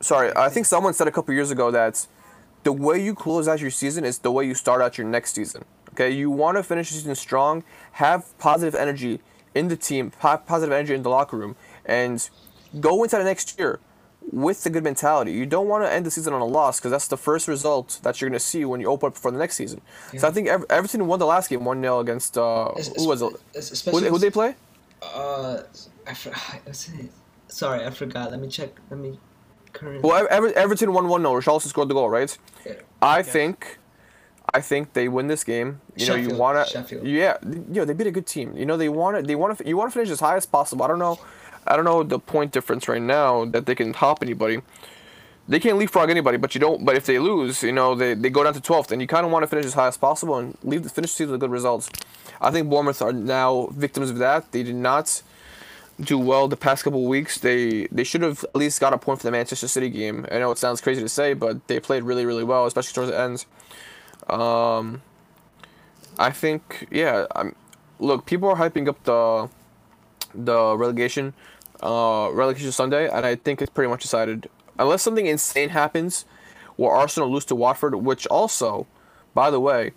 Sorry, 0.00 0.30
I 0.36 0.48
think 0.50 0.66
someone 0.66 0.92
said 0.94 1.06
a 1.08 1.10
couple 1.10 1.32
years 1.34 1.50
ago 1.50 1.70
that 1.70 2.06
the 2.62 2.72
way 2.72 3.02
you 3.02 3.14
close 3.14 3.46
out 3.48 3.60
your 3.60 3.70
season 3.70 4.04
is 4.04 4.18
the 4.18 4.30
way 4.30 4.44
you 4.46 4.54
start 4.54 4.80
out 4.82 4.96
your 4.98 5.06
next 5.06 5.34
season. 5.34 5.64
Okay, 5.96 6.10
you 6.10 6.30
want 6.30 6.58
to 6.58 6.62
finish 6.62 6.90
the 6.90 6.96
season 6.96 7.14
strong, 7.14 7.64
have 7.92 8.36
positive 8.36 8.74
energy 8.74 9.18
in 9.54 9.68
the 9.68 9.76
team, 9.76 10.12
have 10.18 10.44
positive 10.44 10.70
energy 10.70 10.92
in 10.92 11.02
the 11.02 11.08
locker 11.08 11.38
room, 11.38 11.56
and 11.86 12.28
go 12.78 13.02
into 13.02 13.16
the 13.16 13.24
next 13.24 13.58
year 13.58 13.80
with 14.30 14.62
the 14.62 14.68
good 14.68 14.84
mentality. 14.84 15.32
You 15.32 15.46
don't 15.46 15.68
want 15.68 15.84
to 15.84 15.90
end 15.90 16.04
the 16.04 16.10
season 16.10 16.34
on 16.34 16.42
a 16.42 16.44
loss 16.44 16.78
because 16.78 16.90
that's 16.90 17.08
the 17.08 17.16
first 17.16 17.48
result 17.48 18.00
that 18.02 18.20
you're 18.20 18.28
going 18.28 18.38
to 18.38 18.44
see 18.44 18.66
when 18.66 18.78
you 18.82 18.88
open 18.88 19.06
up 19.06 19.16
for 19.16 19.30
the 19.30 19.38
next 19.38 19.54
season. 19.56 19.80
So 20.18 20.28
I 20.28 20.32
think 20.32 20.48
Ever- 20.48 20.66
Everton 20.68 21.06
won 21.06 21.18
the 21.18 21.24
last 21.24 21.48
game 21.48 21.64
1 21.64 21.80
0 21.80 22.00
against. 22.00 22.36
Uh, 22.36 22.72
who 22.98 23.08
was 23.08 23.22
it? 23.22 23.32
Who, 23.32 23.38
Especially 23.54 24.02
they- 24.02 24.08
who 24.10 24.18
they 24.18 24.28
play? 24.30 24.54
Uh, 25.00 25.62
I 26.06 26.12
for. 26.12 26.30
Sorry, 27.48 27.86
I 27.86 27.90
forgot. 27.90 28.32
Let 28.32 28.40
me 28.40 28.48
check. 28.48 28.70
Let 28.90 29.00
me. 29.00 29.18
Current. 29.72 30.02
Well, 30.02 30.14
Ever- 30.16 30.28
Ever- 30.28 30.52
Everton 30.58 30.92
won 30.92 31.08
1 31.08 31.22
0. 31.22 31.32
Richarlison 31.40 31.68
scored 31.68 31.88
the 31.88 31.94
goal, 31.94 32.10
right? 32.10 32.36
Yeah. 32.66 32.74
I 33.00 33.22
think. 33.22 33.78
I 34.54 34.60
think 34.60 34.92
they 34.92 35.08
win 35.08 35.26
this 35.26 35.44
game. 35.44 35.80
You 35.96 36.06
know, 36.08 36.14
you 36.14 36.22
Sheffield, 36.24 36.38
want 36.38 36.66
to, 36.66 36.72
Sheffield. 36.72 37.06
yeah, 37.06 37.36
you 37.44 37.64
know, 37.68 37.84
they 37.84 37.94
beat 37.94 38.06
a 38.06 38.10
good 38.10 38.26
team. 38.26 38.56
You 38.56 38.66
know, 38.66 38.76
they 38.76 38.88
want 38.88 39.16
to, 39.16 39.22
they 39.22 39.34
want 39.34 39.58
to, 39.58 39.66
you 39.68 39.76
want 39.76 39.92
to 39.92 39.98
finish 39.98 40.10
as 40.10 40.20
high 40.20 40.36
as 40.36 40.46
possible. 40.46 40.84
I 40.84 40.88
don't 40.88 40.98
know, 40.98 41.18
I 41.66 41.76
don't 41.76 41.84
know 41.84 42.02
the 42.02 42.18
point 42.18 42.52
difference 42.52 42.88
right 42.88 43.02
now 43.02 43.44
that 43.46 43.66
they 43.66 43.74
can 43.74 43.92
top 43.92 44.22
anybody. 44.22 44.62
They 45.48 45.60
can't 45.60 45.78
leapfrog 45.78 46.10
anybody, 46.10 46.38
but 46.38 46.54
you 46.54 46.60
don't. 46.60 46.84
But 46.84 46.96
if 46.96 47.06
they 47.06 47.18
lose, 47.18 47.62
you 47.62 47.72
know, 47.72 47.94
they, 47.94 48.14
they 48.14 48.30
go 48.30 48.42
down 48.42 48.54
to 48.54 48.60
12th, 48.60 48.90
and 48.90 49.00
you 49.00 49.06
kind 49.06 49.24
of 49.24 49.30
want 49.30 49.44
to 49.44 49.46
finish 49.46 49.64
as 49.64 49.74
high 49.74 49.86
as 49.86 49.96
possible 49.96 50.36
and 50.38 50.56
leave 50.64 50.82
the 50.82 50.88
finish 50.90 51.12
the 51.12 51.16
season 51.16 51.32
with 51.32 51.40
good 51.40 51.50
results. 51.52 51.88
I 52.40 52.50
think 52.50 52.68
Bournemouth 52.68 53.00
are 53.00 53.12
now 53.12 53.68
victims 53.72 54.10
of 54.10 54.18
that. 54.18 54.50
They 54.52 54.62
did 54.64 54.74
not 54.74 55.22
do 56.00 56.18
well 56.18 56.48
the 56.48 56.56
past 56.56 56.84
couple 56.84 57.02
of 57.02 57.08
weeks. 57.08 57.38
They 57.38 57.86
they 57.92 58.04
should 58.04 58.22
have 58.22 58.44
at 58.44 58.56
least 58.56 58.80
got 58.80 58.92
a 58.92 58.98
point 58.98 59.20
for 59.20 59.26
the 59.26 59.30
Manchester 59.30 59.68
City 59.68 59.88
game. 59.88 60.26
I 60.30 60.38
know 60.38 60.50
it 60.50 60.58
sounds 60.58 60.80
crazy 60.80 61.00
to 61.00 61.08
say, 61.08 61.32
but 61.32 61.66
they 61.68 61.78
played 61.80 62.02
really 62.02 62.26
really 62.26 62.44
well, 62.44 62.66
especially 62.66 62.94
towards 62.94 63.10
the 63.12 63.18
end. 63.20 63.44
Um, 64.28 65.02
I 66.18 66.30
think 66.30 66.88
yeah. 66.90 67.26
I'm, 67.34 67.54
look, 67.98 68.26
people 68.26 68.48
are 68.48 68.56
hyping 68.56 68.88
up 68.88 69.02
the 69.04 69.48
the 70.34 70.76
relegation 70.76 71.34
uh, 71.82 72.30
relegation 72.32 72.72
Sunday, 72.72 73.08
and 73.08 73.24
I 73.26 73.36
think 73.36 73.62
it's 73.62 73.70
pretty 73.70 73.88
much 73.88 74.02
decided. 74.02 74.48
Unless 74.78 75.02
something 75.02 75.26
insane 75.26 75.70
happens, 75.70 76.26
where 76.76 76.92
Arsenal 76.92 77.30
lose 77.30 77.44
to 77.46 77.54
Watford, 77.54 77.94
which 77.94 78.26
also, 78.26 78.86
by 79.34 79.50
the 79.50 79.60
way, 79.60 79.92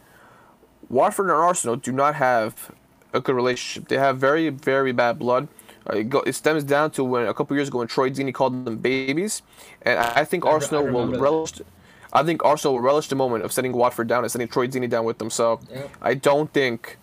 Watford 0.89 1.25
and 1.25 1.35
Arsenal 1.35 1.75
do 1.75 1.91
not 1.91 2.15
have 2.15 2.71
a 3.13 3.19
good 3.19 3.35
relationship. 3.35 3.89
They 3.89 3.97
have 3.97 4.17
very, 4.17 4.49
very 4.49 4.91
bad 4.91 5.19
blood. 5.19 5.47
Uh, 5.89 5.97
it, 5.97 6.09
go, 6.09 6.19
it 6.21 6.33
stems 6.33 6.63
down 6.63 6.91
to 6.91 7.03
when 7.03 7.27
a 7.27 7.33
couple 7.33 7.55
years 7.55 7.67
ago 7.67 7.79
when 7.79 7.87
Troy 7.87 8.09
Deeney 8.09 8.33
called 8.33 8.65
them 8.65 8.77
babies, 8.77 9.41
and 9.81 9.99
I, 9.99 10.21
I 10.21 10.25
think 10.25 10.43
re- 10.43 10.51
I 10.51 10.53
Arsenal 10.53 10.85
will 10.85 11.07
relish. 11.19 11.53
that. 11.53 11.67
Relish. 12.13 12.24
I 12.24 12.26
think 12.26 12.43
Arsenal 12.43 12.74
will 12.76 12.82
relish 12.82 13.08
the 13.08 13.15
moment 13.15 13.43
of 13.43 13.52
sending 13.52 13.74
Watford 13.74 14.08
down 14.08 14.24
and 14.24 14.32
sending 14.32 14.48
Troy 14.48 14.67
Deeney 14.67 14.89
down 14.89 15.06
with 15.06 15.17
them. 15.17 15.30
So 15.30 15.60
Yep. 15.69 15.89
I 16.02 16.13
don't 16.13 16.52
think 16.54 16.98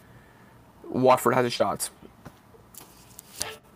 Watford 0.88 1.35
has 1.35 1.47
a 1.47 1.51
shot. 1.51 1.90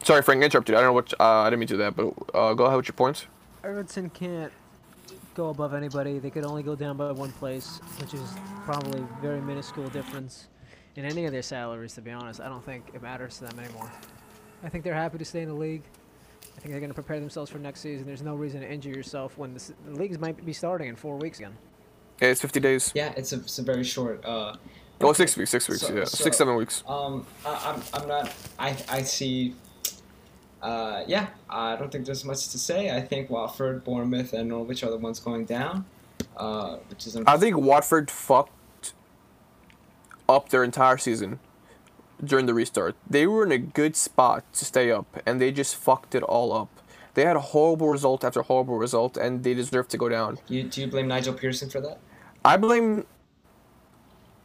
Sorry, 0.03 0.23
Frank, 0.23 0.43
I 0.43 0.47
interrupted. 0.47 0.75
I 0.75 0.79
don't 0.81 0.89
know 0.89 0.93
what 0.95 1.13
uh, 1.21 1.25
I 1.25 1.51
didn't 1.51 1.61
mean 1.61 1.69
to 1.69 1.75
do 1.75 1.79
that, 1.79 1.95
but 1.97 2.15
uh, 2.35 2.55
go 2.55 2.65
ahead 2.65 2.77
with 2.77 2.89
your 2.89 2.95
points. 2.95 3.27
Everton 3.63 4.09
can't 4.11 4.53
go 5.35 5.51
above 5.51 5.75
anybody. 5.75 6.19
They 6.19 6.31
could 6.31 6.45
only 6.45 6.63
go 6.63 6.75
down 6.75 6.97
by 6.97 7.13
one 7.13 7.33
place, 7.33 7.81
which 7.99 8.15
is 8.15 8.33
probably 8.65 9.05
very 9.21 9.41
minuscule 9.41 9.89
difference 9.91 10.49
in 10.97 11.05
any 11.05 11.27
of 11.27 11.33
their 11.33 11.43
salaries. 11.43 11.95
To 11.95 12.01
be 12.01 12.11
honest, 12.11 12.41
I 12.41 12.49
don't 12.49 12.65
think 12.65 12.91
it 12.95 13.03
matters 13.03 13.39
to 13.39 13.45
them 13.45 13.59
anymore. 13.59 13.93
I 14.65 14.69
think 14.71 14.85
they're 14.85 14.95
happy 14.95 15.19
to 15.19 15.25
stay 15.25 15.43
in 15.43 15.49
the 15.49 15.55
league. 15.55 15.83
I 16.61 16.63
think 16.63 16.73
they're 16.73 16.81
going 16.81 16.91
to 16.91 16.95
prepare 16.95 17.19
themselves 17.19 17.51
for 17.51 17.59
next 17.59 17.81
season. 17.81 18.07
There's 18.07 18.21
no 18.21 18.35
reason 18.35 18.61
to 18.61 18.71
injure 18.71 18.91
yourself 18.91 19.39
when 19.39 19.55
the, 19.55 19.73
the 19.87 19.93
leagues 19.93 20.19
might 20.19 20.45
be 20.45 20.53
starting 20.53 20.89
in 20.89 20.97
four 20.97 21.17
weeks 21.17 21.39
again. 21.39 21.57
Yeah, 22.21 22.29
it's 22.29 22.43
50 22.43 22.61
days. 22.61 22.93
Yeah, 22.95 23.15
it's 23.17 23.33
a, 23.33 23.37
it's 23.37 23.59
a 23.59 23.63
very 23.63 23.83
short. 23.85 24.23
Uh, 24.23 24.57
Oh, 25.03 25.15
six 25.15 25.35
weeks, 25.39 25.49
six 25.51 25.67
weeks, 25.67 25.81
So- 25.81 25.95
yeah. 25.95 26.05
so- 26.05 26.23
six, 26.23 26.37
seven 26.37 26.55
weeks. 26.57 26.85
Um, 26.87 27.25
I, 27.47 27.73
I'm, 27.75 28.03
I'm 28.03 28.07
not. 28.09 28.35
I, 28.59 28.77
I 28.91 29.03
see. 29.03 29.55
Uh, 30.61 31.03
yeah, 31.07 31.29
I 31.49 31.77
don't 31.77 31.91
think 31.91 32.05
there's 32.05 32.27
much 32.27 32.49
to 32.51 32.59
say. 32.59 32.95
I 32.95 33.01
think 33.01 33.31
Watford, 33.31 33.83
Bournemouth, 33.83 34.35
and 34.35 34.51
Norwich 34.51 34.85
are 34.85 34.91
the 34.91 34.99
ones 34.99 35.19
going 35.19 35.47
down, 35.47 35.87
uh, 36.37 36.77
which 36.91 37.07
is. 37.07 37.17
I 37.27 37.39
think 37.39 37.57
Watford 37.57 38.11
fucked 38.11 38.93
up 40.29 40.51
their 40.51 40.63
entire 40.63 40.99
season 40.99 41.39
during 42.25 42.47
the 42.47 42.55
restart. 42.55 42.95
They 43.09 43.27
were 43.27 43.45
in 43.45 43.53
a 43.53 43.59
good 43.59 43.97
spot 43.97 44.45
to 44.55 44.65
stay 44.65 44.91
up, 44.91 45.23
and 45.27 45.41
they 45.41 45.51
just 45.53 45.77
fucked 45.77 46.15
it 46.15 46.23
all 46.23 46.53
up. 46.53 46.69
They 47.15 47.25
had 47.25 47.37
a 47.37 47.41
horrible 47.41 47.89
result 47.89 48.25
after 48.25 48.43
horrible 48.43 48.79
result, 48.79 49.17
and 49.17 49.43
they 49.43 49.55
deserve 49.55 49.89
to 49.89 49.99
go 49.99 50.09
down. 50.09 50.39
You, 50.49 50.65
do 50.65 50.81
you 50.81 50.87
blame 50.87 51.09
Nigel 51.09 51.35
Pearson 51.35 51.69
for 51.69 51.81
that? 51.81 51.99
I 52.45 52.57
blame. 52.57 53.05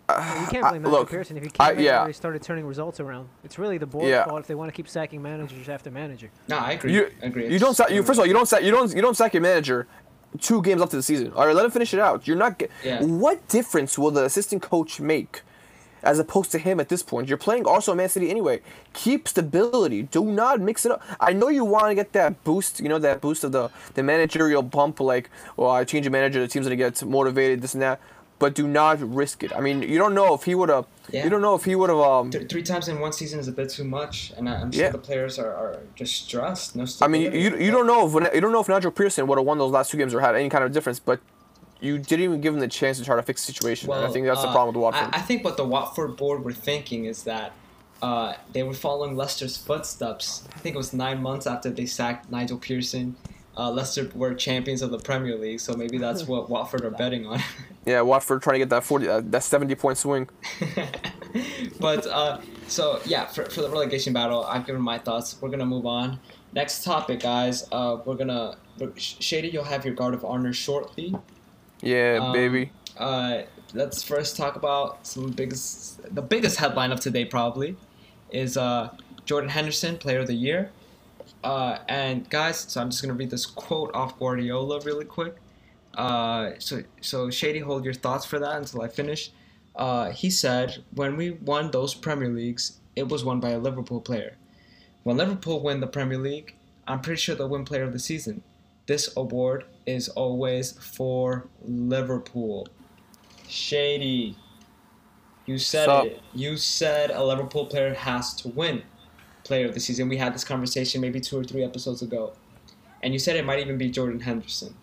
Well, 0.07 0.41
you 0.41 0.47
can't 0.47 0.65
I- 0.65 0.69
blame 0.71 0.83
Nigel 0.83 0.99
look, 0.99 1.09
Pearson 1.09 1.37
if 1.37 1.43
you 1.43 1.49
can't 1.49 1.79
yeah. 1.79 1.99
already 1.99 2.13
started 2.13 2.41
turning 2.41 2.65
results 2.65 2.99
around. 2.99 3.27
It's 3.43 3.57
really 3.57 3.77
the 3.77 3.85
board's 3.87 4.09
Yeah. 4.09 4.25
fault 4.25 4.41
if 4.41 4.47
they 4.47 4.55
want 4.55 4.69
to 4.69 4.75
keep 4.75 4.87
sacking 4.87 5.21
managers 5.21 5.67
after 5.69 5.89
manager. 5.91 6.29
No, 6.47 6.57
I 6.57 6.71
agree. 6.73 6.93
You, 6.93 7.09
I 7.21 7.25
agree. 7.25 7.51
you 7.51 7.59
don't 7.59 7.75
sack. 7.75 7.89
You 7.91 8.03
first 8.03 8.17
of 8.17 8.21
all, 8.21 8.27
you 8.27 8.33
don't 8.33 8.47
sack. 8.47 8.63
You 8.63 8.71
don't. 8.71 8.93
You 8.95 9.01
don't 9.01 9.17
sack 9.17 9.33
your 9.33 9.41
manager 9.41 9.87
two 10.41 10.61
games 10.61 10.81
up 10.81 10.89
to 10.89 10.95
the 10.97 11.03
season. 11.03 11.31
All 11.33 11.45
right, 11.47 11.55
let 11.55 11.63
him 11.65 11.71
finish 11.71 11.93
it 11.93 11.99
out. 11.99 12.27
You're 12.27 12.37
not. 12.37 12.57
Get, 12.59 12.69
Yeah. 12.83 13.01
What 13.03 13.47
difference 13.47 13.97
will 13.97 14.11
the 14.11 14.25
assistant 14.25 14.61
coach 14.61 14.99
make, 14.99 15.41
as 16.05 16.19
opposed 16.19 16.51
to 16.53 16.57
him 16.59 16.79
at 16.79 16.89
this 16.89 17.03
point? 17.03 17.27
You're 17.27 17.37
playing 17.37 17.65
Arsenal, 17.67 17.93
and 17.93 17.97
Man 17.97 18.09
City 18.09 18.29
anyway. 18.29 18.61
Keep 18.93 19.27
stability. 19.27 20.03
Do 20.03 20.23
not 20.25 20.61
mix 20.61 20.85
it 20.85 20.91
up. 20.91 21.01
I 21.19 21.33
know 21.33 21.49
you 21.49 21.65
want 21.65 21.87
to 21.87 21.95
get 21.95 22.13
that 22.13 22.43
boost. 22.43 22.79
You 22.79 22.89
know 22.89 22.99
that 22.99 23.21
boost 23.21 23.43
of 23.43 23.51
the 23.51 23.69
the 23.95 24.03
managerial 24.03 24.61
bump. 24.61 24.99
Like, 24.99 25.29
well, 25.57 25.69
I 25.71 25.83
change 25.83 26.05
a 26.07 26.09
manager, 26.09 26.39
the 26.39 26.47
team's 26.47 26.65
gonna 26.67 26.75
get 26.75 27.03
motivated. 27.03 27.61
This 27.61 27.73
and 27.73 27.81
that. 27.83 27.99
But 28.37 28.53
do 28.53 28.67
not 28.67 28.99
risk 28.99 29.43
it. 29.43 29.53
I 29.55 29.61
mean, 29.61 29.81
you 29.81 29.97
don't 29.97 30.13
know 30.13 30.33
if 30.33 30.43
he 30.43 30.55
would 30.55 30.67
have. 30.67 30.85
Yeah. 31.09 31.23
You 31.23 31.29
don't 31.29 31.41
know 31.41 31.55
if 31.55 31.63
he 31.63 31.73
would 31.73 31.89
have. 31.89 31.99
Um, 31.99 32.31
Th- 32.31 32.49
three 32.49 32.63
times 32.63 32.89
in 32.89 32.99
one 32.99 33.13
season 33.13 33.39
is 33.39 33.47
a 33.47 33.51
bit 33.53 33.69
too 33.69 33.85
much, 33.85 34.33
and 34.35 34.49
I- 34.49 34.55
I'm 34.59 34.73
sure 34.73 34.83
Yeah. 34.83 34.89
the 34.89 34.97
players 34.97 35.39
are, 35.39 35.53
are 35.53 35.79
just 35.95 36.13
stressed. 36.25 36.75
No 36.75 36.85
I 37.01 37.07
mean, 37.07 37.21
you, 37.31 37.55
you 37.57 37.71
don't 37.71 37.87
know 37.87 38.05
if 38.05 38.33
you 38.35 38.41
don't 38.41 38.51
know 38.51 38.59
if 38.59 38.67
Nigel 38.67 38.91
Pearson 38.91 39.25
would 39.27 39.37
have 39.37 39.45
won 39.47 39.57
those 39.57 39.71
last 39.71 39.89
two 39.89 39.97
games 39.97 40.13
or 40.13 40.19
had 40.19 40.35
any 40.35 40.49
kind 40.49 40.65
of 40.65 40.73
difference, 40.73 40.99
but 40.99 41.21
you 41.85 41.97
didn't 41.97 42.23
even 42.23 42.41
give 42.41 42.53
him 42.53 42.59
the 42.59 42.67
chance 42.67 42.97
to 42.97 43.05
try 43.05 43.15
to 43.15 43.23
fix 43.23 43.45
the 43.45 43.53
situation. 43.53 43.91
and 43.91 44.05
I 44.05 44.09
think 44.09 44.25
that's 44.25 44.41
the 44.41 44.47
uh, 44.47 44.53
problem 44.53 44.75
with 44.75 44.81
Watford. 44.81 45.13
I, 45.13 45.19
I 45.19 45.21
think 45.21 45.43
what 45.43 45.57
the 45.57 45.65
Watford 45.65 46.17
board 46.17 46.43
were 46.43 46.53
thinking 46.53 47.05
is 47.05 47.23
that 47.23 47.53
uh, 48.01 48.33
they 48.53 48.63
were 48.63 48.73
following 48.73 49.15
Leicester's 49.15 49.57
footsteps. 49.57 50.47
I 50.53 50.59
think 50.59 50.75
it 50.75 50.77
was 50.77 50.93
nine 50.93 51.21
months 51.21 51.47
after 51.47 51.69
they 51.69 51.85
sacked 51.85 52.29
Nigel 52.29 52.57
Pearson. 52.57 53.15
Uh, 53.57 53.71
Leicester 53.71 54.09
were 54.13 54.33
champions 54.33 54.81
of 54.81 54.91
the 54.91 54.99
Premier 54.99 55.37
League, 55.37 55.61
so 55.61 55.73
maybe 55.73 55.97
that's 55.97 56.23
what 56.27 56.49
Watford 56.49 56.83
are 56.83 56.91
betting 56.91 57.25
on. 57.25 57.41
yeah, 57.85 58.01
Watford 58.01 58.41
trying 58.41 58.55
to 58.55 58.59
get 58.59 58.69
that 58.69 58.83
forty, 58.83 59.07
uh, 59.07 59.21
that 59.25 59.43
seventy 59.43 59.75
point 59.75 59.97
swing. 59.97 60.27
but 61.79 62.05
uh, 62.07 62.41
so 62.67 62.99
yeah, 63.05 63.25
for, 63.27 63.45
for 63.45 63.61
the 63.61 63.69
relegation 63.69 64.11
battle, 64.11 64.43
I've 64.43 64.65
given 64.65 64.81
my 64.81 64.97
thoughts. 64.97 65.37
We're 65.41 65.49
gonna 65.49 65.65
move 65.65 65.85
on. 65.85 66.19
Next 66.53 66.83
topic, 66.83 67.21
guys. 67.21 67.65
Uh, 67.71 67.97
we're 68.05 68.15
gonna 68.15 68.57
Sh- 68.97 69.15
Shady. 69.19 69.49
You'll 69.49 69.63
have 69.63 69.85
your 69.85 69.93
guard 69.93 70.13
of 70.13 70.25
honor 70.25 70.51
shortly. 70.53 71.15
Yeah, 71.81 72.19
Um, 72.21 72.33
baby. 72.33 72.71
Uh, 72.97 73.43
let's 73.73 74.03
first 74.03 74.37
talk 74.37 74.55
about 74.55 75.05
some 75.05 75.31
biggest, 75.31 76.13
the 76.13 76.21
biggest 76.21 76.57
headline 76.57 76.91
of 76.91 76.99
today 76.99 77.25
probably, 77.25 77.75
is 78.31 78.57
uh, 78.57 78.89
Jordan 79.25 79.49
Henderson, 79.49 79.97
Player 79.97 80.19
of 80.19 80.27
the 80.27 80.33
Year. 80.33 80.71
Uh, 81.43 81.79
and 81.87 82.27
guys, 82.29 82.57
so 82.59 82.81
I'm 82.81 82.89
just 82.89 83.01
gonna 83.01 83.13
read 83.13 83.29
this 83.29 83.45
quote 83.45 83.93
off 83.93 84.17
Guardiola 84.17 84.79
really 84.81 85.05
quick. 85.05 85.35
Uh, 85.95 86.51
so 86.59 86.83
so 87.01 87.29
Shady, 87.29 87.59
hold 87.59 87.85
your 87.85 87.93
thoughts 87.93 88.25
for 88.25 88.39
that 88.39 88.55
until 88.57 88.81
I 88.81 88.87
finish. 88.87 89.31
Uh, 89.75 90.11
he 90.11 90.29
said, 90.29 90.83
when 90.93 91.17
we 91.17 91.31
won 91.31 91.71
those 91.71 91.93
Premier 91.93 92.29
Leagues, 92.29 92.79
it 92.95 93.07
was 93.09 93.23
won 93.23 93.39
by 93.39 93.49
a 93.49 93.59
Liverpool 93.59 93.99
player. 94.01 94.37
When 95.03 95.17
Liverpool 95.17 95.61
win 95.61 95.81
the 95.81 95.87
Premier 95.87 96.17
League, 96.17 96.55
I'm 96.87 97.01
pretty 97.01 97.19
sure 97.19 97.35
they'll 97.35 97.49
win 97.49 97.65
Player 97.65 97.83
of 97.83 97.93
the 97.93 97.99
Season. 97.99 98.41
This 98.87 99.11
award 99.17 99.65
is 99.85 100.09
always 100.09 100.71
for 100.71 101.47
Liverpool. 101.63 102.67
Shady. 103.47 104.37
You 105.45 105.57
said 105.57 105.85
Sup? 105.85 106.05
it. 106.05 106.21
You 106.33 106.57
said 106.57 107.11
a 107.11 107.23
Liverpool 107.23 107.65
player 107.67 107.93
has 107.93 108.33
to 108.35 108.47
win 108.49 108.83
Player 109.43 109.67
of 109.67 109.73
the 109.73 109.79
Season. 109.79 110.09
We 110.09 110.17
had 110.17 110.33
this 110.33 110.43
conversation 110.43 111.01
maybe 111.01 111.19
two 111.19 111.37
or 111.37 111.43
three 111.43 111.63
episodes 111.63 112.01
ago. 112.01 112.33
And 113.03 113.13
you 113.13 113.19
said 113.19 113.35
it 113.35 113.45
might 113.45 113.59
even 113.59 113.77
be 113.77 113.89
Jordan 113.89 114.19
Henderson. 114.19 114.75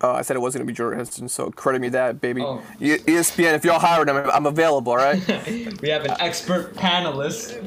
Uh, 0.00 0.12
I 0.12 0.22
said 0.22 0.36
it 0.36 0.40
was 0.40 0.54
gonna 0.54 0.64
be 0.64 0.72
Jordan 0.72 0.98
Henderson, 0.98 1.28
so 1.28 1.50
credit 1.50 1.80
me 1.80 1.88
that, 1.90 2.20
baby. 2.20 2.42
Oh. 2.42 2.60
E- 2.80 2.98
ESPN, 2.98 3.54
if 3.54 3.64
y'all 3.64 3.78
hired 3.78 4.08
him, 4.08 4.16
I'm 4.16 4.46
available. 4.46 4.92
All 4.92 4.98
right. 4.98 5.24
we 5.80 5.88
have 5.90 6.04
an 6.04 6.16
expert 6.18 6.74
panelist. 6.74 7.62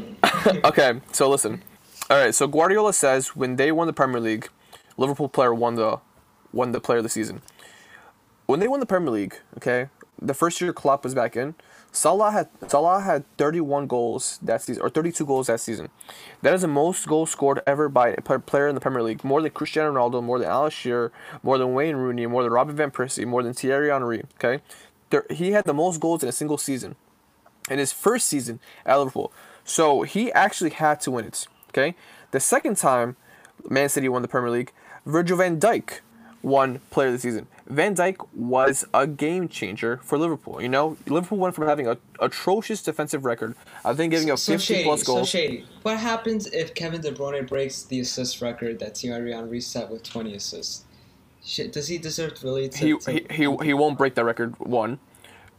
okay, 0.66 1.00
so 1.14 1.30
listen. 1.30 1.64
All 2.10 2.18
right, 2.18 2.36
so 2.36 2.48
Guardiola 2.48 2.94
says 2.94 3.30
when 3.30 3.56
they 3.56 3.72
won 3.72 3.88
the 3.88 3.94
Premier 3.94 4.20
League, 4.20 4.50
Liverpool 4.98 5.30
player 5.30 5.54
won 5.54 5.76
the 5.76 6.00
won 6.52 6.72
the 6.72 6.80
player 6.80 7.00
of 7.00 7.04
the 7.04 7.10
season. 7.10 7.42
When 8.46 8.60
they 8.60 8.68
won 8.68 8.80
the 8.80 8.86
Premier 8.86 9.12
League, 9.12 9.40
okay, 9.58 9.90
the 10.22 10.34
first 10.34 10.62
year 10.62 10.72
Klopp 10.72 11.04
was 11.04 11.16
back 11.16 11.36
in, 11.36 11.56
Salah 11.92 12.32
had 12.32 12.50
Salah 12.68 13.02
had 13.02 13.26
31 13.38 13.88
goals 13.88 14.40
that 14.42 14.62
season 14.62 14.84
or 14.84 14.90
32 14.90 15.26
goals 15.26 15.48
that 15.48 15.60
season. 15.60 15.90
That 16.42 16.54
is 16.54 16.62
the 16.62 16.68
most 16.68 17.08
goals 17.08 17.32
scored 17.32 17.62
ever 17.66 17.90
by 17.90 18.10
a 18.10 18.22
player 18.22 18.68
in 18.68 18.76
the 18.76 18.82
Premier 18.82 19.04
League, 19.04 19.24
more 19.24 19.42
than 19.42 19.52
Cristiano 19.52 19.92
Ronaldo, 19.94 20.24
more 20.24 20.40
than 20.40 20.48
Alan 20.48 20.72
Shearer, 20.72 21.12
more 21.44 21.58
than 21.58 21.74
Wayne 21.74 21.96
Rooney, 21.96 22.28
more 22.28 22.44
than 22.44 22.52
Robin 22.52 22.76
van 22.76 22.92
Persie, 22.92 23.26
more 23.26 23.44
than 23.44 23.54
Thierry 23.54 23.90
Henry. 23.90 24.24
Okay, 24.36 24.62
there, 25.10 25.26
he 25.30 25.52
had 25.52 25.66
the 25.66 25.74
most 25.74 26.00
goals 26.00 26.24
in 26.24 26.30
a 26.30 26.34
single 26.34 26.58
season 26.58 26.96
in 27.70 27.80
his 27.80 27.92
first 27.92 28.28
season 28.28 28.60
at 28.86 28.98
Liverpool. 28.98 29.32
So 29.64 30.04
he 30.04 30.32
actually 30.34 30.70
had 30.72 31.00
to 31.02 31.12
win 31.12 31.26
it. 31.26 31.48
Okay. 31.70 31.96
The 32.32 32.40
second 32.40 32.78
time 32.78 33.18
Man 33.70 33.90
City 33.90 34.10
won 34.10 34.22
the 34.22 34.28
Premier 34.28 34.52
League, 34.52 34.72
Virgil 35.06 35.38
van 35.38 35.60
Dijk 35.60 36.02
won 36.42 36.80
Player 36.92 37.08
of 37.10 37.14
the 37.16 37.20
Season. 37.20 37.48
Van 37.68 37.96
Dijk 37.96 38.18
was 38.34 38.86
a 38.94 39.08
game 39.08 39.48
changer 39.48 39.98
for 40.04 40.18
Liverpool. 40.18 40.62
You 40.62 40.70
know, 40.70 40.98
Liverpool 41.08 41.40
went 41.40 41.56
from 41.56 41.68
having 41.68 41.88
a 41.88 41.98
atrocious 42.20 42.84
defensive 42.84 43.26
record, 43.26 43.56
I 43.84 43.94
think 43.96 44.12
giving 44.12 44.30
up 44.30 44.38
so 44.38 44.54
50 44.54 44.66
shady, 44.74 44.84
plus 44.84 45.02
so 45.04 45.14
goals. 45.16 45.30
shady. 45.30 45.66
What 45.82 45.98
happens 45.98 46.46
if 46.48 46.76
Kevin 46.76 47.02
De 47.02 47.12
Bruyne 47.12 47.48
breaks 47.48 47.84
the 47.84 48.00
assist 48.00 48.42
record 48.42 48.80
that 48.80 48.96
Thierry 48.98 49.34
Henry 49.34 49.60
set 49.62 49.90
with 49.90 50.04
20 50.04 50.36
assists? 50.36 50.86
Shit, 51.44 51.72
does 51.74 51.88
he 51.88 51.98
deserve 51.98 52.44
really 52.44 52.70
to? 52.70 52.78
he, 52.86 52.98
to- 53.00 53.12
he, 53.12 53.26
he, 53.32 53.58
he 53.66 53.74
won't 53.74 53.98
break 53.98 54.16
that 54.16 54.26
record. 54.26 54.58
One, 54.60 55.00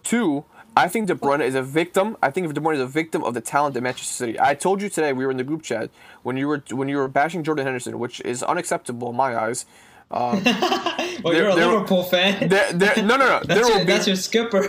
two. 0.04 0.44
I 0.76 0.88
think 0.88 1.06
De 1.08 1.14
Bruyne 1.14 1.40
is 1.42 1.54
a 1.54 1.62
victim. 1.62 2.16
I 2.22 2.30
think 2.30 2.52
De 2.52 2.60
Bruyne 2.60 2.74
is 2.74 2.80
a 2.80 2.86
victim 2.86 3.24
of 3.24 3.32
the 3.34 3.40
talent 3.40 3.76
at 3.76 3.82
Manchester 3.82 4.12
City. 4.12 4.38
I 4.38 4.54
told 4.54 4.82
you 4.82 4.88
today 4.90 5.12
we 5.14 5.24
were 5.24 5.30
in 5.30 5.38
the 5.38 5.44
group 5.44 5.62
chat 5.62 5.88
when 6.22 6.36
you 6.36 6.46
were 6.48 6.62
when 6.70 6.88
you 6.88 6.98
were 6.98 7.08
bashing 7.08 7.42
Jordan 7.42 7.64
Henderson, 7.64 7.98
which 7.98 8.20
is 8.20 8.42
unacceptable 8.42 9.08
in 9.10 9.16
my 9.16 9.36
eyes. 9.36 9.64
well, 10.10 10.36
there- 10.40 11.34
you're 11.34 11.48
a 11.48 11.54
there- 11.56 11.66
Liverpool 11.66 12.04
fan. 12.04 12.48
There, 12.48 12.72
there, 12.72 12.94
no, 13.02 13.16
no, 13.16 13.26
no. 13.26 13.40
that's, 13.44 13.46
there 13.48 13.68
your, 13.68 13.78
be 13.80 13.84
that's 13.84 14.06
your 14.06 14.16
skipper. 14.16 14.68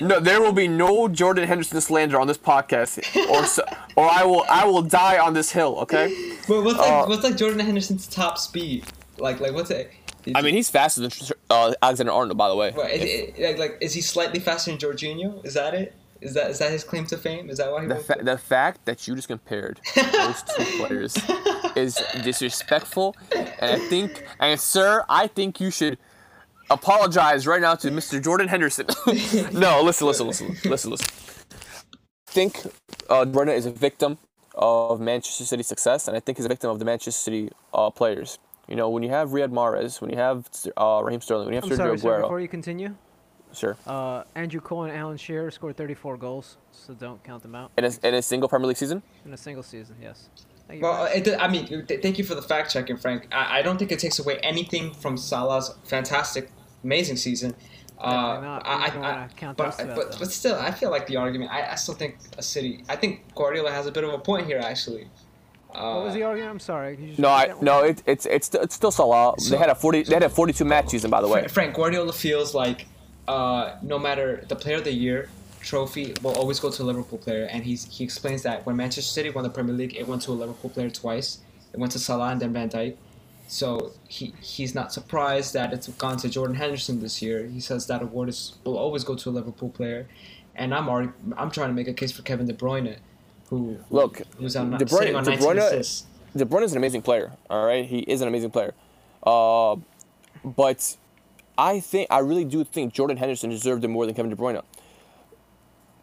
no, 0.00 0.18
there 0.20 0.40
will 0.40 0.52
be 0.52 0.68
no 0.68 1.08
Jordan 1.08 1.46
Henderson 1.46 1.80
slander 1.80 2.18
on 2.18 2.26
this 2.26 2.38
podcast, 2.38 2.98
or 3.28 3.44
so, 3.44 3.64
or 3.96 4.08
I 4.10 4.24
will 4.24 4.44
I 4.48 4.64
will 4.64 4.82
die 4.82 5.18
on 5.18 5.34
this 5.34 5.50
hill. 5.52 5.76
Okay. 5.80 6.36
But 6.46 6.62
what's 6.62 6.78
like 6.78 6.90
Uh, 6.90 7.04
what's 7.06 7.24
like 7.24 7.36
Jordan 7.36 7.60
Henderson's 7.60 8.06
top 8.06 8.38
speed? 8.38 8.84
Like 9.18 9.40
like 9.40 9.52
what's 9.52 9.70
it? 9.70 9.90
I 10.34 10.42
mean, 10.42 10.54
he's 10.54 10.70
faster 10.70 11.02
than 11.02 11.10
uh, 11.50 11.74
Alexander 11.82 12.12
Arnold, 12.12 12.36
by 12.38 12.48
the 12.48 12.56
way. 12.56 12.70
What, 12.72 12.90
is 12.90 13.02
it, 13.04 13.38
like, 13.38 13.58
like 13.58 13.78
is 13.80 13.94
he 13.94 14.00
slightly 14.00 14.40
faster 14.40 14.70
than 14.70 14.78
Jorginho? 14.78 15.44
Is 15.44 15.54
that 15.54 15.74
it? 15.74 15.94
Is 16.20 16.34
that 16.34 16.50
is 16.50 16.58
that 16.58 16.72
his 16.72 16.82
claim 16.82 17.06
to 17.06 17.16
fame? 17.16 17.48
Is 17.48 17.58
that 17.58 17.70
why 17.70 17.82
he? 17.82 17.88
The, 17.88 17.96
fa- 17.96 18.18
the 18.20 18.38
fact 18.38 18.84
that 18.86 19.06
you 19.06 19.14
just 19.14 19.28
compared 19.28 19.80
those 19.94 20.42
two 20.42 20.64
players 20.78 21.16
is 21.76 22.02
disrespectful, 22.24 23.14
and 23.32 23.70
I 23.70 23.78
think, 23.78 24.24
and 24.40 24.58
sir, 24.58 25.04
I 25.08 25.28
think 25.28 25.60
you 25.60 25.70
should 25.70 25.96
apologize 26.70 27.46
right 27.46 27.60
now 27.60 27.76
to 27.76 27.90
Mr. 27.90 28.22
Jordan 28.22 28.48
Henderson. 28.48 28.86
no, 29.52 29.80
listen, 29.82 30.06
listen, 30.06 30.26
listen, 30.26 30.56
listen, 30.64 30.90
listen. 30.90 31.08
I 32.28 32.30
think 32.30 32.66
uh, 33.08 33.24
Bruyne 33.24 33.54
is 33.54 33.66
a 33.66 33.70
victim 33.70 34.18
of 34.54 35.00
Manchester 35.00 35.44
City's 35.44 35.68
success, 35.68 36.08
and 36.08 36.16
I 36.16 36.20
think 36.20 36.38
he's 36.38 36.44
a 36.44 36.48
victim 36.48 36.70
of 36.70 36.80
the 36.80 36.84
Manchester 36.84 37.12
City 37.12 37.50
uh, 37.72 37.90
players. 37.90 38.38
You 38.68 38.76
know, 38.76 38.90
when 38.90 39.02
you 39.02 39.08
have 39.10 39.30
Riyad 39.30 39.50
Mahrez, 39.50 40.00
when 40.00 40.10
you 40.10 40.16
have 40.18 40.48
uh, 40.76 41.00
Raheem 41.02 41.20
Sterling, 41.22 41.46
when 41.46 41.54
you 41.54 41.60
have 41.60 41.64
I'm 41.64 41.70
Sergio 41.70 41.76
sorry, 41.76 41.98
sir. 41.98 42.08
Aguero, 42.08 42.20
Before 42.22 42.40
you 42.40 42.48
continue, 42.48 42.94
sure, 43.52 43.76
uh, 43.86 44.24
Andrew 44.34 44.60
Cole 44.60 44.84
and 44.84 44.96
Alan 44.96 45.16
Shearer 45.16 45.50
scored 45.50 45.76
34 45.76 46.18
goals, 46.18 46.58
so 46.70 46.92
don't 46.92 47.22
count 47.24 47.42
them 47.42 47.54
out 47.54 47.70
in 47.78 47.84
a, 47.86 47.90
in 48.02 48.14
a 48.14 48.22
single 48.22 48.48
Premier 48.48 48.68
League 48.68 48.76
season. 48.76 49.02
in 49.24 49.32
a 49.32 49.36
single 49.38 49.62
season. 49.62 49.96
Yes. 50.02 50.28
Thank 50.66 50.80
you. 50.80 50.86
Well, 50.86 51.04
it, 51.06 51.26
I 51.40 51.48
mean, 51.48 51.86
th- 51.86 52.02
thank 52.02 52.18
you 52.18 52.24
for 52.24 52.34
the 52.34 52.42
fact 52.42 52.70
checking, 52.70 52.98
Frank. 52.98 53.26
I, 53.32 53.60
I 53.60 53.62
don't 53.62 53.78
think 53.78 53.90
it 53.90 53.98
takes 54.00 54.18
away 54.18 54.38
anything 54.42 54.92
from 54.92 55.16
Salah's 55.16 55.74
fantastic, 55.84 56.50
amazing 56.84 57.16
season. 57.16 57.54
Uh, 57.98 58.10
not. 58.40 58.62
I, 58.66 58.94
We 58.94 59.02
I, 59.02 59.24
I- 59.24 59.28
count 59.34 59.56
but, 59.56 59.78
those 59.78 59.86
but, 59.86 60.12
though. 60.12 60.18
but 60.18 60.30
still, 60.30 60.56
I 60.56 60.70
feel 60.72 60.90
like 60.90 61.06
the 61.06 61.16
argument. 61.16 61.50
I, 61.50 61.72
I 61.72 61.74
still 61.76 61.94
think 61.94 62.18
a 62.36 62.42
city. 62.42 62.84
I 62.86 62.96
think 62.96 63.34
Guardiola 63.34 63.70
has 63.72 63.86
a 63.86 63.90
bit 63.92 64.04
of 64.04 64.12
a 64.12 64.18
point 64.18 64.46
here, 64.46 64.58
actually. 64.62 65.08
Uh, 65.74 65.94
what 65.94 66.04
was 66.06 66.14
the 66.14 66.22
argument? 66.22 66.50
I'm 66.50 66.60
sorry. 66.60 66.96
Could 66.96 67.02
you 67.02 67.08
just 67.10 67.20
No, 67.20 67.28
I 67.28 67.52
no, 67.60 67.84
it, 67.84 68.02
it's 68.06 68.26
it's 68.26 68.54
it's 68.54 68.74
still 68.74 68.90
Salah. 68.90 69.34
So- 69.38 69.50
they 69.50 69.58
had 69.58 69.70
a 69.70 69.74
forty. 69.74 70.02
They 70.02 70.14
had 70.14 70.22
a 70.22 70.28
forty-two 70.28 70.64
match 70.64 70.88
season, 70.88 71.10
by 71.10 71.20
the 71.20 71.28
way. 71.28 71.46
Frank 71.48 71.74
Guardiola 71.74 72.12
feels 72.12 72.54
like 72.54 72.86
uh, 73.26 73.76
no 73.82 73.98
matter 73.98 74.44
the 74.48 74.56
player 74.56 74.76
of 74.76 74.84
the 74.84 74.92
year 74.92 75.28
trophy 75.60 76.14
will 76.22 76.34
always 76.36 76.60
go 76.60 76.70
to 76.70 76.82
a 76.82 76.84
Liverpool 76.84 77.18
player, 77.18 77.44
and 77.44 77.64
he's 77.64 77.84
he 77.84 78.02
explains 78.04 78.42
that 78.42 78.64
when 78.64 78.76
Manchester 78.76 79.10
City 79.12 79.30
won 79.30 79.44
the 79.44 79.50
Premier 79.50 79.74
League, 79.74 79.96
it 79.96 80.08
went 80.08 80.22
to 80.22 80.32
a 80.32 80.34
Liverpool 80.34 80.70
player 80.70 80.90
twice. 80.90 81.38
It 81.72 81.78
went 81.78 81.92
to 81.92 81.98
Salah 81.98 82.30
and 82.30 82.40
then 82.40 82.52
Van 82.52 82.70
Dijk. 82.70 82.96
So 83.46 83.92
he 84.08 84.34
he's 84.40 84.74
not 84.74 84.92
surprised 84.92 85.52
that 85.54 85.72
it's 85.72 85.88
gone 85.88 86.16
to 86.18 86.28
Jordan 86.28 86.56
Henderson 86.56 87.00
this 87.00 87.20
year. 87.22 87.46
He 87.46 87.60
says 87.60 87.86
that 87.86 88.02
award 88.02 88.28
is 88.28 88.54
will 88.64 88.78
always 88.78 89.04
go 89.04 89.14
to 89.14 89.30
a 89.30 89.32
Liverpool 89.32 89.70
player, 89.70 90.06
and 90.54 90.74
I'm 90.74 90.88
already, 90.88 91.12
I'm 91.36 91.50
trying 91.50 91.68
to 91.68 91.74
make 91.74 91.88
a 91.88 91.94
case 91.94 92.12
for 92.12 92.22
Kevin 92.22 92.46
De 92.46 92.52
Bruyne, 92.54 92.98
who 93.48 93.78
Look, 93.90 94.22
who's 94.38 94.56
on 94.56 94.70
De 94.70 94.84
Bruyne- 94.84 95.16
on 95.16 95.24
De 95.24 95.30
19 95.30 95.48
Bruyne-. 95.48 96.04
De 96.36 96.44
Bruyne 96.44 96.62
is 96.62 96.72
an 96.72 96.78
amazing 96.78 97.02
player. 97.02 97.32
All 97.48 97.64
right, 97.64 97.84
he 97.84 97.98
is 98.00 98.20
an 98.20 98.28
amazing 98.28 98.50
player. 98.50 98.74
Uh, 99.22 99.76
but 100.44 100.96
I 101.56 101.80
think 101.80 102.08
I 102.10 102.18
really 102.20 102.44
do 102.44 102.64
think 102.64 102.92
Jordan 102.92 103.16
Henderson 103.16 103.50
deserved 103.50 103.84
it 103.84 103.88
more 103.88 104.06
than 104.06 104.14
Kevin 104.14 104.30
De 104.30 104.36
Bruyne. 104.36 104.62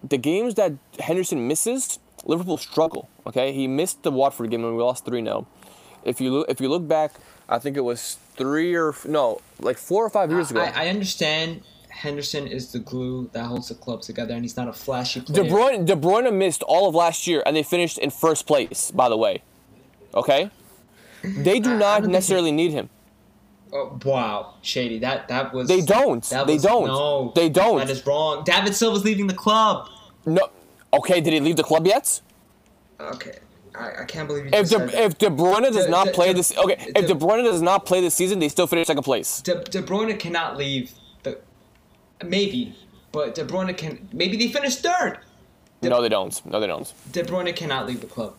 The 0.08 0.18
games 0.18 0.56
that 0.56 0.74
Henderson 1.00 1.48
misses, 1.48 2.00
Liverpool 2.26 2.58
struggle. 2.58 3.10
Okay, 3.26 3.54
he 3.54 3.68
missed 3.68 4.04
the 4.04 4.12
Watford 4.12 4.50
game 4.52 4.64
when 4.64 4.76
we 4.76 4.84
lost 4.84 5.06
three 5.06 5.24
0 5.24 5.48
If 6.04 6.20
you 6.22 6.32
look, 6.32 6.50
if 6.50 6.60
you 6.60 6.70
look 6.70 6.88
back, 6.88 7.14
I 7.48 7.60
think 7.60 7.78
it 7.78 7.82
was 7.82 8.18
three 8.36 8.76
or 8.76 8.94
no, 9.06 9.40
like 9.60 9.78
four 9.78 10.06
or 10.06 10.10
five 10.10 10.30
years 10.32 10.52
ago. 10.52 10.62
I, 10.62 10.86
I 10.86 10.88
understand 10.90 11.62
Henderson 11.96 12.46
is 12.46 12.74
the 12.74 12.80
glue 12.80 13.30
that 13.32 13.46
holds 13.46 13.70
the 13.70 13.76
club 13.76 14.02
together, 14.02 14.34
and 14.34 14.44
he's 14.44 14.58
not 14.58 14.68
a 14.68 14.74
flashy 14.74 15.22
player. 15.22 15.44
De 15.44 15.50
Bruyne, 15.50 15.86
De 15.86 15.96
Bruyne 15.96 16.34
missed 16.34 16.62
all 16.64 16.90
of 16.90 16.94
last 16.94 17.26
year, 17.26 17.42
and 17.46 17.56
they 17.56 17.64
finished 17.64 17.98
in 17.98 18.10
first 18.10 18.46
place. 18.46 18.92
By 18.92 19.08
the 19.08 19.16
way, 19.16 19.42
okay, 20.14 20.52
they 21.24 21.60
do 21.60 21.78
not 21.78 22.04
necessarily 22.04 22.52
need 22.52 22.72
him. 22.72 22.90
Oh, 23.72 23.98
wow, 24.04 24.56
shady. 24.62 25.00
That 25.00 25.30
that 25.30 25.54
was. 25.54 25.70
They 25.70 25.82
don't. 25.82 26.24
that 26.26 26.48
They 26.48 26.58
don't. 26.58 26.88
No, 26.88 27.32
They 27.34 27.48
don't. 27.48 27.78
That 27.78 27.90
is 27.90 28.06
wrong. 28.06 28.44
David 28.44 28.76
Silva's 28.76 29.06
leaving 29.06 29.28
the 29.28 29.34
club. 29.34 29.90
No, 30.26 30.50
okay, 30.94 31.22
did 31.22 31.32
he 31.32 31.40
leave 31.40 31.56
the 31.56 31.64
club 31.64 31.88
yet? 31.88 32.20
Okay, 33.00 33.38
I, 33.74 34.02
I 34.02 34.06
can't 34.06 34.28
believe 34.28 34.46
you 34.46 34.52
If 34.54 34.64
De, 34.64 34.68
said 34.68 34.90
that. 34.90 35.04
if 35.04 35.18
De 35.18 35.30
Bruyne 35.30 35.72
does 35.72 35.86
De- 35.86 35.92
not 35.92 36.08
De- 36.08 36.12
play 36.12 36.34
this, 36.34 36.56
okay, 36.58 36.92
if 36.96 37.08
De- 37.08 37.16
Bruyne 37.16 37.44
does 37.44 37.62
not 37.62 37.86
play 37.86 38.02
this 38.02 38.14
season, 38.16 38.40
they 38.40 38.50
still 38.50 38.68
finish 38.68 38.88
second 38.88 39.04
place. 39.04 39.42
De, 39.42 39.64
De 39.64 39.82
Bruyne 39.82 40.20
cannot 40.20 40.58
leave. 40.58 40.92
Maybe, 42.30 42.76
but 43.12 43.36
De 43.36 43.46
Bruyne 43.46 43.76
can. 43.78 44.08
Maybe 44.14 44.38
they 44.38 44.48
finish 44.48 44.76
third. 44.78 45.20
No, 45.82 46.02
they 46.02 46.10
don't. 46.10 46.44
No, 46.46 46.60
they 46.60 46.68
don't. 46.68 46.92
De 47.12 47.24
Bruyne 47.24 47.56
cannot 47.56 47.86
leave 47.88 48.02
the 48.02 48.08
club. 48.08 48.36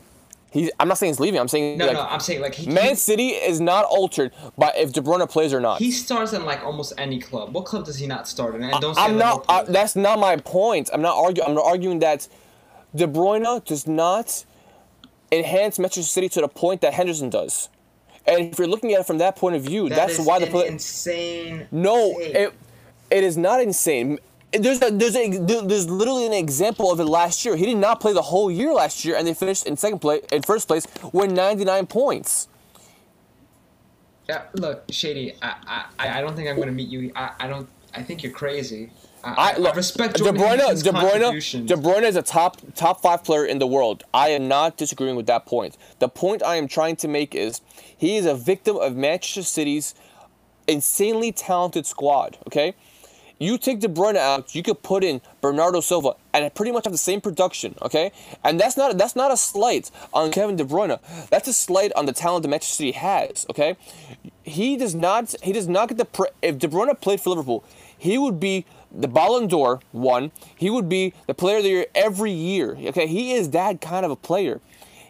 He's. 0.51 0.70
I'm 0.80 0.89
not 0.89 0.99
saying 0.99 1.12
he's 1.12 1.20
leaving. 1.20 1.39
I'm 1.39 1.49
saying 1.49 1.76
No, 1.78 1.87
like, 1.87 1.95
no, 1.95 2.03
I'm 2.03 2.20
saying 2.20 2.41
like 2.41 2.55
he. 2.55 2.70
Man 2.70 2.97
City 2.97 3.28
is 3.28 3.61
not 3.61 3.84
altered 3.84 4.32
by 4.57 4.72
if 4.76 4.93
De 4.93 5.01
Bruyne 5.01 5.28
plays 5.30 5.53
or 5.53 5.61
not. 5.61 5.78
he 5.78 5.91
starts 5.91 6.32
in 6.32 6.45
like 6.45 6.64
almost 6.64 6.93
any 6.99 7.20
club. 7.20 7.53
What 7.53 7.64
club 7.66 7.84
does 7.84 7.99
he 7.99 8.07
not 8.07 8.26
start 8.26 8.55
in? 8.55 8.62
And 8.64 8.80
don't 8.80 8.95
say 8.95 9.01
I'm 9.03 9.18
not. 9.18 9.45
Uh, 9.49 9.64
that's 9.64 9.97
not 9.97 10.18
my 10.18 10.37
point. 10.37 10.91
I'm 10.93 11.03
not 11.03 11.16
arguing. 11.16 11.49
I'm 11.49 11.55
not 11.55 11.66
arguing 11.66 11.99
that 12.01 12.26
De 12.95 13.07
Bruyne 13.07 13.64
does 13.64 13.87
not 13.87 14.45
enhance 15.30 15.78
Manchester 15.78 16.03
City 16.11 16.28
to 16.30 16.41
the 16.41 16.49
point 16.49 16.80
that 16.80 16.95
Henderson 16.95 17.30
does. 17.30 17.68
And 18.26 18.53
if 18.53 18.59
you're 18.59 18.66
looking 18.68 18.93
at 18.95 19.01
it 19.01 19.07
from 19.07 19.18
that 19.18 19.37
point 19.37 19.55
of 19.57 19.62
view, 19.62 19.89
That 19.89 19.97
that's 19.97 20.18
is 20.18 20.26
why 20.26 20.41
the 20.41 20.47
play. 20.49 20.66
insane. 20.68 21.68
No, 21.70 22.14
it, 22.18 22.53
it 23.11 23.24
is 23.24 23.36
not 23.36 23.61
insane. 23.61 24.18
There's 24.52 24.80
a, 24.82 24.90
there's 24.90 25.16
a, 25.16 25.38
there's 25.38 25.90
literally 25.90 26.26
an 26.26 26.32
example 26.32 26.90
of 26.90 27.00
it 27.00 27.04
last 27.04 27.44
year. 27.44 27.57
He 27.57 27.66
did 27.66 27.76
not 27.76 28.00
play 28.00 28.12
the 28.12 28.22
whole 28.22 28.50
year 28.50 28.72
last 28.72 29.04
year, 29.04 29.16
and 29.16 29.26
they 29.26 29.34
finished 29.34 29.66
in 29.66 29.76
second 29.76 29.98
place, 29.98 30.24
in 30.32 30.42
first 30.42 30.66
place, 30.66 30.86
with 31.12 31.30
99 31.30 31.86
points. 31.86 32.48
Yeah, 34.28 34.42
look, 34.54 34.84
Shady. 34.90 35.34
I, 35.42 35.84
I, 35.98 36.18
I 36.18 36.20
don't 36.20 36.34
think 36.34 36.48
I'm 36.48 36.57
going 36.57 36.68
to 36.68 36.74
meet 36.74 36.88
you. 36.88 37.12
I, 37.14 37.32
I 37.40 37.48
don't. 37.48 37.68
I 37.94 38.02
think 38.02 38.22
you're 38.22 38.32
crazy. 38.32 38.90
I, 39.22 39.30
I, 39.30 39.52
I, 39.52 39.57
look, 39.59 39.76
respect 39.76 40.16
De 40.16 40.24
Bruyne. 40.24 40.82
De 40.82 40.92
Bruyne. 40.92 41.66
De 41.66 41.76
Bruyne 41.76 42.02
is 42.02 42.16
a 42.16 42.22
top 42.22 42.59
top 42.74 43.02
five 43.02 43.24
player 43.24 43.44
in 43.44 43.59
the 43.59 43.66
world. 43.66 44.04
I 44.12 44.30
am 44.30 44.48
not 44.48 44.76
disagreeing 44.76 45.16
with 45.16 45.26
that 45.26 45.46
point. 45.46 45.76
The 46.00 46.09
point 46.09 46.42
I 46.42 46.57
am 46.57 46.66
trying 46.66 46.96
to 46.96 47.09
make 47.09 47.34
is 47.34 47.61
he 47.96 48.16
is 48.16 48.26
a 48.26 48.34
victim 48.34 48.76
of 48.76 48.96
Manchester 48.96 49.42
City's 49.42 49.94
insanely 50.66 51.32
talented 51.32 51.86
squad. 51.86 52.38
Okay, 52.48 52.74
you 53.39 53.59
take 53.59 53.80
De 53.80 53.89
Bruyne 53.89 54.16
out, 54.16 54.55
you 54.55 54.62
could 54.62 54.82
put 54.82 55.05
in 55.05 55.20
Bernardo 55.41 55.80
Silva, 55.80 56.14
and 56.32 56.53
pretty 56.55 56.72
much 56.72 56.84
have 56.84 56.93
the 56.93 56.99
same 56.99 57.20
production. 57.20 57.74
Okay, 57.82 58.12
and 58.45 58.59
that's 58.59 58.76
not 58.76 58.97
that's 58.97 59.16
not 59.16 59.32
a 59.32 59.37
slight 59.37 59.91
on 60.12 60.30
Kevin 60.30 60.57
De 60.57 60.64
Bruyne. 60.64 60.99
That's 61.28 61.49
a 61.49 61.53
slight 61.53 61.93
on 61.95 62.07
the 62.07 62.12
talent 62.12 62.43
that 62.43 62.49
Manchester 62.49 62.76
City 62.76 62.93
has. 62.93 63.47
Okay, 63.51 63.76
he 64.43 64.76
does 64.76 64.95
not 64.95 65.34
he 65.43 65.53
does 65.53 65.68
not 65.68 65.89
get 65.89 65.99
the 65.99 66.05
pre- 66.05 66.28
if 66.43 66.59
De 66.59 66.68
Bruyne 66.68 66.99
played 67.01 67.20
for 67.20 67.30
Liverpool, 67.30 67.64
he 67.97 68.16
would 68.18 68.41
be 68.41 68.64
the 68.91 69.09
Ballon 69.09 69.47
d'Or 69.47 69.80
one. 69.93 70.32
He 70.55 70.70
would 70.70 70.89
be 70.89 71.12
the 71.26 71.34
player 71.34 71.59
of 71.59 71.64
the 71.64 71.70
year 71.70 71.87
every 71.95 72.32
year. 72.32 72.76
Okay, 72.80 73.07
he 73.07 73.32
is 73.32 73.51
that 73.51 73.80
kind 73.80 74.05
of 74.05 74.11
a 74.11 74.16
player. 74.16 74.61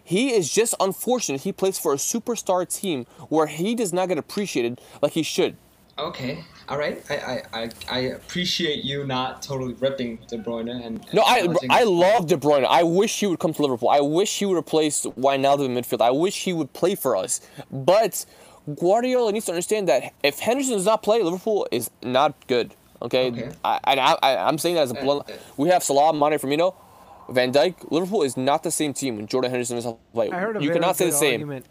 He 0.03 0.33
is 0.33 0.53
just 0.53 0.75
unfortunate 0.79 1.41
he 1.41 1.53
plays 1.53 1.79
for 1.79 1.93
a 1.93 1.97
superstar 1.97 2.65
team 2.69 3.07
where 3.29 3.49
he 3.49 3.75
does 3.75 3.93
not 3.93 4.09
get 4.09 4.19
appreciated 4.19 4.81
like 5.03 5.13
he 5.13 5.25
should. 5.25 5.57
Okay, 5.99 6.45
all 6.69 6.79
right. 6.79 7.03
I, 7.11 7.15
I, 7.17 7.43
I, 7.63 7.71
I 7.91 7.99
appreciate 8.01 8.85
you 8.85 9.05
not 9.07 9.43
totally 9.43 9.75
ripping 9.75 10.19
De 10.29 10.39
Bruyne 10.39 10.85
and. 10.85 11.05
No, 11.13 11.23
I 11.23 11.47
I 11.71 11.85
love 11.85 12.27
De 12.27 12.37
Bruyne. 12.37 12.65
I 12.65 12.83
wish 12.83 13.21
he 13.21 13.27
would 13.27 13.39
come 13.39 13.53
to 13.55 13.63
Liverpool. 13.63 13.89
I 13.89 14.01
wish 14.01 14.39
he 14.39 14.47
would 14.47 14.57
replace 14.59 15.05
Wijnaldum 15.05 15.67
in 15.67 15.75
midfield. 15.75 16.01
I 16.01 16.11
wish 16.11 16.45
he 16.45 16.53
would 16.53 16.73
play 16.73 16.95
for 16.95 17.17
us. 17.17 17.41
But 17.71 18.25
Guardiola 18.75 19.33
needs 19.33 19.47
to 19.47 19.53
understand 19.53 19.89
that 19.89 20.13
if 20.23 20.39
Henderson 20.41 20.75
does 20.75 20.87
not 20.87 21.03
play, 21.03 21.23
Liverpool 21.23 21.67
is 21.71 21.91
not 22.03 22.35
good. 22.47 22.75
Okay, 23.03 23.29
Okay. 23.29 23.51
I, 23.65 23.79
and 23.85 24.01
I, 24.01 24.17
I 24.23 24.37
I'm 24.49 24.59
saying 24.59 24.75
that 24.77 24.83
as 24.83 24.91
a 24.91 24.95
blunt. 24.95 25.29
uh. 25.31 25.35
We 25.57 25.69
have 25.69 25.83
Salah, 25.85 26.13
Mane, 26.15 26.39
Firmino, 26.39 26.75
Van 27.29 27.53
Dijk. 27.53 27.91
Liverpool 27.91 28.23
is 28.23 28.37
not 28.37 28.63
the 28.63 28.71
same 28.71 28.95
team 28.95 29.17
when 29.17 29.27
Jordan 29.27 29.51
Henderson 29.51 29.77
is 29.77 29.85
not 29.85 29.99
play. 30.15 30.31
I 30.31 30.39
heard 30.39 30.57
a 30.57 30.61
you 30.61 30.69
very 30.69 30.81
cannot 30.81 30.97
say 30.97 31.07
the 31.07 31.13
same. 31.13 31.33
argument. 31.43 31.67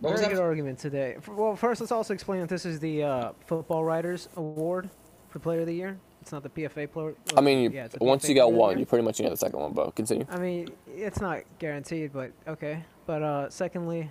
What 0.00 0.12
was 0.12 0.20
Very 0.20 0.32
that? 0.32 0.38
good 0.38 0.44
argument 0.44 0.78
today. 0.78 1.16
Well, 1.26 1.56
first 1.56 1.80
let's 1.80 1.90
also 1.90 2.14
explain 2.14 2.40
that 2.40 2.48
this 2.48 2.64
is 2.64 2.78
the 2.78 3.02
uh, 3.02 3.32
Football 3.46 3.84
Writers 3.84 4.28
Award 4.36 4.90
for 5.28 5.40
Player 5.40 5.60
of 5.60 5.66
the 5.66 5.74
Year. 5.74 5.98
It's 6.20 6.30
not 6.30 6.44
the 6.44 6.50
PFA 6.50 6.92
player. 6.92 7.14
I 7.36 7.40
mean, 7.40 7.58
you, 7.58 7.70
yeah, 7.70 7.88
once 8.00 8.24
PFA 8.24 8.28
you 8.28 8.34
Player 8.34 8.46
got 8.46 8.52
one, 8.52 8.78
you 8.78 8.86
pretty 8.86 9.04
much 9.04 9.18
get 9.18 9.30
the 9.30 9.36
second 9.36 9.58
one. 9.58 9.72
But 9.72 9.96
continue. 9.96 10.24
I 10.30 10.38
mean, 10.38 10.68
it's 10.86 11.20
not 11.20 11.42
guaranteed, 11.58 12.12
but 12.12 12.30
okay. 12.46 12.84
But 13.06 13.22
uh, 13.22 13.50
secondly, 13.50 14.08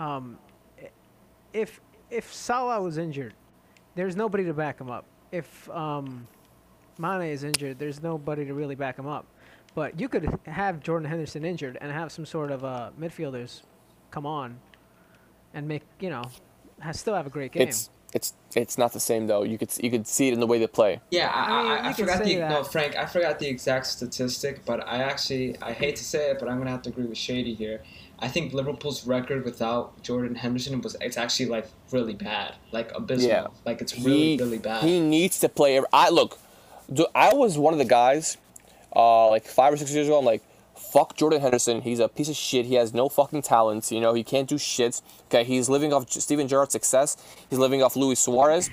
um, 0.00 0.38
if 1.52 1.80
if 2.10 2.32
Salah 2.32 2.80
was 2.82 2.98
injured, 2.98 3.34
there's 3.94 4.16
nobody 4.16 4.44
to 4.44 4.54
back 4.54 4.80
him 4.80 4.90
up. 4.90 5.04
If 5.30 5.70
um, 5.70 6.26
Mane 6.98 7.30
is 7.30 7.44
injured, 7.44 7.78
there's 7.78 8.02
nobody 8.02 8.44
to 8.44 8.54
really 8.54 8.74
back 8.74 8.98
him 8.98 9.06
up. 9.06 9.26
But 9.76 10.00
you 10.00 10.08
could 10.08 10.36
have 10.46 10.80
Jordan 10.80 11.08
Henderson 11.08 11.44
injured 11.44 11.78
and 11.80 11.92
have 11.92 12.10
some 12.10 12.26
sort 12.26 12.50
of 12.50 12.64
uh, 12.64 12.90
midfielders 12.98 13.62
come 14.10 14.26
on 14.26 14.58
and 15.56 15.66
make 15.66 15.82
you 15.98 16.10
know 16.10 16.22
ha 16.80 16.92
still 16.92 17.14
have 17.14 17.26
a 17.26 17.30
great 17.30 17.50
game. 17.50 17.66
It's 17.66 17.90
it's 18.12 18.34
it's 18.54 18.78
not 18.78 18.92
the 18.92 19.00
same 19.00 19.26
though. 19.26 19.42
You 19.42 19.58
could 19.58 19.72
you 19.82 19.90
could 19.90 20.06
see 20.06 20.28
it 20.28 20.34
in 20.34 20.40
the 20.40 20.46
way 20.46 20.58
they 20.58 20.68
play. 20.68 21.00
Yeah, 21.10 21.28
I, 21.28 21.40
I 21.40 21.62
mean, 21.62 21.72
I, 21.72 21.88
I 21.88 21.92
forgot 21.92 22.24
say 22.24 22.36
the 22.36 22.48
no. 22.48 22.62
Frank. 22.62 22.96
I 22.96 23.06
forgot 23.06 23.38
the 23.40 23.48
exact 23.48 23.86
statistic, 23.86 24.64
but 24.64 24.86
I 24.86 24.98
actually 25.02 25.56
I 25.60 25.72
hate 25.72 25.96
to 25.96 26.04
say 26.04 26.30
it, 26.30 26.38
but 26.38 26.48
I'm 26.48 26.58
gonna 26.58 26.70
have 26.70 26.82
to 26.82 26.90
agree 26.90 27.06
with 27.06 27.18
Shady 27.18 27.54
here. 27.54 27.82
I 28.18 28.28
think 28.28 28.54
Liverpool's 28.54 29.06
record 29.06 29.44
without 29.44 30.02
Jordan 30.02 30.34
Henderson 30.36 30.80
was 30.80 30.96
it's 31.00 31.18
actually 31.18 31.46
like 31.46 31.66
really 31.90 32.14
bad, 32.14 32.54
like 32.72 32.90
abysmal. 32.94 33.28
Yeah. 33.28 33.46
Like 33.64 33.80
it's 33.82 33.98
really 33.98 34.36
he, 34.36 34.38
really 34.38 34.58
bad. 34.58 34.84
He 34.84 35.00
needs 35.00 35.40
to 35.40 35.48
play. 35.48 35.82
I 35.92 36.08
look. 36.10 36.38
do- 36.92 37.08
I 37.14 37.34
was 37.34 37.58
one 37.58 37.74
of 37.74 37.78
the 37.78 37.84
guys, 37.84 38.38
uh, 38.94 39.28
like 39.28 39.44
five 39.44 39.72
or 39.72 39.76
six 39.76 39.92
years 39.92 40.06
ago. 40.06 40.18
I'm 40.18 40.24
like, 40.24 40.42
fuck 40.76 41.16
Jordan 41.16 41.40
Henderson. 41.40 41.82
He's 41.82 41.98
a 41.98 42.08
piece 42.08 42.28
of 42.28 42.36
shit. 42.36 42.66
He 42.66 42.74
has 42.74 42.94
no 42.94 43.08
fucking 43.08 43.42
talent. 43.42 43.90
You 43.90 44.00
know, 44.00 44.14
he 44.14 44.22
can't 44.22 44.48
do 44.48 44.58
shit. 44.58 45.00
Okay, 45.26 45.44
he's 45.44 45.68
living 45.68 45.92
off 45.92 46.10
Steven 46.10 46.48
Gerrard's 46.48 46.72
success. 46.72 47.16
He's 47.48 47.58
living 47.58 47.82
off 47.82 47.96
Luis 47.96 48.20
Suarez. 48.20 48.70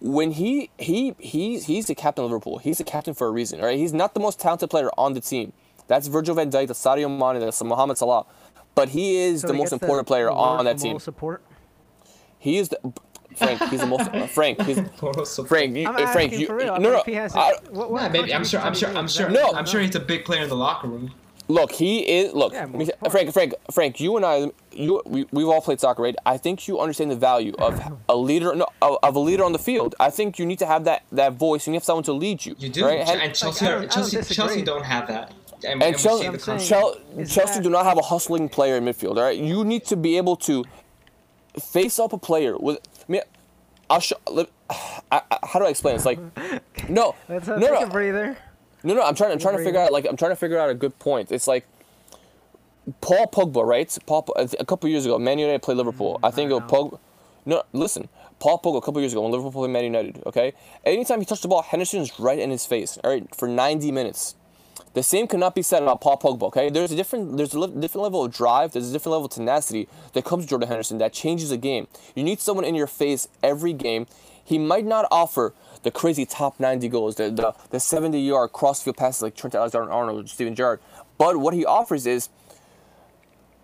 When 0.00 0.32
he 0.32 0.70
he 0.78 1.14
he 1.18 1.60
he's 1.60 1.86
the 1.86 1.94
captain 1.94 2.24
of 2.24 2.30
Liverpool. 2.30 2.58
He's 2.58 2.78
the 2.78 2.84
captain 2.84 3.14
for 3.14 3.28
a 3.28 3.30
reason, 3.30 3.60
right? 3.60 3.78
He's 3.78 3.92
not 3.92 4.14
the 4.14 4.20
most 4.20 4.40
talented 4.40 4.68
player 4.68 4.90
on 4.98 5.12
the 5.12 5.20
team. 5.20 5.52
That's 5.86 6.08
Virgil 6.08 6.34
van 6.34 6.50
Dijk, 6.50 6.68
that's 6.68 6.82
Sadio 6.82 7.08
Mane, 7.08 7.40
that's 7.40 7.62
Mohamed 7.62 7.98
Salah. 7.98 8.26
But 8.74 8.88
he 8.90 9.16
is 9.16 9.42
So 9.42 9.48
the 9.48 9.52
he 9.52 9.58
most 9.58 9.72
important 9.72 10.08
player 10.08 10.30
on 10.30 10.64
that 10.64 10.78
team. 10.78 10.98
Support. 10.98 11.42
He 12.38 12.58
is 12.58 12.70
the 12.70 12.78
Frank. 13.36 13.62
He's 13.70 13.80
a 13.82 13.86
most 13.86 14.10
Frank. 14.30 14.60
He's 14.62 14.76
Moral 15.02 15.24
support. 15.24 15.48
Frank. 15.48 15.76
You, 15.76 15.88
I'm 15.88 16.08
Frank. 16.12 16.32
You, 16.32 16.46
for 16.46 16.56
real. 16.56 16.78
No, 16.78 16.90
no. 16.92 17.02
he 17.04 17.14
has, 17.14 17.34
I- 17.34 17.52
what, 17.70 17.90
what 17.90 18.02
Yeah, 18.02 18.08
maybe 18.08 18.34
I'm 18.34 18.44
sure. 18.44 18.60
I'm 18.60 18.74
sure. 18.74 18.90
I'm 18.96 19.08
sure. 19.08 19.28
No. 19.28 19.52
I'm 19.54 19.66
sure 19.66 19.80
he's 19.80 19.94
a 19.94 20.00
big 20.00 20.24
player 20.24 20.42
in 20.42 20.48
the 20.48 20.56
locker 20.56 20.88
room. 20.88 21.12
Look, 21.48 21.72
he 21.72 21.98
is. 22.00 22.32
Look, 22.32 22.52
Yeah, 22.52 22.66
me- 22.66 22.88
Frank, 23.10 23.32
Frank, 23.32 23.54
Frank. 23.72 24.00
You 24.00 24.16
and 24.16 24.24
I, 24.24 24.50
you, 24.70 25.02
we, 25.04 25.26
we've 25.32 25.48
all 25.48 25.60
played 25.60 25.80
soccer, 25.80 26.00
right? 26.02 26.14
I 26.24 26.38
think 26.38 26.66
you 26.68 26.78
understand 26.80 27.10
the 27.10 27.16
value 27.16 27.52
of 27.58 27.82
a 28.08 28.16
leader, 28.16 28.54
no, 28.54 28.66
of, 28.80 28.96
of 29.02 29.16
a 29.16 29.18
leader 29.18 29.44
on 29.44 29.52
the 29.52 29.58
field. 29.58 29.94
I 30.00 30.08
think 30.10 30.38
you 30.38 30.46
need 30.46 30.60
to 30.60 30.66
have 30.66 30.84
that 30.84 31.02
that 31.12 31.32
voice. 31.34 31.66
You 31.66 31.72
need 31.72 31.78
to 31.78 31.80
have 31.80 31.84
someone 31.86 32.04
to 32.04 32.12
lead 32.12 32.46
you. 32.46 32.54
You 32.58 32.68
do, 32.68 32.86
right? 32.86 33.00
and, 33.00 33.20
And, 33.20 33.34
Chelsea, 33.34 33.66
I 33.66 33.70
don't- 33.70 33.76
I 33.82 34.00
don't 34.00 34.24
Chelsea, 34.30 34.62
don't 34.62 34.84
have 34.84 35.08
that. 35.08 35.32
And, 35.64 35.82
and 35.82 35.94
we 35.96 36.00
Chelsea, 36.02 36.30
see 36.30 36.38
saying- 36.38 37.26
Chelsea 37.26 37.54
that- 37.54 37.62
do 37.62 37.70
not 37.70 37.84
have 37.86 37.98
a 37.98 38.02
hustling 38.02 38.48
player 38.48 38.76
in 38.76 38.84
midfield. 38.84 39.16
All 39.16 39.24
right, 39.24 39.36
you 39.38 39.64
need 39.64 39.84
to 39.86 39.96
be 39.96 40.16
able 40.16 40.36
to 40.36 40.64
face 41.60 41.98
up 41.98 42.12
a 42.12 42.18
player 42.18 42.56
with. 42.56 42.78
I 43.08 43.12
mean, 43.12 43.22
I'll 43.90 44.00
show. 44.00 44.16
I, 44.28 45.20
I, 45.30 45.38
how 45.42 45.58
do 45.58 45.66
I 45.66 45.68
explain? 45.68 45.96
It's 45.96 46.06
like, 46.06 46.18
no, 46.88 47.14
Let's 47.28 47.48
uh, 47.48 47.58
no, 47.58 47.68
take 47.68 47.80
no. 47.80 47.88
breather. 47.88 48.38
No, 48.84 48.94
no, 48.94 49.02
I'm 49.02 49.14
trying. 49.14 49.32
I'm 49.32 49.38
trying 49.38 49.56
to 49.58 49.64
figure 49.64 49.80
out 49.80 49.92
like 49.92 50.06
I'm 50.08 50.16
trying 50.16 50.32
to 50.32 50.36
figure 50.36 50.58
out 50.58 50.70
a 50.70 50.74
good 50.74 50.98
point. 50.98 51.30
It's 51.30 51.46
like 51.46 51.66
Paul 53.00 53.26
Pogba, 53.28 53.64
right? 53.64 53.96
Paul 54.06 54.26
a 54.36 54.64
couple 54.64 54.88
years 54.88 55.04
ago, 55.06 55.18
Man 55.18 55.38
United 55.38 55.62
played 55.62 55.76
Liverpool. 55.76 56.18
I 56.22 56.30
think 56.30 56.50
I 56.50 56.56
it 56.56 56.62
was 56.62 56.70
Pogba. 56.70 56.98
No, 57.44 57.62
listen, 57.72 58.08
Paul 58.38 58.60
Pogba 58.60 58.78
a 58.78 58.80
couple 58.80 59.00
years 59.00 59.12
ago 59.12 59.22
when 59.22 59.30
Liverpool 59.32 59.52
played 59.52 59.70
Man 59.70 59.84
United. 59.84 60.22
Okay, 60.26 60.52
anytime 60.84 61.20
he 61.20 61.24
touched 61.26 61.42
the 61.42 61.48
ball, 61.48 61.62
Henderson's 61.62 62.18
right 62.18 62.38
in 62.38 62.50
his 62.50 62.66
face. 62.66 62.98
All 63.04 63.10
right, 63.10 63.32
for 63.34 63.46
90 63.48 63.92
minutes. 63.92 64.34
The 64.94 65.02
same 65.02 65.26
cannot 65.26 65.54
be 65.54 65.62
said 65.62 65.82
about 65.82 66.00
Paul 66.00 66.18
Pogba. 66.18 66.44
Okay, 66.48 66.68
there's 66.68 66.92
a 66.92 66.96
different 66.96 67.36
there's 67.36 67.54
a 67.54 67.60
li- 67.60 67.80
different 67.80 68.02
level 68.02 68.24
of 68.24 68.32
drive. 68.32 68.72
There's 68.72 68.90
a 68.90 68.92
different 68.92 69.12
level 69.12 69.26
of 69.26 69.32
tenacity 69.32 69.88
that 70.12 70.24
comes 70.24 70.44
Jordan 70.44 70.68
Henderson 70.68 70.98
that 70.98 71.12
changes 71.12 71.48
the 71.48 71.56
game. 71.56 71.88
You 72.14 72.22
need 72.22 72.40
someone 72.40 72.64
in 72.64 72.74
your 72.74 72.86
face 72.86 73.28
every 73.42 73.72
game. 73.72 74.06
He 74.44 74.58
might 74.58 74.84
not 74.84 75.06
offer 75.10 75.54
the 75.82 75.90
crazy 75.90 76.26
top 76.26 76.60
90 76.60 76.88
goals, 76.88 77.16
the 77.16 77.30
the, 77.30 77.54
the 77.70 77.80
70 77.80 78.20
yard 78.20 78.52
crossfield 78.52 78.96
passes 78.96 79.22
like 79.22 79.34
Trent 79.34 79.54
Alexander-Arnold, 79.54 80.28
Steven 80.28 80.54
Gerrard. 80.54 80.80
But 81.16 81.38
what 81.38 81.54
he 81.54 81.64
offers 81.64 82.06
is 82.06 82.28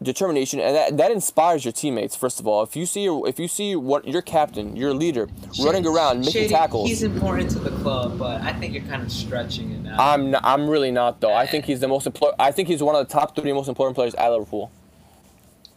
determination, 0.03 0.61
and 0.61 0.77
that, 0.77 0.97
that 0.97 1.11
inspires 1.11 1.65
your 1.65 1.73
teammates. 1.73 2.15
First 2.15 2.39
of 2.41 2.47
all, 2.47 2.63
if 2.63 2.77
you 2.77 2.87
see 2.87 3.05
your, 3.05 3.27
if 3.29 3.39
you 3.39 3.49
see 3.49 3.75
what 3.75 4.07
your 4.07 4.23
captain, 4.23 4.77
your 4.77 4.95
leader, 4.95 5.29
running 5.63 5.87
around 5.87 6.21
making 6.21 6.33
Shady, 6.33 6.55
tackles, 6.55 6.89
He's 6.89 7.03
important 7.03 7.51
to 7.51 7.59
the 7.59 7.71
club, 7.71 8.19
but 8.19 8.41
I 8.43 8.53
think 8.53 8.75
you're 8.75 8.85
kind 8.85 9.03
of 9.03 9.11
stretching 9.11 9.73
it 9.73 9.83
now. 9.83 9.97
I'm 9.99 10.31
not, 10.31 10.43
I'm 10.45 10.69
really 10.69 10.91
not 10.91 11.21
though. 11.21 11.35
I 11.35 11.47
think 11.47 11.65
he's 11.65 11.81
the 11.81 11.89
most 11.89 12.07
important. 12.07 12.41
I 12.41 12.53
think 12.53 12.69
he's 12.69 12.83
one 12.83 12.95
of 12.95 13.07
the 13.07 13.13
top 13.13 13.35
three 13.35 13.53
most 13.53 13.69
important 13.69 13.97
players 13.97 14.15
at 14.15 14.29
Liverpool. 14.29 14.71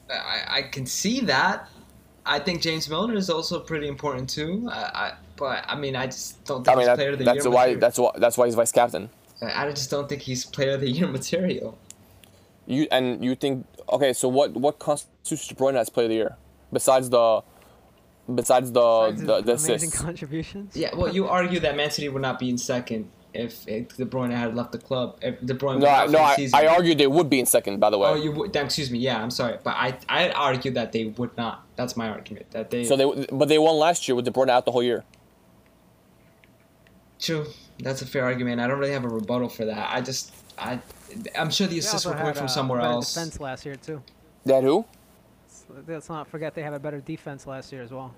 I, 0.09 0.57
I 0.57 0.61
can 0.63 0.85
see 0.85 1.21
that. 1.21 1.69
I 2.25 2.39
think 2.39 2.61
James 2.61 2.87
Milner 2.89 3.15
is 3.15 3.29
also 3.29 3.59
pretty 3.59 3.87
important 3.87 4.29
too. 4.29 4.67
I, 4.71 4.75
I 4.75 5.13
but 5.35 5.65
I 5.67 5.75
mean, 5.75 5.95
I 5.95 6.05
just 6.05 6.43
don't 6.45 6.63
think 6.63 6.67
I 6.67 6.71
mean, 6.75 6.79
he's 6.81 6.87
that, 6.87 6.95
player 6.97 7.11
of 7.11 7.17
the 7.17 7.25
that's 7.25 7.45
year. 7.45 7.51
why 7.51 7.73
material. 7.73 7.79
that's 7.79 7.97
why 7.97 8.11
that's 8.17 8.37
why 8.37 8.45
he's 8.45 8.55
vice 8.55 8.71
captain. 8.71 9.09
I 9.41 9.65
I 9.65 9.69
just 9.71 9.89
don't 9.89 10.07
think 10.07 10.21
he's 10.21 10.45
player 10.45 10.75
of 10.75 10.81
the 10.81 10.89
year 10.89 11.07
material. 11.19 11.77
You 12.67 12.87
and 12.91 13.23
you 13.25 13.33
think 13.35 13.65
okay? 13.91 14.13
So 14.13 14.27
what 14.27 14.53
what 14.53 14.79
constitutes 14.79 15.47
De 15.47 15.55
Bruyne 15.55 15.75
as 15.75 15.89
player 15.89 16.05
of 16.05 16.09
the 16.09 16.15
year 16.15 16.37
besides 16.73 17.09
the 17.09 17.41
besides 18.33 18.71
the 18.71 18.81
Besides 19.11 19.21
the, 19.21 19.41
the 19.41 19.51
amazing 19.53 19.75
assists? 19.75 20.01
contributions. 20.01 20.75
Yeah, 20.75 20.95
well, 20.95 21.13
you 21.13 21.27
argue 21.27 21.59
that 21.61 21.75
Man 21.75 21.91
City 21.91 22.07
would 22.09 22.21
not 22.21 22.39
be 22.39 22.49
in 22.49 22.57
second 22.57 23.09
if, 23.33 23.65
if 23.67 23.95
De 23.95 24.05
Bruyne 24.05 24.31
had 24.31 24.55
left 24.55 24.71
the 24.73 24.77
club. 24.77 25.17
If 25.21 25.39
De 25.41 25.53
Bruyne 25.53 25.79
No, 25.79 25.87
I, 25.87 26.03
was 26.03 26.11
no, 26.11 26.19
out 26.19 26.21
for 26.21 26.27
the 26.27 26.33
I, 26.33 26.35
season. 26.35 26.59
I 26.59 26.67
argued 26.67 26.97
they 26.97 27.07
would 27.07 27.29
be 27.29 27.39
in 27.39 27.45
second. 27.45 27.79
By 27.79 27.89
the 27.89 27.97
way, 27.97 28.09
Oh, 28.09 28.15
you 28.15 28.31
would? 28.33 28.53
Then, 28.53 28.65
excuse 28.65 28.91
me. 28.91 28.99
Yeah, 28.99 29.21
I'm 29.21 29.31
sorry, 29.31 29.57
but 29.63 29.71
I 29.71 29.97
I 30.09 30.29
argue 30.31 30.71
that 30.71 30.91
they 30.91 31.05
would 31.05 31.35
not. 31.37 31.65
That's 31.75 31.95
my 31.97 32.09
argument. 32.09 32.51
That 32.51 32.69
they. 32.71 32.83
so 32.83 32.95
they 32.95 33.25
but 33.31 33.47
they 33.49 33.57
won 33.59 33.75
last 33.75 34.07
year 34.07 34.15
with 34.15 34.25
De 34.25 34.31
Bruyne 34.31 34.49
out 34.49 34.65
the 34.65 34.71
whole 34.71 34.83
year. 34.83 35.03
True. 37.19 37.45
That's 37.79 38.01
a 38.01 38.05
fair 38.05 38.23
argument. 38.25 38.59
I 38.61 38.67
don't 38.67 38.79
really 38.79 38.93
have 38.93 39.05
a 39.05 39.09
rebuttal 39.09 39.49
for 39.49 39.65
that. 39.65 39.93
I 39.93 40.01
just 40.01 40.31
I 40.57 40.79
I'm 41.37 41.51
sure 41.51 41.67
the 41.67 41.79
assists 41.79 42.05
were 42.05 42.13
coming 42.13 42.27
had, 42.27 42.37
from 42.37 42.47
somewhere 42.47 42.79
better 42.79 42.93
else. 42.93 43.13
Defense 43.13 43.39
last 43.39 43.65
year 43.65 43.75
too. 43.75 44.01
That 44.45 44.63
who? 44.63 44.85
Let's 45.87 46.09
not 46.09 46.27
forget 46.27 46.53
they 46.55 46.63
have 46.63 46.73
a 46.73 46.79
better 46.79 46.99
defense 46.99 47.47
last 47.47 47.71
year 47.71 47.81
as 47.81 47.91
well. 47.91 48.13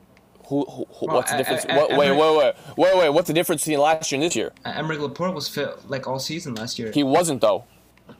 Who, 0.48 0.66
who, 0.66 0.86
who 0.89 1.06
Well, 1.08 1.18
what's 1.18 1.32
the 1.32 1.38
difference? 1.38 1.66
I- 1.70 1.78
what, 1.78 1.89
wait, 1.91 2.12
wait, 2.12 2.38
wait, 2.38 2.56
wait, 2.78 2.98
wait. 2.98 3.10
What's 3.10 3.28
the 3.28 3.34
difference 3.34 3.62
between 3.64 3.80
last 3.80 4.12
year 4.12 4.18
and 4.18 4.26
this 4.26 4.36
year? 4.36 4.52
Uh, 4.66 4.74
Aymeric 4.74 5.00
Laporte 5.00 5.34
was 5.34 5.48
fit 5.48 5.89
like 5.89 6.08
all 6.08 6.20
season 6.20 6.56
last 6.56 6.78
year. 6.78 6.91
He 6.91 7.04
wasn't 7.04 7.41
though. 7.41 7.64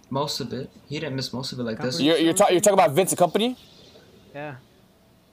most 0.10 0.40
of 0.40 0.54
it. 0.54 0.70
He 0.88 1.00
didn't 1.00 1.16
miss 1.16 1.34
most 1.34 1.52
of 1.52 1.60
it 1.60 1.64
like 1.64 1.80
this. 1.80 2.00
You're 2.00 2.18
you're, 2.18 2.34
ta- 2.34 2.50
you're 2.50 2.62
talking 2.62 2.80
about 2.80 2.92
Vincent 2.92 3.20
Kompany. 3.20 3.58
Yeah. 4.34 4.56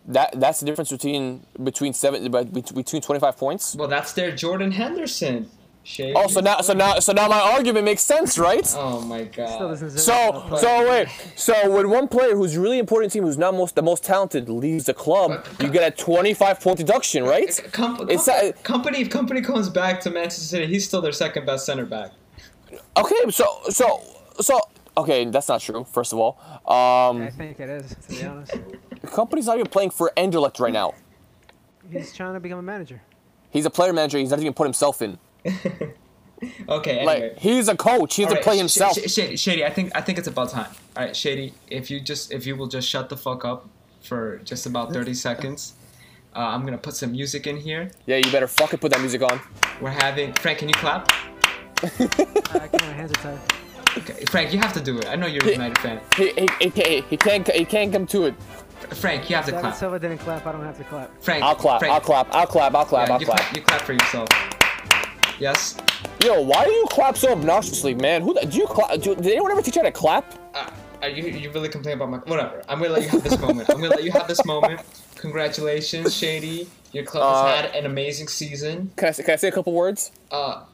That 0.07 0.41
that's 0.41 0.61
the 0.61 0.67
difference 0.67 0.91
between 0.91 1.47
between 1.63 1.93
seven 1.93 2.31
but 2.31 2.53
between 2.53 3.03
25 3.03 3.37
points. 3.37 3.77
Well, 3.77 3.89
that's 3.89 4.13
their 4.13 4.35
Jordan 4.35 4.73
Henderson. 4.73 5.49
Shade. 5.91 6.15
Oh, 6.17 6.29
so 6.29 6.41
now 6.41 6.61
so 6.61 6.73
now 6.73 6.99
so 7.01 7.13
now 7.13 7.27
my 7.29 7.41
argument 7.41 7.85
makes 7.85 8.03
sense, 8.03 8.39
right? 8.39 8.67
Oh 8.77 9.01
my 9.03 9.25
god. 9.25 9.77
So 9.99 10.57
so 10.57 10.89
wait 10.89 11.09
so 11.37 11.71
when 11.71 11.91
one 11.91 12.07
player 12.09 12.37
who's 12.37 12.57
really 12.57 12.79
important 12.79 13.13
to 13.13 13.19
team 13.19 13.25
who's 13.25 13.37
not 13.39 13.55
most 13.55 13.75
the 13.75 13.83
most 13.83 14.05
talented 14.05 14.49
leaves 14.49 14.85
the 14.85 14.95
club, 14.95 15.45
you 15.61 15.69
get 15.69 15.93
a 15.93 15.97
25 15.97 16.61
point 16.61 16.79
deduction, 16.79 17.25
right? 17.25 17.61
Com- 17.73 17.97
com- 17.97 18.11
It's 18.11 18.29
uh, 18.29 18.53
Kompany. 18.63 19.01
If 19.01 19.09
Kompany 19.11 19.45
comes 19.45 19.69
back 19.69 20.01
to 20.03 20.11
Manchester 20.11 20.45
City, 20.45 20.67
he's 20.67 20.87
still 20.87 21.01
their 21.03 21.13
second 21.13 21.45
best 21.47 21.67
center 21.67 21.85
back. 21.87 22.13
okay. 22.97 23.31
So 23.31 23.47
so 23.69 24.01
so 24.41 24.61
okay, 24.97 25.25
that's 25.25 25.49
not 25.49 25.61
true. 25.61 25.85
First 25.91 26.13
of 26.13 26.19
all, 26.21 26.39
um, 26.67 27.23
I 27.23 27.31
think 27.31 27.59
it 27.59 27.69
is, 27.69 27.97
to 28.07 28.09
be 28.09 28.25
honest. 28.25 28.53
Kompany's 29.07 29.47
not 29.47 29.57
even 29.59 29.67
playing 29.71 29.91
for 29.91 30.13
Anderlecht 30.17 30.61
right 30.61 30.73
now. 30.73 30.95
He's 31.91 32.13
trying 32.15 32.35
to 32.35 32.41
become 32.41 32.59
a 32.59 32.63
manager. 32.63 33.01
He's 33.51 33.67
a 33.67 33.71
player 33.71 33.93
manager. 33.93 34.19
He's 34.19 34.31
not 34.31 34.39
even 34.41 34.53
put 34.53 34.65
himself 34.65 35.03
in. 35.03 35.19
Okay. 36.69 36.99
Anyway. 36.99 37.21
Like 37.31 37.39
he's 37.39 37.69
a 37.69 37.77
coach. 37.77 38.15
He's 38.17 38.27
a 38.27 38.29
to 38.29 38.35
Alright, 38.35 38.45
play 38.45 38.55
Sh- 38.57 38.59
himself. 38.59 38.95
Sh- 38.99 39.11
Shady, 39.13 39.37
Shady, 39.37 39.65
I 39.65 39.71
think 39.71 39.93
I 39.95 40.01
think 40.01 40.19
it's 40.19 40.29
about 40.29 40.49
time. 40.51 40.71
All 40.97 41.05
right, 41.05 41.15
Shady, 41.15 41.53
if 41.69 41.91
you 41.91 42.01
just 42.01 42.33
if 42.33 42.47
you 42.47 42.57
will 42.57 42.67
just 42.67 42.89
shut 42.89 43.09
the 43.09 43.17
fuck 43.17 43.45
up 43.45 43.69
for 44.01 44.39
just 44.39 44.65
about 44.67 44.93
thirty 44.93 45.13
seconds, 45.29 45.75
uh, 46.35 46.39
I'm 46.39 46.65
gonna 46.65 46.79
put 46.79 46.95
some 46.95 47.13
music 47.13 47.47
in 47.47 47.59
here. 47.59 47.91
Yeah, 48.07 48.17
you 48.17 48.31
better 48.33 48.49
fucking 48.49 48.79
put 48.79 48.91
that 48.93 49.01
music 49.01 49.23
on. 49.23 49.41
We're 49.83 49.91
having 49.91 50.33
Frank. 50.35 50.61
Can 50.61 50.69
you 50.69 50.75
clap? 50.75 51.11
I 51.83 51.89
can't, 51.89 52.73
my 52.73 52.93
hands 52.93 53.11
are 53.13 53.23
tied. 53.23 53.39
Okay, 53.99 54.25
Frank, 54.31 54.53
you 54.53 54.59
have 54.61 54.73
to 54.75 54.81
do 54.81 54.99
it. 54.99 55.09
I 55.09 55.17
know 55.17 55.27
you're 55.27 55.45
a 55.45 55.53
United 55.53 55.79
fan. 55.79 56.01
He, 56.17 56.31
he, 56.33 56.49
he, 56.61 56.71
can't, 56.71 57.05
he 57.07 57.17
can't 57.17 57.51
he 57.51 57.65
can't 57.65 57.93
come 57.93 58.07
to 58.07 58.25
it. 58.27 58.35
Frank, 58.95 59.29
you 59.29 59.37
have 59.37 59.45
to 59.45 59.51
David 59.51 59.61
clap. 59.63 59.75
Silva 59.75 59.99
didn't 59.99 60.19
clap. 60.19 60.47
I 60.47 60.53
don't 60.53 60.65
have 60.65 60.79
to 60.79 60.85
clap. 60.85 61.23
Frank, 61.23 61.43
I'll 61.45 61.55
clap. 61.55 61.81
Frank, 61.81 61.93
I'll 61.93 62.01
clap. 62.01 62.35
I'll 62.35 62.47
clap. 62.47 62.75
I'll 62.75 62.85
clap. 62.87 63.09
Yeah, 63.09 63.15
I'll 63.15 63.21
you 63.21 63.27
clap. 63.27 63.41
clap. 63.41 63.57
You 63.57 63.63
clap 63.63 63.81
for 63.83 63.93
yourself. 63.93 64.29
Yes. 65.41 65.75
Yo, 66.23 66.43
why 66.43 66.67
do 66.67 66.71
you 66.71 66.87
clap 66.91 67.17
so 67.17 67.33
obnoxiously, 67.33 67.95
man? 67.95 68.21
Who 68.21 68.35
the, 68.35 68.47
do 68.47 68.59
you 68.59 68.67
clap? 68.67 69.01
Do, 69.01 69.15
did 69.15 69.27
anyone 69.27 69.51
ever 69.51 69.63
teach 69.63 69.75
you 69.75 69.83
how 69.83 69.89
to 69.89 69.93
clap? 69.93 70.35
Uh, 70.55 70.71
are 71.01 71.09
you 71.09 71.25
you 71.25 71.51
really 71.51 71.71
complain 71.71 71.97
about 71.97 72.11
my 72.11 72.19
whatever? 72.19 72.63
I'm 72.69 72.79
gonna 72.79 72.93
let 72.93 73.03
you 73.05 73.09
have 73.09 73.25
this 73.25 73.39
moment. 73.41 73.71
I'm 73.71 73.81
gonna 73.81 73.89
let 73.89 74.05
you 74.05 74.13
have 74.13 74.29
this 74.29 74.45
moment. 74.45 74.83
Congratulations, 75.17 76.15
Shady. 76.15 76.69
Your 76.93 77.05
club 77.05 77.23
Uh, 77.23 77.47
has 77.47 77.63
had 77.63 77.75
an 77.75 77.87
amazing 77.87 78.29
season. 78.29 78.93
Can 78.97 79.09
I 79.09 79.11
say, 79.13 79.23
can 79.23 79.33
I 79.33 79.37
say 79.37 79.49
a 79.49 79.53
couple 79.53 79.73
words? 79.73 80.13
Uh, 80.31 80.65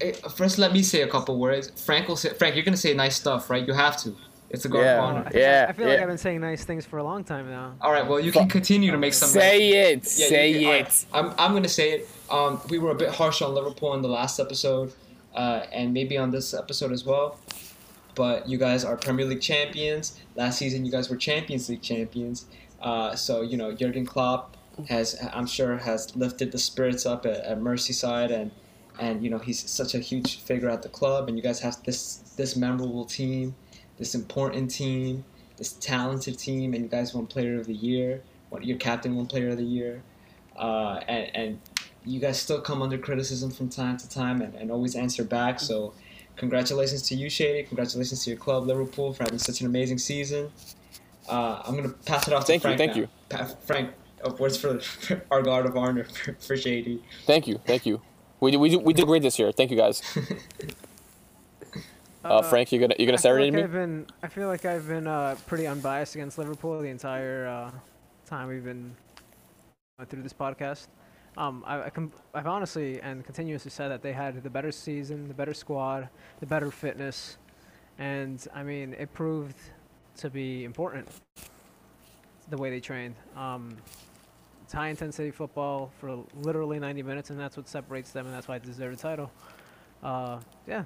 eh, 0.00 0.12
first, 0.34 0.58
let 0.58 0.72
me 0.72 0.82
say 0.82 1.02
a 1.02 1.08
couple 1.08 1.38
words. 1.38 1.70
Frank 1.84 2.08
will 2.08 2.16
say. 2.16 2.30
Frank, 2.30 2.56
you're 2.56 2.64
gonna 2.64 2.76
say 2.76 2.94
nice 2.94 3.14
stuff, 3.14 3.48
right? 3.48 3.64
You 3.64 3.74
have 3.74 3.96
to. 3.98 4.16
It's 4.52 4.64
a 4.64 4.68
guard 4.68 4.84
Yeah. 4.84 4.98
of 4.98 5.04
honor. 5.04 5.30
feel, 5.30 5.40
Yeah, 5.40 5.66
I 5.68 5.72
feel 5.72 5.88
like. 5.88 5.98
I've 6.00 6.08
been 6.08 6.18
saying 6.18 6.40
nice 6.40 6.64
things 6.64 6.84
for 6.84 6.98
a 6.98 7.04
long 7.04 7.24
time 7.24 7.48
now. 7.48 7.74
All 7.80 7.90
right. 7.90 8.06
Well, 8.06 8.20
you 8.20 8.30
can 8.32 8.48
continue 8.48 8.90
to 8.90 8.98
make 8.98 9.14
some. 9.14 9.28
Say 9.30 9.70
it. 9.92 10.04
Yeah, 10.16 10.28
say 10.28 10.50
you- 10.52 10.58
you- 10.60 10.70
it. 10.70 10.82
right, 10.82 11.04
I'm, 11.14 11.32
I'm 11.38 11.50
going 11.52 11.62
to 11.62 11.68
say 11.68 11.92
it. 11.92 12.08
Um, 12.30 12.60
we 12.68 12.78
were 12.78 12.90
a 12.90 12.94
bit 12.94 13.10
harsh 13.10 13.40
on 13.42 13.54
Liverpool 13.54 13.94
in 13.94 14.02
the 14.02 14.08
last 14.08 14.38
episode, 14.38 14.92
uh, 15.34 15.62
and 15.72 15.92
maybe 15.94 16.16
on 16.18 16.30
this 16.30 16.52
episode 16.54 16.92
as 16.92 17.04
well. 17.04 17.38
But 18.14 18.48
you 18.48 18.58
guys 18.58 18.84
are 18.84 18.96
Premier 18.96 19.24
League 19.24 19.40
champions. 19.40 20.18
Last 20.36 20.58
season, 20.58 20.84
you 20.84 20.92
guys 20.92 21.08
were 21.08 21.16
Champions 21.16 21.68
League 21.70 21.80
champions. 21.82 22.44
Uh, 22.80 23.14
so 23.14 23.40
you 23.42 23.56
know 23.56 23.72
Jurgen 23.72 24.04
Klopp 24.04 24.56
has, 24.88 25.16
I'm 25.32 25.46
sure, 25.46 25.76
has 25.78 26.14
lifted 26.16 26.52
the 26.52 26.58
spirits 26.58 27.06
up 27.06 27.24
at, 27.24 27.38
at 27.44 27.58
Merseyside, 27.60 28.30
and 28.30 28.50
and 29.00 29.24
you 29.24 29.30
know 29.30 29.38
he's 29.38 29.60
such 29.70 29.94
a 29.94 29.98
huge 29.98 30.40
figure 30.40 30.68
at 30.68 30.82
the 30.82 30.88
club. 30.90 31.28
And 31.28 31.38
you 31.38 31.42
guys 31.42 31.60
have 31.60 31.82
this 31.84 32.16
this 32.36 32.54
memorable 32.56 33.06
team, 33.06 33.54
this 33.98 34.14
important 34.14 34.70
team, 34.70 35.24
this 35.56 35.72
talented 35.74 36.38
team, 36.38 36.74
and 36.74 36.82
you 36.82 36.88
guys 36.88 37.14
won 37.14 37.26
Player 37.26 37.58
of 37.58 37.66
the 37.66 37.74
Year. 37.74 38.22
What 38.50 38.64
your 38.64 38.76
captain 38.78 39.14
won 39.16 39.26
Player 39.26 39.50
of 39.50 39.56
the 39.56 39.64
Year 39.64 40.02
uh, 40.56 41.00
and, 41.08 41.36
and 41.36 41.60
you 42.04 42.20
guys 42.20 42.40
still 42.40 42.60
come 42.60 42.82
under 42.82 42.98
criticism 42.98 43.50
from 43.50 43.68
time 43.68 43.96
to 43.96 44.08
time 44.08 44.42
and, 44.42 44.54
and 44.54 44.70
always 44.70 44.94
answer 44.94 45.24
back. 45.24 45.60
So, 45.60 45.94
congratulations 46.36 47.02
to 47.08 47.14
you, 47.14 47.30
Shady. 47.30 47.62
Congratulations 47.64 48.24
to 48.24 48.30
your 48.30 48.38
club, 48.38 48.66
Liverpool, 48.66 49.12
for 49.12 49.24
having 49.24 49.38
such 49.38 49.60
an 49.60 49.66
amazing 49.66 49.98
season. 49.98 50.50
Uh, 51.28 51.62
I'm 51.64 51.76
gonna 51.76 51.90
pass 51.90 52.26
it 52.26 52.34
off 52.34 52.46
Thank 52.46 52.62
to 52.62 52.68
you, 52.70 52.76
Frank. 52.76 52.78
thank 52.78 52.96
now. 52.96 53.02
you. 53.02 53.08
Pa- 53.28 53.54
Frank, 53.64 53.90
words 54.38 54.56
for, 54.56 54.80
for 54.80 55.24
our 55.30 55.42
guard 55.42 55.66
of 55.66 55.76
honor 55.76 56.04
for, 56.24 56.34
for 56.34 56.56
Shady. 56.56 57.02
Thank 57.26 57.46
you. 57.46 57.60
Thank 57.64 57.86
you. 57.86 58.02
We 58.40 58.56
we 58.56 58.76
we 58.76 58.92
did 58.92 59.06
great 59.06 59.22
this 59.22 59.38
year. 59.38 59.52
Thank 59.52 59.70
you 59.70 59.76
guys. 59.76 60.02
Uh, 62.24 62.42
Frank, 62.42 62.70
you 62.70 62.78
gonna 62.78 62.94
you 62.98 63.06
gonna 63.06 63.18
serenade 63.18 63.52
like 63.52 63.54
me? 63.54 63.62
I've 63.64 63.72
been, 63.72 64.06
I 64.22 64.28
feel 64.28 64.46
like 64.46 64.64
I've 64.64 64.86
been 64.86 65.06
uh, 65.06 65.36
pretty 65.46 65.66
unbiased 65.66 66.14
against 66.14 66.38
Liverpool 66.38 66.80
the 66.80 66.88
entire 66.88 67.46
uh, 67.46 67.70
time 68.26 68.48
we've 68.48 68.64
been 68.64 68.94
uh, 69.98 70.04
through 70.04 70.22
this 70.22 70.32
podcast. 70.32 70.86
Um, 71.36 71.64
I, 71.66 71.84
I 71.84 71.90
com- 71.90 72.12
I've 72.34 72.46
honestly 72.46 73.00
and 73.00 73.24
continuously 73.24 73.70
said 73.70 73.88
that 73.88 74.02
they 74.02 74.12
had 74.12 74.42
the 74.42 74.50
better 74.50 74.70
season, 74.70 75.26
the 75.26 75.34
better 75.34 75.54
squad, 75.54 76.08
the 76.40 76.46
better 76.46 76.70
fitness, 76.70 77.38
and 77.98 78.46
I 78.54 78.62
mean 78.62 78.94
it 78.98 79.12
proved 79.12 79.56
to 80.18 80.30
be 80.30 80.64
important. 80.64 81.08
The 82.50 82.56
way 82.56 82.70
they 82.70 82.80
trained, 82.80 83.14
um, 83.36 83.76
it's 84.62 84.72
high 84.72 84.88
intensity 84.88 85.30
football 85.30 85.90
for 85.98 86.22
literally 86.36 86.78
90 86.78 87.02
minutes, 87.02 87.30
and 87.30 87.40
that's 87.40 87.56
what 87.56 87.68
separates 87.68 88.10
them, 88.12 88.26
and 88.26 88.34
that's 88.34 88.46
why 88.46 88.58
they 88.58 88.66
deserve 88.66 88.92
a 88.92 88.96
title. 88.96 89.30
Uh, 90.02 90.38
yeah, 90.66 90.84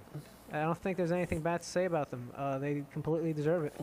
I 0.61 0.65
don't 0.65 0.79
think 0.79 0.97
there's 0.97 1.13
anything 1.13 1.41
bad 1.41 1.63
to 1.63 1.67
say 1.67 1.85
about 1.85 2.11
them. 2.11 2.31
Uh, 2.37 2.59
they 2.59 2.83
completely 2.93 3.33
deserve 3.33 3.65
it. 3.65 3.75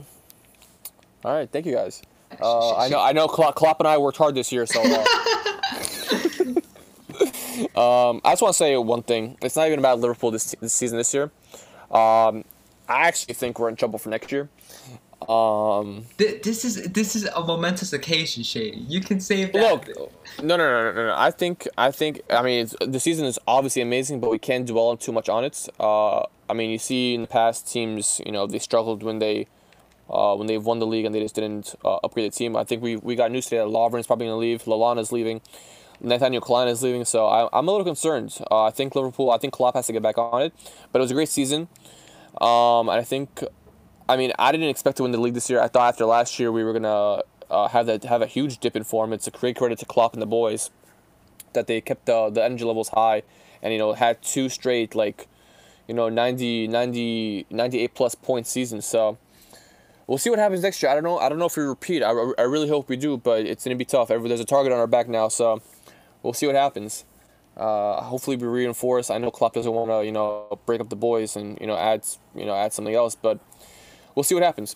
All 1.23 1.33
right. 1.33 1.49
Thank 1.49 1.65
you 1.65 1.73
guys. 1.73 2.01
Uh, 2.41 2.75
I 2.75 2.89
know 2.89 2.99
I 2.99 3.11
know 3.11 3.27
Klopp, 3.27 3.55
Klopp 3.55 3.79
and 3.79 3.87
I 3.87 3.97
worked 3.97 4.17
hard 4.17 4.35
this 4.35 4.51
year, 4.51 4.65
so. 4.65 4.81
Uh, 4.81 4.85
um, 8.09 8.21
I 8.25 8.31
just 8.31 8.41
want 8.41 8.53
to 8.53 8.57
say 8.57 8.75
one 8.77 9.03
thing. 9.03 9.37
It's 9.41 9.55
not 9.55 9.67
even 9.67 9.79
about 9.79 9.99
Liverpool 9.99 10.31
this, 10.31 10.55
this 10.59 10.73
season 10.73 10.97
this 10.97 11.13
year. 11.13 11.31
Um, 11.91 12.43
I 12.89 13.07
actually 13.07 13.35
think 13.35 13.59
we're 13.59 13.69
in 13.69 13.75
trouble 13.75 13.99
for 13.99 14.09
next 14.09 14.31
year. 14.31 14.49
Um, 15.29 16.05
Th- 16.17 16.41
This 16.41 16.65
is 16.65 16.83
this 16.91 17.15
is 17.15 17.25
a 17.25 17.41
momentous 17.41 17.93
occasion, 17.93 18.43
Shady. 18.43 18.77
You 18.77 18.99
can 18.99 19.19
save 19.19 19.53
that. 19.53 19.61
Look, 19.61 19.87
no, 20.43 20.57
no, 20.57 20.57
no, 20.57 20.83
no, 20.83 20.91
no, 20.91 21.07
no. 21.07 21.15
I 21.15 21.31
think, 21.31 21.67
I 21.77 21.91
think, 21.91 22.21
I 22.29 22.41
mean, 22.41 22.63
it's, 22.63 22.75
the 22.85 22.99
season 22.99 23.25
is 23.25 23.39
obviously 23.47 23.81
amazing, 23.81 24.19
but 24.19 24.31
we 24.31 24.39
can't 24.39 24.65
dwell 24.65 24.87
on 24.87 24.97
too 24.97 25.11
much 25.11 25.29
on 25.29 25.45
it. 25.45 25.69
Uh, 25.79 26.23
I 26.49 26.53
mean, 26.53 26.69
you 26.69 26.77
see 26.77 27.15
in 27.15 27.21
the 27.21 27.27
past 27.27 27.71
teams, 27.71 28.21
you 28.25 28.31
know, 28.31 28.45
they 28.47 28.59
struggled 28.59 29.03
when 29.03 29.19
they, 29.19 29.47
uh, 30.09 30.35
when 30.35 30.47
they've 30.47 30.63
won 30.63 30.79
the 30.79 30.87
league 30.87 31.05
and 31.05 31.13
they 31.13 31.21
just 31.21 31.35
didn't 31.35 31.75
uh, 31.83 31.97
upgrade 32.03 32.31
the 32.31 32.35
team. 32.35 32.55
I 32.55 32.63
think 32.63 32.81
we 32.81 32.97
we 32.97 33.15
got 33.15 33.31
news 33.31 33.45
today 33.45 33.57
that 33.57 33.67
Lovren's 33.67 34.07
probably 34.07 34.27
going 34.27 34.35
to 34.35 34.39
leave, 34.39 34.63
Lallana's 34.63 35.11
leaving, 35.11 35.41
Nathaniel 36.01 36.41
Klein 36.41 36.67
is 36.67 36.83
leaving, 36.83 37.05
so 37.05 37.27
I, 37.27 37.47
I'm 37.53 37.67
a 37.67 37.71
little 37.71 37.85
concerned. 37.85 38.37
Uh, 38.51 38.65
I 38.65 38.71
think 38.71 38.95
Liverpool, 38.95 39.31
I 39.31 39.37
think 39.37 39.53
Klopp 39.53 39.75
has 39.75 39.87
to 39.87 39.93
get 39.93 40.01
back 40.01 40.17
on 40.17 40.41
it, 40.41 40.53
but 40.91 40.99
it 40.99 41.01
was 41.01 41.11
a 41.11 41.13
great 41.13 41.29
season. 41.29 41.69
Um, 42.41 42.89
and 42.89 42.99
I 42.99 43.03
think, 43.03 43.43
I 44.09 44.17
mean, 44.17 44.33
I 44.37 44.51
didn't 44.51 44.69
expect 44.69 44.97
to 44.97 45.03
win 45.03 45.11
the 45.11 45.19
league 45.19 45.33
this 45.33 45.49
year. 45.49 45.61
I 45.61 45.67
thought 45.67 45.87
after 45.87 46.05
last 46.05 46.39
year 46.39 46.51
we 46.51 46.63
were 46.63 46.73
gonna 46.73 47.21
uh, 47.49 47.67
have 47.69 47.85
that 47.85 48.03
have 48.03 48.21
a 48.21 48.27
huge 48.27 48.57
dip 48.57 48.75
in 48.75 48.83
form. 48.83 49.13
It's 49.13 49.27
a 49.27 49.31
great 49.31 49.55
credit 49.55 49.79
to 49.79 49.85
Klopp 49.85 50.13
and 50.13 50.21
the 50.21 50.27
boys 50.27 50.71
that 51.53 51.67
they 51.67 51.79
kept 51.79 52.05
the 52.05 52.29
the 52.29 52.43
energy 52.43 52.65
levels 52.65 52.89
high, 52.89 53.23
and 53.61 53.71
you 53.71 53.79
know 53.79 53.93
had 53.93 54.21
two 54.21 54.49
straight 54.49 54.95
like, 54.95 55.27
you 55.87 55.93
know 55.93 56.09
90, 56.09 56.67
90 56.67 57.47
98 57.49 57.93
plus 57.93 58.15
point 58.15 58.47
season. 58.47 58.81
So. 58.81 59.17
We'll 60.05 60.17
see 60.17 60.29
what 60.29 60.37
happens 60.37 60.61
next 60.61 60.83
year. 60.83 60.91
I 60.91 60.95
don't 60.95 61.05
know. 61.05 61.17
I 61.17 61.29
don't 61.29 61.39
know 61.39 61.45
if 61.45 61.55
we 61.55 61.63
repeat. 61.63 62.03
I, 62.03 62.09
I 62.09 62.41
really 62.41 62.67
hope 62.67 62.89
we 62.89 62.97
do, 62.97 63.15
but 63.15 63.45
it's 63.45 63.63
gonna 63.63 63.77
be 63.77 63.85
tough. 63.85 64.09
There's 64.09 64.39
a 64.41 64.43
target 64.43 64.73
on 64.73 64.79
our 64.79 64.85
back 64.85 65.07
now, 65.07 65.29
so 65.29 65.61
we'll 66.21 66.33
see 66.33 66.45
what 66.45 66.55
happens. 66.55 67.05
Uh, 67.55 68.01
hopefully 68.01 68.35
we 68.35 68.47
reinforce. 68.47 69.09
I 69.09 69.17
know 69.19 69.29
Klopp 69.29 69.53
doesn't 69.53 69.71
want 69.71 69.91
to, 69.91 70.03
you 70.03 70.11
know, 70.11 70.59
break 70.65 70.81
up 70.81 70.89
the 70.89 70.95
boys 70.95 71.35
and 71.35 71.57
you 71.61 71.67
know 71.67 71.77
add, 71.77 72.03
you 72.35 72.45
know, 72.45 72.55
add 72.55 72.73
something 72.73 72.93
else, 72.93 73.15
but 73.15 73.39
we'll 74.15 74.23
see 74.23 74.35
what 74.35 74.43
happens. 74.43 74.75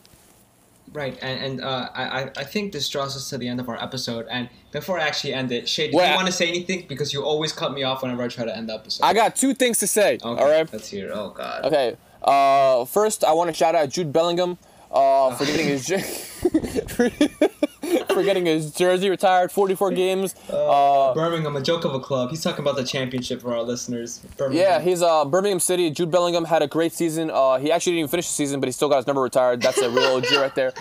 Right, 0.94 1.18
and, 1.22 1.44
and 1.46 1.62
uh, 1.62 1.90
I, 1.94 2.04
I- 2.24 2.32
I 2.38 2.44
think 2.44 2.72
this 2.72 2.88
draws 2.90 3.16
us 3.16 3.30
to 3.30 3.38
the 3.38 3.48
end 3.48 3.60
of 3.60 3.68
our 3.70 3.82
episode. 3.82 4.26
And 4.30 4.50
before 4.72 5.00
I 5.00 5.04
actually 5.08 5.34
end 5.34 5.52
it, 5.52 5.68
Shay, 5.68 5.92
do 5.92 5.98
Wait, 5.98 6.10
you 6.10 6.16
want 6.16 6.28
to 6.28 6.32
say 6.34 6.48
anything? 6.48 6.86
Because 6.88 7.12
you 7.14 7.24
always 7.24 7.52
cut 7.52 7.74
me 7.74 7.84
off 7.84 8.02
whenever 8.02 8.24
I 8.24 8.28
try 8.30 8.46
to 8.46 8.56
end 8.56 8.70
the 8.70 8.74
episode. 8.76 9.04
I 9.06 9.14
got 9.14 9.36
two 9.36 9.54
things 9.54 9.80
to 9.80 9.88
say. 9.88 10.16
okay, 10.16 10.24
All 10.24 10.50
right. 10.50 10.68
Let's 10.72 10.88
hear. 10.90 11.12
Oh 11.14 11.30
God. 11.32 11.66
Okay. 11.66 11.98
Uh, 12.24 12.86
first, 12.86 13.24
I 13.24 13.34
want 13.34 13.50
to 13.50 13.54
shout 13.54 13.76
out 13.76 13.90
Jude 13.90 14.12
Bellingham 14.14 14.58
uh, 14.92 15.36
for 15.36 15.46
getting 15.46 15.68
his 15.68 15.88
for 18.10 18.24
getting 18.24 18.46
his 18.46 18.72
jersey 18.72 19.10
retired. 19.10 19.52
Forty-four 19.52 19.92
games. 19.92 20.36
Uh, 20.50 21.14
Birmingham, 21.14 21.56
a 21.56 21.62
joke 21.62 21.86
of 21.86 21.94
a 21.94 22.00
club. 22.00 22.30
He's 22.30 22.42
talking 22.44 22.62
about 22.64 22.76
the 22.76 22.84
championship 22.84 23.42
for 23.42 23.54
our 23.54 23.64
listeners. 23.64 24.20
Birmingham. 24.38 24.64
yeah, 24.64 24.80
he's 24.80 25.02
uh, 25.02 25.26
Birmingham 25.26 25.60
City. 25.60 25.90
Jude 25.90 26.12
Bellingham 26.12 26.46
had 26.46 26.62
a 26.62 26.68
great 26.68 26.94
season. 26.94 27.30
Uh, 27.32 27.58
he 27.58 27.72
actually 27.72 27.94
didn't 27.94 28.00
even 28.00 28.10
finish 28.12 28.28
the 28.28 28.34
season, 28.34 28.60
but 28.60 28.68
he 28.68 28.72
still 28.74 28.90
got 28.90 28.98
his 28.98 29.08
number 29.08 29.22
retired. 29.22 29.62
That's 29.62 29.78
a 29.80 29.90
real 29.90 30.18
OG 30.18 30.26
right 30.34 30.56
there. 30.56 30.74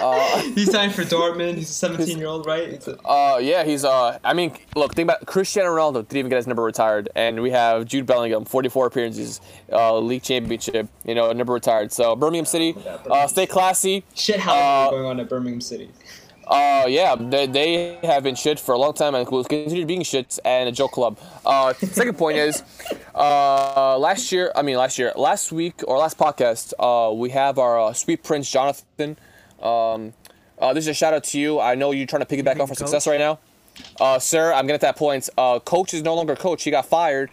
Uh, 0.00 0.42
He 0.54 0.66
signed 0.66 0.94
for 0.94 1.02
Dortmund. 1.02 1.54
He's 1.56 1.70
a 1.70 1.72
17 1.84 2.18
year 2.18 2.26
old, 2.28 2.46
right? 2.46 2.86
A- 2.86 2.98
Uh, 3.08 3.38
yeah, 3.38 3.64
he's 3.64 3.84
uh. 3.84 4.18
I 4.24 4.32
mean, 4.34 4.56
look, 4.76 4.94
think 4.94 5.06
about 5.08 5.26
Cristiano 5.26 5.70
Ronaldo 5.70 5.94
didn't 6.08 6.16
even 6.16 6.28
get 6.30 6.36
his 6.36 6.46
number 6.46 6.62
retired, 6.62 7.08
and 7.14 7.42
we 7.42 7.50
have 7.50 7.84
Jude 7.86 8.06
Bellingham, 8.06 8.44
44 8.44 8.86
appearances, 8.86 9.40
uh, 9.72 9.98
league 9.98 10.22
championship, 10.22 10.88
you 11.04 11.14
know, 11.14 11.32
number 11.32 11.52
retired. 11.52 11.92
So 11.92 12.14
Birmingham 12.16 12.44
City, 12.46 12.76
uh, 13.10 13.26
stay 13.26 13.46
classy. 13.46 14.04
shit 14.14 14.40
how 14.40 14.54
Uh, 14.54 14.90
going 14.90 15.06
on 15.06 15.20
at 15.20 15.28
Birmingham 15.28 15.60
City. 15.60 15.90
Uh, 16.46 16.84
yeah, 16.88 17.14
they, 17.16 17.46
they 17.46 17.98
have 18.02 18.22
been 18.22 18.34
shit 18.34 18.60
for 18.60 18.74
a 18.74 18.78
long 18.78 18.92
time 18.92 19.14
and 19.14 19.28
will 19.30 19.44
continue 19.44 19.86
being 19.86 20.02
shit 20.02 20.38
and 20.44 20.68
a 20.68 20.72
joke 20.72 20.92
club. 20.92 21.18
Uh, 21.44 21.72
second 21.72 22.18
point 22.18 22.36
is, 22.36 22.62
uh, 23.14 23.98
last 23.98 24.30
year, 24.30 24.52
I 24.54 24.62
mean 24.62 24.76
last 24.76 24.98
year, 24.98 25.12
last 25.16 25.52
week 25.52 25.82
or 25.86 25.98
last 25.98 26.18
podcast, 26.18 26.72
uh, 26.78 27.12
we 27.12 27.30
have 27.30 27.58
our 27.58 27.80
uh, 27.80 27.92
sweet 27.92 28.22
prince 28.22 28.50
Jonathan. 28.50 29.16
Um, 29.62 30.12
uh, 30.58 30.72
this 30.72 30.84
is 30.84 30.88
a 30.88 30.94
shout 30.94 31.14
out 31.14 31.24
to 31.24 31.38
you. 31.38 31.60
I 31.60 31.74
know 31.74 31.90
you're 31.92 32.06
trying 32.06 32.24
to 32.24 32.36
piggyback 32.36 32.60
off 32.60 32.70
our 32.70 32.76
success 32.76 33.06
right 33.06 33.18
now. 33.18 33.38
Uh, 34.00 34.18
sir, 34.18 34.52
I'm 34.52 34.66
getting 34.66 34.74
at 34.74 34.80
that 34.82 34.96
point. 34.96 35.28
Uh, 35.36 35.58
coach 35.58 35.94
is 35.94 36.02
no 36.02 36.14
longer 36.14 36.36
coach. 36.36 36.62
He 36.62 36.70
got 36.70 36.86
fired. 36.86 37.30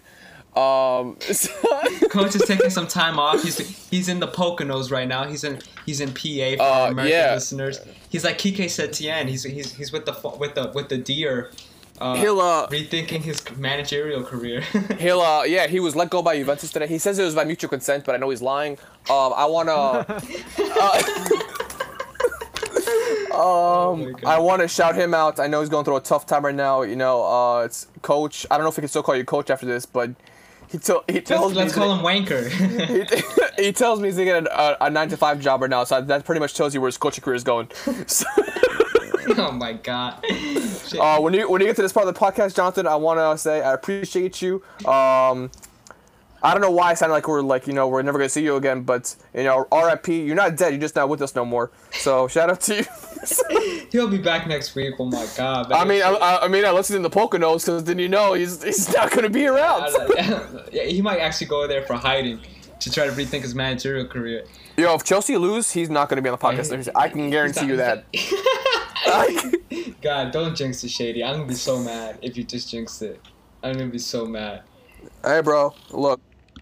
Um, 0.56 1.16
Coach 2.10 2.36
is 2.36 2.44
taking 2.46 2.70
some 2.70 2.88
time 2.88 3.18
off. 3.20 3.42
He's 3.42 3.58
he's 3.90 4.10
in 4.10 4.20
the 4.20 4.28
Poconos 4.28 4.92
right 4.92 5.08
now. 5.08 5.24
He's 5.26 5.44
in 5.46 5.60
he's 5.86 6.02
in 6.02 6.10
PA 6.10 6.58
for 6.58 6.62
Uh, 6.64 6.92
American 6.92 7.06
yeah. 7.18 7.34
listeners. 7.36 7.80
He's 8.10 8.26
like 8.26 8.38
Quique 8.38 8.58
Setién. 8.68 9.28
He's 9.30 9.44
he's 9.44 9.74
he's 9.74 9.92
with 9.94 10.06
the 10.06 10.14
with 10.38 10.56
the 10.56 10.72
with 10.76 10.90
the 10.90 10.98
deer. 10.98 11.52
Uh, 12.00 12.16
He'll, 12.16 12.42
uh, 12.42 12.68
rethinking 12.68 13.22
his 13.22 13.44
managerial 13.58 14.24
career. 14.24 14.62
He'll, 15.00 15.22
uh, 15.22 15.44
yeah, 15.44 15.68
he 15.68 15.80
was 15.80 15.96
let 15.96 16.10
go 16.10 16.24
by 16.24 16.36
Juventus 16.36 16.72
today. 16.72 16.88
He 16.88 16.98
says 16.98 17.20
it 17.20 17.24
was 17.24 17.36
by 17.36 17.44
mutual 17.44 17.70
consent, 17.70 18.06
but 18.06 18.16
I 18.16 18.18
know 18.18 18.32
he's 18.32 18.42
lying. 18.42 18.80
Um, 19.08 19.32
I 19.36 19.46
wanna, 19.46 19.72
uh, 20.82 21.02
Oh 23.34 23.94
um, 23.94 24.12
God. 24.14 24.24
I 24.26 24.40
want 24.40 24.62
to 24.62 24.68
shout 24.68 24.96
him 24.96 25.14
out. 25.14 25.40
I 25.40 25.48
know 25.48 25.60
he's 25.62 25.70
going 25.70 25.86
through 25.86 25.98
a 25.98 26.02
tough 26.02 26.26
time 26.26 26.44
right 26.44 26.56
now. 26.56 26.82
You 26.82 26.96
know, 26.96 27.24
uh, 27.24 27.64
it's 27.66 27.88
coach. 28.02 28.46
I 28.52 28.58
don't 28.58 28.66
know 28.66 28.70
if 28.70 28.78
we 28.78 28.82
can 28.82 28.90
still 28.90 29.04
call 29.04 29.16
you 29.16 29.24
coach 29.24 29.50
after 29.50 29.66
this, 29.66 29.86
but 29.86 30.10
he, 30.72 30.78
tell 30.78 31.04
he 31.08 31.20
tells 31.20 31.54
let's, 31.54 31.76
let's 31.76 31.76
me 31.76 31.84
call 31.84 31.96
him 31.96 32.26
Wanker. 32.26 32.50
he, 33.58 33.64
he 33.66 33.72
tells 33.74 34.00
me 34.00 34.08
he's 34.08 34.18
gonna 34.18 34.44
get 34.44 34.46
a, 34.46 34.84
a, 34.84 34.88
a 34.88 34.90
nine 34.90 35.10
to 35.10 35.18
five 35.18 35.40
job 35.40 35.62
right 35.62 35.70
now. 35.70 35.84
So 35.84 36.02
that 36.02 36.24
pretty 36.24 36.40
much 36.40 36.54
tells 36.54 36.74
you 36.74 36.82
where 36.82 36.88
his 36.88 36.98
coaching 36.98 37.24
career 37.24 37.36
is 37.36 37.44
going. 37.44 37.70
So, 38.08 38.26
oh 39.38 39.52
my 39.52 39.74
god. 39.74 40.24
Uh, 40.98 41.20
when 41.20 41.34
you 41.34 41.50
when 41.50 41.62
you 41.62 41.68
get 41.68 41.76
to 41.76 41.82
this 41.82 41.92
part 41.92 42.08
of 42.08 42.14
the 42.14 42.20
podcast, 42.20 42.56
Jonathan, 42.56 42.88
I 42.88 42.96
want 42.96 43.20
to 43.20 43.38
say 43.38 43.62
I 43.62 43.74
appreciate 43.74 44.42
you. 44.42 44.64
Um, 44.86 45.52
I 46.44 46.54
don't 46.54 46.62
know 46.62 46.72
why 46.72 46.92
I 46.92 46.94
sound 46.96 47.12
like 47.12 47.28
we're 47.28 47.42
like 47.42 47.68
you 47.68 47.74
know 47.74 47.88
we're 47.88 48.02
never 48.02 48.18
gonna 48.18 48.30
see 48.30 48.44
you 48.44 48.56
again, 48.56 48.82
but 48.84 49.16
you 49.34 49.44
know 49.44 49.68
R.I.P. 49.72 50.24
You're 50.24 50.36
not 50.36 50.56
dead. 50.58 50.74
You're 50.74 50.82
just 50.82 50.96
not 50.96 51.08
with 51.10 51.22
us 51.22 51.36
no 51.36 51.46
more. 51.46 51.72
So 51.92 52.28
shout 52.28 52.50
out 52.50 52.62
to 52.62 52.78
you. 52.78 52.86
He'll 53.92 54.08
be 54.08 54.18
back 54.18 54.48
next 54.48 54.74
week. 54.74 54.96
Oh 55.00 55.06
my 55.06 55.28
god. 55.38 55.72
I 55.72 55.84
mean, 55.86 56.02
I, 56.02 56.40
I- 56.44 56.48
mean, 56.48 56.66
I 56.66 56.72
listened 56.72 57.04
to 57.04 57.10
the 57.10 57.16
Poconos 57.16 57.66
because 57.66 57.84
then 57.84 58.00
you 58.00 58.10
know 58.10 58.34
he's 58.34 58.64
he's 58.64 58.92
not 58.94 59.12
gonna 59.12 59.30
be 59.30 59.46
around. 59.46 59.94
yeah, 60.72 60.84
he 60.84 61.02
might 61.02 61.20
actually 61.20 61.48
go 61.48 61.68
there 61.68 61.84
for 61.84 61.94
hiding 61.94 62.40
to 62.80 62.92
try 62.92 63.06
to 63.06 63.12
rethink 63.12 63.42
his 63.44 63.54
managerial 63.54 64.08
career. 64.08 64.46
Yo, 64.78 64.96
if 64.96 65.04
Chelsea 65.04 65.38
lose, 65.38 65.70
he's 65.72 65.90
not 65.90 66.10
gonna 66.10 66.22
be 66.22 66.30
on 66.30 66.38
the 66.40 66.44
podcast. 66.44 66.90
I 66.96 67.10
can 67.10 67.30
guarantee 67.30 67.68
you 67.68 67.78
that. 67.78 68.06
God, 70.02 70.32
don't 70.32 70.56
jinx 70.56 70.82
the 70.82 70.88
shady. 70.90 71.24
I'm 71.24 71.36
gonna 71.36 71.48
be 71.48 71.54
so 71.54 71.80
mad 71.80 72.18
if 72.22 72.36
you 72.38 72.44
just 72.44 72.70
jinxed 72.72 73.02
it. 73.04 73.22
I'm 73.64 73.74
gonna 73.74 73.88
be 73.88 74.00
so 74.00 74.26
mad. 74.26 74.64
Hey, 75.24 75.42
bro, 75.42 75.74
look, 75.92 76.20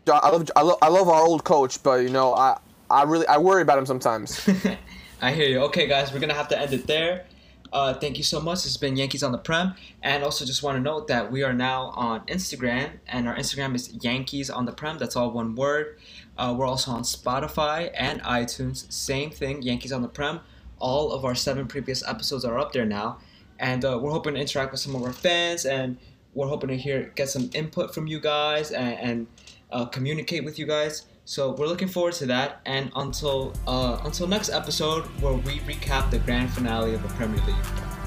I 0.07 0.29
love 0.29 0.49
I 0.55 0.61
love, 0.61 0.77
I 0.81 0.87
love 0.89 1.09
our 1.09 1.23
old 1.23 1.43
coach, 1.43 1.81
but 1.83 2.01
you 2.01 2.09
know 2.09 2.33
I 2.33 2.57
I 2.89 3.03
really 3.03 3.27
I 3.27 3.37
worry 3.37 3.61
about 3.61 3.77
him 3.77 3.85
sometimes. 3.85 4.47
I 5.21 5.33
hear 5.33 5.47
you. 5.47 5.59
Okay, 5.63 5.87
guys, 5.87 6.13
we're 6.13 6.19
gonna 6.19 6.33
have 6.33 6.47
to 6.49 6.59
end 6.59 6.73
it 6.73 6.87
there. 6.87 7.25
Uh, 7.71 7.93
thank 7.93 8.17
you 8.17 8.23
so 8.23 8.39
much. 8.39 8.63
Has 8.63 8.77
been 8.77 8.95
Yankees 8.95 9.21
on 9.21 9.31
the 9.31 9.37
Prem, 9.37 9.75
and 10.01 10.23
also 10.23 10.45
just 10.45 10.63
want 10.63 10.77
to 10.77 10.81
note 10.81 11.07
that 11.07 11.31
we 11.31 11.43
are 11.43 11.53
now 11.53 11.87
on 11.95 12.21
Instagram, 12.21 12.91
and 13.07 13.27
our 13.27 13.35
Instagram 13.35 13.75
is 13.75 13.93
Yankees 14.01 14.49
on 14.49 14.65
the 14.65 14.71
Prem. 14.71 14.97
That's 14.97 15.15
all 15.15 15.31
one 15.31 15.55
word. 15.55 15.99
Uh, 16.37 16.55
we're 16.57 16.65
also 16.65 16.91
on 16.91 17.03
Spotify 17.03 17.91
and 17.93 18.21
iTunes. 18.23 18.91
Same 18.91 19.29
thing, 19.29 19.61
Yankees 19.61 19.91
on 19.91 20.01
the 20.01 20.07
Prem. 20.07 20.39
All 20.79 21.11
of 21.11 21.25
our 21.25 21.35
seven 21.35 21.67
previous 21.67 22.01
episodes 22.07 22.43
are 22.45 22.57
up 22.57 22.71
there 22.71 22.85
now, 22.85 23.19
and 23.59 23.85
uh, 23.85 23.99
we're 24.01 24.11
hoping 24.11 24.33
to 24.33 24.39
interact 24.39 24.71
with 24.71 24.79
some 24.79 24.95
of 24.95 25.03
our 25.03 25.13
fans, 25.13 25.65
and 25.65 25.97
we're 26.33 26.47
hoping 26.47 26.69
to 26.69 26.77
hear 26.77 27.11
get 27.15 27.29
some 27.29 27.49
input 27.53 27.93
from 27.93 28.07
you 28.07 28.19
guys 28.19 28.71
and, 28.71 28.99
and 28.99 29.27
uh, 29.71 29.85
communicate 29.85 30.43
with 30.43 30.57
you 30.59 30.65
guys. 30.65 31.05
So 31.25 31.51
we're 31.51 31.67
looking 31.67 31.87
forward 31.87 32.13
to 32.13 32.25
that. 32.27 32.61
And 32.65 32.91
until 32.95 33.53
uh, 33.67 34.01
until 34.03 34.27
next 34.27 34.49
episode, 34.49 35.03
where 35.21 35.33
we 35.33 35.59
recap 35.59 36.09
the 36.09 36.19
grand 36.19 36.51
finale 36.51 36.93
of 36.93 37.03
the 37.03 37.09
Premier 37.09 37.43
League. 37.45 37.55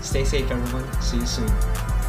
Stay 0.01 0.25
safe, 0.25 0.51
everyone. 0.51 1.01
See 1.01 1.19
you 1.19 1.27
soon. 1.27 2.02